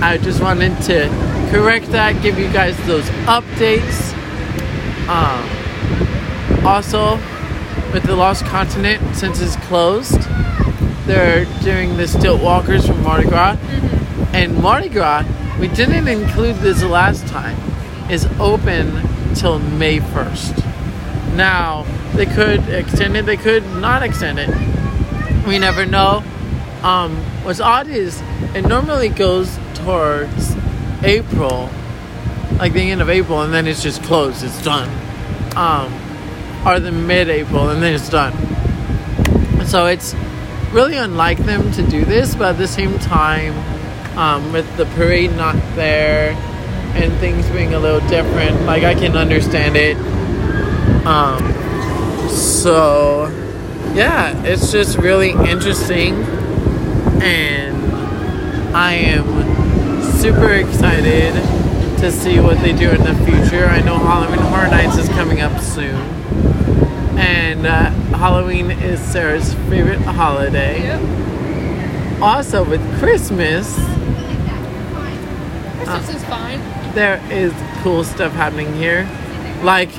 I 0.00 0.18
just 0.18 0.40
wanted 0.40 0.80
to 0.82 1.08
correct 1.50 1.86
that, 1.88 2.22
give 2.22 2.38
you 2.38 2.50
guys 2.52 2.76
those 2.86 3.04
updates. 3.26 4.12
Um, 5.08 5.53
also, 6.64 7.16
with 7.92 8.04
the 8.04 8.16
Lost 8.16 8.44
Continent, 8.46 9.14
since 9.14 9.40
it's 9.40 9.56
closed, 9.66 10.20
they're 11.06 11.44
doing 11.62 11.96
the 11.96 12.08
Stilt 12.08 12.42
Walkers 12.42 12.86
from 12.86 13.02
Mardi 13.02 13.28
Gras. 13.28 13.56
And 14.32 14.56
Mardi 14.62 14.88
Gras, 14.88 15.24
we 15.60 15.68
didn't 15.68 16.08
include 16.08 16.56
this 16.56 16.82
last 16.82 17.26
time, 17.26 17.58
is 18.10 18.26
open 18.40 19.02
till 19.34 19.58
May 19.58 19.98
1st. 19.98 21.36
Now, 21.36 21.84
they 22.14 22.26
could 22.26 22.68
extend 22.68 23.16
it, 23.16 23.26
they 23.26 23.36
could 23.36 23.64
not 23.76 24.02
extend 24.02 24.38
it. 24.38 24.48
We 25.46 25.58
never 25.58 25.84
know. 25.84 26.24
Um, 26.82 27.16
what's 27.44 27.60
odd 27.60 27.88
is 27.88 28.22
it 28.54 28.62
normally 28.66 29.08
goes 29.08 29.58
towards 29.74 30.54
April, 31.02 31.68
like 32.58 32.72
the 32.72 32.90
end 32.90 33.02
of 33.02 33.10
April, 33.10 33.42
and 33.42 33.52
then 33.52 33.66
it's 33.66 33.82
just 33.82 34.02
closed, 34.02 34.42
it's 34.42 34.62
done. 34.62 34.88
Um, 35.56 35.92
or 36.66 36.80
the 36.80 36.92
mid 36.92 37.28
April, 37.28 37.68
and 37.68 37.82
then 37.82 37.94
it's 37.94 38.08
done. 38.08 38.32
So 39.66 39.86
it's 39.86 40.14
really 40.72 40.96
unlike 40.96 41.38
them 41.38 41.70
to 41.72 41.82
do 41.88 42.04
this, 42.04 42.34
but 42.34 42.50
at 42.50 42.58
the 42.58 42.68
same 42.68 42.98
time, 42.98 43.54
um, 44.16 44.52
with 44.52 44.76
the 44.76 44.86
parade 44.86 45.34
not 45.36 45.56
there 45.74 46.32
and 46.94 47.12
things 47.18 47.48
being 47.50 47.74
a 47.74 47.78
little 47.78 48.06
different, 48.08 48.62
like 48.62 48.84
I 48.84 48.94
can 48.94 49.16
understand 49.16 49.76
it. 49.76 49.96
Um, 51.06 51.40
so 52.28 53.28
yeah, 53.94 54.40
it's 54.44 54.72
just 54.72 54.98
really 54.98 55.30
interesting, 55.30 56.14
and 57.22 57.76
I 58.74 58.94
am 58.94 60.02
super 60.20 60.52
excited 60.52 61.32
to 62.00 62.10
see 62.10 62.40
what 62.40 62.58
they 62.58 62.72
do 62.72 62.90
in 62.90 63.02
the 63.02 63.14
future. 63.24 63.66
I 63.66 63.80
know 63.80 63.96
Halloween 63.96 64.40
Horror 64.40 64.68
Nights 64.68 64.98
is 64.98 65.08
coming 65.10 65.40
up 65.40 65.60
soon, 65.60 65.96
and 67.18 67.66
uh, 67.66 67.90
Halloween 68.16 68.70
is 68.70 69.00
Sarah's 69.00 69.54
favorite 69.68 70.00
holiday. 70.00 70.80
Yep. 70.82 72.22
Also, 72.22 72.64
with 72.64 72.80
Christmas, 72.98 73.74
Christmas 75.76 76.14
is 76.14 76.24
fine. 76.24 76.60
there 76.94 77.20
is 77.30 77.52
cool 77.82 78.04
stuff 78.04 78.32
happening 78.32 78.72
here, 78.74 79.08
like 79.62 79.90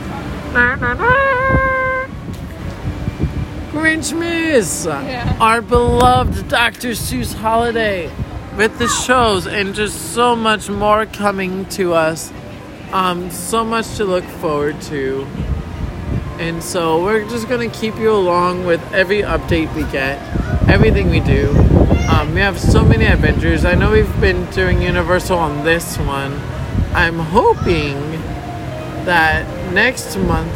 Grinchmas, 3.71 4.85
Yeah. 4.85 5.37
our 5.39 5.61
beloved 5.61 6.47
Dr. 6.47 6.89
Seuss 6.91 7.33
holiday, 7.33 8.09
with 8.57 8.77
the 8.79 8.87
shows 8.87 9.45
and 9.47 9.75
just 9.75 10.13
so 10.13 10.35
much 10.35 10.69
more 10.69 11.05
coming 11.05 11.65
to 11.69 11.93
us. 11.93 12.31
Um, 12.93 13.29
so 13.31 13.63
much 13.65 13.95
to 13.97 14.05
look 14.05 14.23
forward 14.23 14.79
to. 14.83 15.27
And 16.39 16.61
so 16.61 17.01
we're 17.01 17.27
just 17.29 17.47
gonna 17.47 17.69
keep 17.69 17.95
you 17.97 18.11
along 18.11 18.65
with 18.65 18.81
every 18.93 19.21
update 19.21 19.73
we 19.73 19.83
get, 19.91 20.19
everything 20.69 21.09
we 21.09 21.21
do. 21.21 21.49
Um, 22.09 22.33
we 22.33 22.41
have 22.41 22.59
so 22.59 22.83
many 22.83 23.05
adventures. 23.05 23.63
I 23.63 23.75
know 23.75 23.91
we've 23.91 24.21
been 24.21 24.45
doing 24.51 24.81
Universal 24.81 25.37
on 25.37 25.63
this 25.63 25.97
one. 25.97 26.33
I'm 26.93 27.19
hoping 27.19 27.95
that 29.05 29.45
next 29.73 30.17
month 30.17 30.51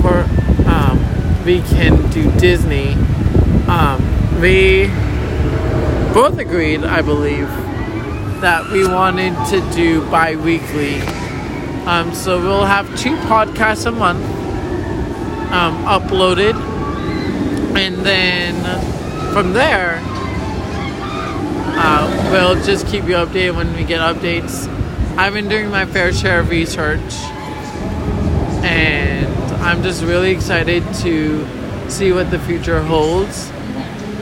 for 0.00 0.24
um, 0.68 1.44
we 1.44 1.60
can 1.62 2.08
do 2.10 2.30
Disney. 2.38 2.94
Um, 3.66 4.00
we 4.40 4.86
both 6.14 6.38
agreed, 6.38 6.84
I 6.84 7.02
believe, 7.02 7.48
that 8.40 8.70
we 8.70 8.86
wanted 8.86 9.34
to 9.50 9.60
do 9.74 10.08
bi-weekly. 10.08 11.00
Um, 11.86 12.14
so 12.14 12.40
we'll 12.40 12.64
have 12.64 12.86
two 12.98 13.16
podcasts 13.16 13.86
a 13.86 13.90
month 13.90 14.24
um, 15.52 15.84
uploaded, 15.84 16.54
and 17.76 17.96
then 18.04 18.54
from 19.32 19.52
there, 19.52 20.00
uh, 21.76 22.30
we'll 22.30 22.62
just 22.64 22.86
keep 22.86 23.04
you 23.04 23.14
updated 23.14 23.56
when 23.56 23.74
we 23.74 23.84
get 23.84 24.00
updates. 24.00 24.68
I've 25.16 25.34
been 25.34 25.48
doing 25.48 25.70
my 25.70 25.86
fair 25.86 26.12
share 26.12 26.40
of 26.40 26.50
research, 26.50 27.14
and 28.64 29.26
I'm 29.62 29.82
just 29.82 30.02
really 30.02 30.30
excited 30.30 30.82
to 31.02 31.90
see 31.90 32.12
what 32.12 32.30
the 32.30 32.38
future 32.38 32.82
holds. 32.82 33.50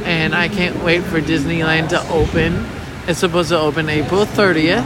And 0.04 0.34
I 0.34 0.48
can't 0.48 0.82
wait 0.82 1.02
for 1.02 1.20
Disneyland 1.20 1.90
to 1.90 2.08
open. 2.08 2.66
It's 3.06 3.20
supposed 3.20 3.50
to 3.50 3.58
open 3.58 3.88
April 3.88 4.24
30th. 4.24 4.84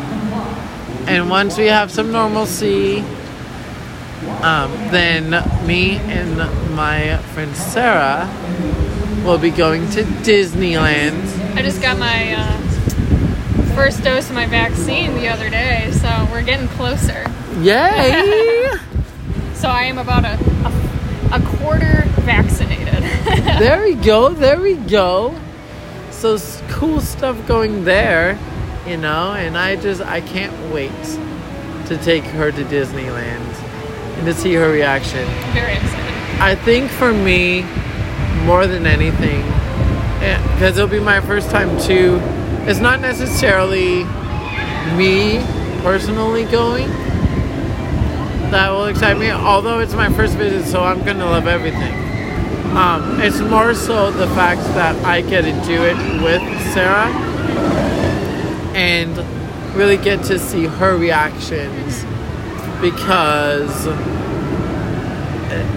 And 1.07 1.30
once 1.30 1.57
we 1.57 1.66
have 1.66 1.91
some 1.91 2.12
normalcy, 2.12 3.05
um, 4.43 4.70
then 4.91 5.30
me 5.66 5.97
and 5.97 6.37
my 6.74 7.16
friend 7.34 7.55
Sarah 7.57 8.28
will 9.24 9.39
be 9.39 9.51
going 9.51 9.89
to 9.91 10.03
Disneyland. 10.03 11.55
I 11.55 11.62
just 11.62 11.82
got 11.82 11.99
my 11.99 12.34
uh, 12.34 13.74
first 13.74 14.05
dose 14.05 14.28
of 14.28 14.34
my 14.34 14.47
vaccine 14.47 15.14
the 15.14 15.28
other 15.28 15.51
day, 15.51 15.91
so 15.93 16.28
we're 16.30 16.43
getting 16.43 16.68
closer. 16.68 17.24
Yay! 17.61 18.72
So 19.57 19.70
I 19.70 19.84
am 19.84 19.97
about 19.97 20.26
a, 20.26 20.34
a, 20.66 21.39
a 21.39 21.57
quarter 21.57 22.03
vaccinated. 22.20 23.03
there 23.59 23.82
we 23.82 23.95
go, 23.95 24.28
there 24.28 24.61
we 24.61 24.74
go. 24.74 25.34
So 26.11 26.37
cool 26.68 27.01
stuff 27.01 27.47
going 27.49 27.84
there, 27.84 28.39
you 28.87 28.99
know, 28.99 29.32
and 29.32 29.57
I 29.57 29.76
just 29.76 30.03
I 30.03 30.20
can't 30.20 30.53
wait 30.74 30.93
to 31.87 31.97
take 31.97 32.24
her 32.24 32.53
to 32.53 32.64
Disneyland 32.64 33.56
and 34.17 34.27
to 34.27 34.35
see 34.35 34.55
her 34.55 34.71
reaction. 34.71 35.27
Very 35.53 35.75
excited. 35.75 36.41
I 36.41 36.55
think 36.55 36.91
for 36.91 37.12
me, 37.12 37.64
more 38.45 38.67
than 38.67 38.87
anything, 38.87 39.43
because 40.55 40.77
it'll 40.77 40.89
be 40.89 41.01
my 41.01 41.21
first 41.21 41.51
time 41.51 41.79
too, 41.81 42.19
it's 42.69 42.81
not 42.81 43.01
necessarily 43.01 44.05
me 44.97 45.39
personally 45.83 46.45
going 46.45 46.89
that 48.51 48.71
will 48.71 48.87
excite 48.87 49.19
me, 49.19 49.31
although 49.31 49.81
it's 49.81 49.95
my 49.95 50.09
first 50.11 50.35
visit, 50.35 50.64
so 50.71 50.83
I'm 50.83 51.05
gonna 51.05 51.27
love 51.27 51.47
everything. 51.47 51.93
Um, 52.77 53.21
it's 53.21 53.41
more 53.41 53.75
so 53.75 54.11
the 54.11 54.29
fact 54.29 54.61
that 54.75 54.95
I 55.05 55.21
get 55.23 55.43
to 55.43 55.53
do 55.67 55.83
it 55.83 55.97
with 56.23 56.43
Sarah 56.73 57.09
and 58.75 59.17
really 59.75 59.97
get 59.97 60.23
to 60.25 60.39
see 60.39 60.67
her 60.67 60.97
reactions 60.97 62.05
because 62.81 63.87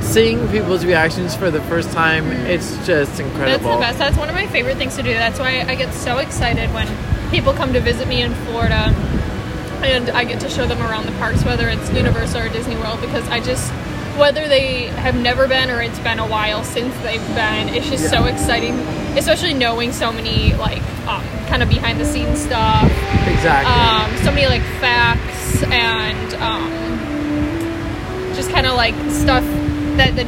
seeing 0.01 0.47
people's 0.49 0.85
reactions 0.85 1.35
for 1.35 1.51
the 1.51 1.61
first 1.63 1.91
time, 1.91 2.31
it's 2.31 2.75
just 2.85 3.19
incredible. 3.19 3.69
That's 3.69 3.75
the 3.75 3.79
best. 3.79 3.97
That's 3.99 4.17
one 4.17 4.29
of 4.29 4.35
my 4.35 4.47
favorite 4.47 4.77
things 4.77 4.95
to 4.95 5.03
do. 5.03 5.13
That's 5.13 5.39
why 5.39 5.61
I 5.67 5.75
get 5.75 5.93
so 5.93 6.17
excited 6.17 6.73
when 6.73 6.87
people 7.31 7.53
come 7.53 7.73
to 7.73 7.79
visit 7.79 8.07
me 8.07 8.21
in 8.23 8.33
Florida 8.45 8.93
and 9.83 10.09
I 10.09 10.23
get 10.25 10.41
to 10.41 10.49
show 10.49 10.65
them 10.67 10.81
around 10.81 11.05
the 11.05 11.11
parks, 11.13 11.45
whether 11.45 11.69
it's 11.69 11.91
Universal 11.93 12.41
or 12.41 12.49
Disney 12.49 12.75
World, 12.75 12.99
because 13.01 13.27
I 13.29 13.39
just 13.39 13.71
whether 14.17 14.49
they 14.49 14.87
have 14.87 15.15
never 15.15 15.47
been 15.47 15.69
or 15.69 15.81
it's 15.81 15.99
been 15.99 16.19
a 16.19 16.27
while 16.27 16.61
since 16.65 16.93
they've 17.03 17.25
been, 17.35 17.69
it's 17.69 17.89
just 17.89 18.09
so 18.09 18.25
exciting, 18.25 18.73
especially 19.17 19.53
knowing 19.53 19.93
so 19.93 20.11
many 20.11 20.53
like 20.55 20.81
um, 21.07 21.23
kind 21.47 21.63
of 21.63 21.69
behind 21.69 22.01
the 22.01 22.05
scenes 22.05 22.41
stuff, 22.41 22.83
Exactly. 23.27 23.71
um, 23.71 24.25
so 24.25 24.31
many 24.31 24.45
like 24.47 24.61
facts 24.81 25.63
and 25.63 26.33
um, 26.35 26.88
just 28.39 28.51
kind 28.51 28.65
of 28.65 28.77
like 28.77 28.95
stuff 29.11 29.43
that 29.97 30.15
the 30.15 30.23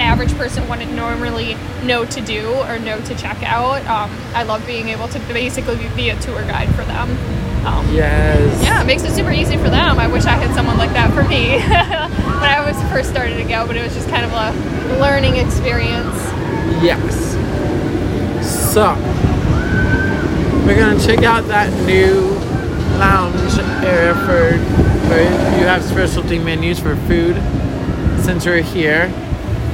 average 0.00 0.32
person 0.34 0.68
wouldn't 0.68 0.92
normally 0.92 1.56
know 1.82 2.04
to 2.04 2.20
do 2.20 2.46
or 2.68 2.78
know 2.78 3.00
to 3.00 3.16
check 3.16 3.42
out. 3.42 3.84
Um, 3.86 4.16
I 4.32 4.44
love 4.44 4.64
being 4.64 4.90
able 4.90 5.08
to 5.08 5.18
basically 5.26 5.76
be 5.96 6.10
a 6.10 6.20
tour 6.20 6.42
guide 6.42 6.72
for 6.76 6.84
them. 6.84 7.10
Um, 7.66 7.92
yes. 7.92 8.62
yeah, 8.62 8.80
it 8.80 8.86
makes 8.86 9.02
it 9.02 9.10
super 9.10 9.32
easy 9.32 9.56
for 9.56 9.70
them. 9.70 9.98
I 9.98 10.06
wish 10.06 10.24
I 10.24 10.36
had 10.36 10.54
someone 10.54 10.78
like 10.78 10.92
that 10.92 11.12
for 11.12 11.24
me 11.24 11.58
when 11.58 12.48
I 12.48 12.62
was 12.64 12.80
first 12.92 13.10
started 13.10 13.34
to 13.42 13.44
go, 13.44 13.66
but 13.66 13.76
it 13.76 13.82
was 13.82 13.92
just 13.92 14.08
kind 14.08 14.24
of 14.24 14.30
a 14.30 15.00
learning 15.00 15.34
experience. 15.34 16.14
Yes. 16.78 17.32
So, 18.72 18.94
we're 20.64 20.78
gonna 20.78 21.04
check 21.04 21.24
out 21.24 21.48
that 21.48 21.72
new 21.86 22.38
lounge 23.00 23.58
area 23.84 24.14
for 24.14 24.91
you 25.20 25.66
have 25.66 25.82
specialty 25.84 26.38
menus 26.38 26.78
for 26.80 26.96
food. 26.96 27.36
Since 28.22 28.46
we're 28.46 28.62
here, 28.62 29.08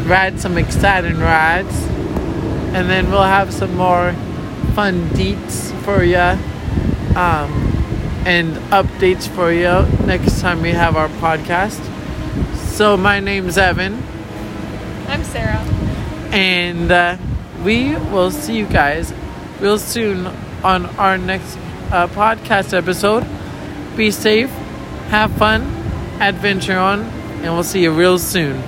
ride 0.07 0.41
some 0.41 0.57
exciting 0.57 1.19
rides, 1.19 1.75
and 2.75 2.89
then 2.89 3.11
we'll 3.11 3.23
have 3.23 3.53
some 3.53 3.75
more 3.77 4.15
fun 4.75 5.09
deets 5.11 5.73
for 5.83 6.03
you, 6.03 6.17
um, 7.17 7.53
and 8.27 8.57
updates 8.71 9.29
for 9.29 9.53
you 9.53 9.87
next 10.07 10.41
time 10.41 10.63
we 10.63 10.71
have 10.71 10.97
our 10.97 11.09
podcast. 11.21 11.81
So 12.57 12.97
my 12.97 13.21
name's 13.21 13.59
Evan 13.59 14.03
I'm 15.09 15.25
Sarah. 15.25 15.59
and 16.33 16.91
uh, 16.93 17.17
we 17.65 17.97
will 17.97 18.31
see 18.31 18.57
you 18.57 18.67
guys 18.67 19.13
real 19.61 19.79
soon 19.79 20.27
on 20.63 20.87
our 20.97 21.19
next 21.19 21.57
uh, 21.91 22.07
podcast 22.09 22.73
episode. 22.77 23.27
Be 23.97 24.11
safe, 24.11 24.51
have 25.09 25.33
fun, 25.33 25.63
adventure 26.21 26.79
on, 26.79 27.01
and 27.01 27.55
we'll 27.55 27.65
see 27.65 27.83
you 27.83 27.91
real 27.91 28.19
soon. 28.19 28.63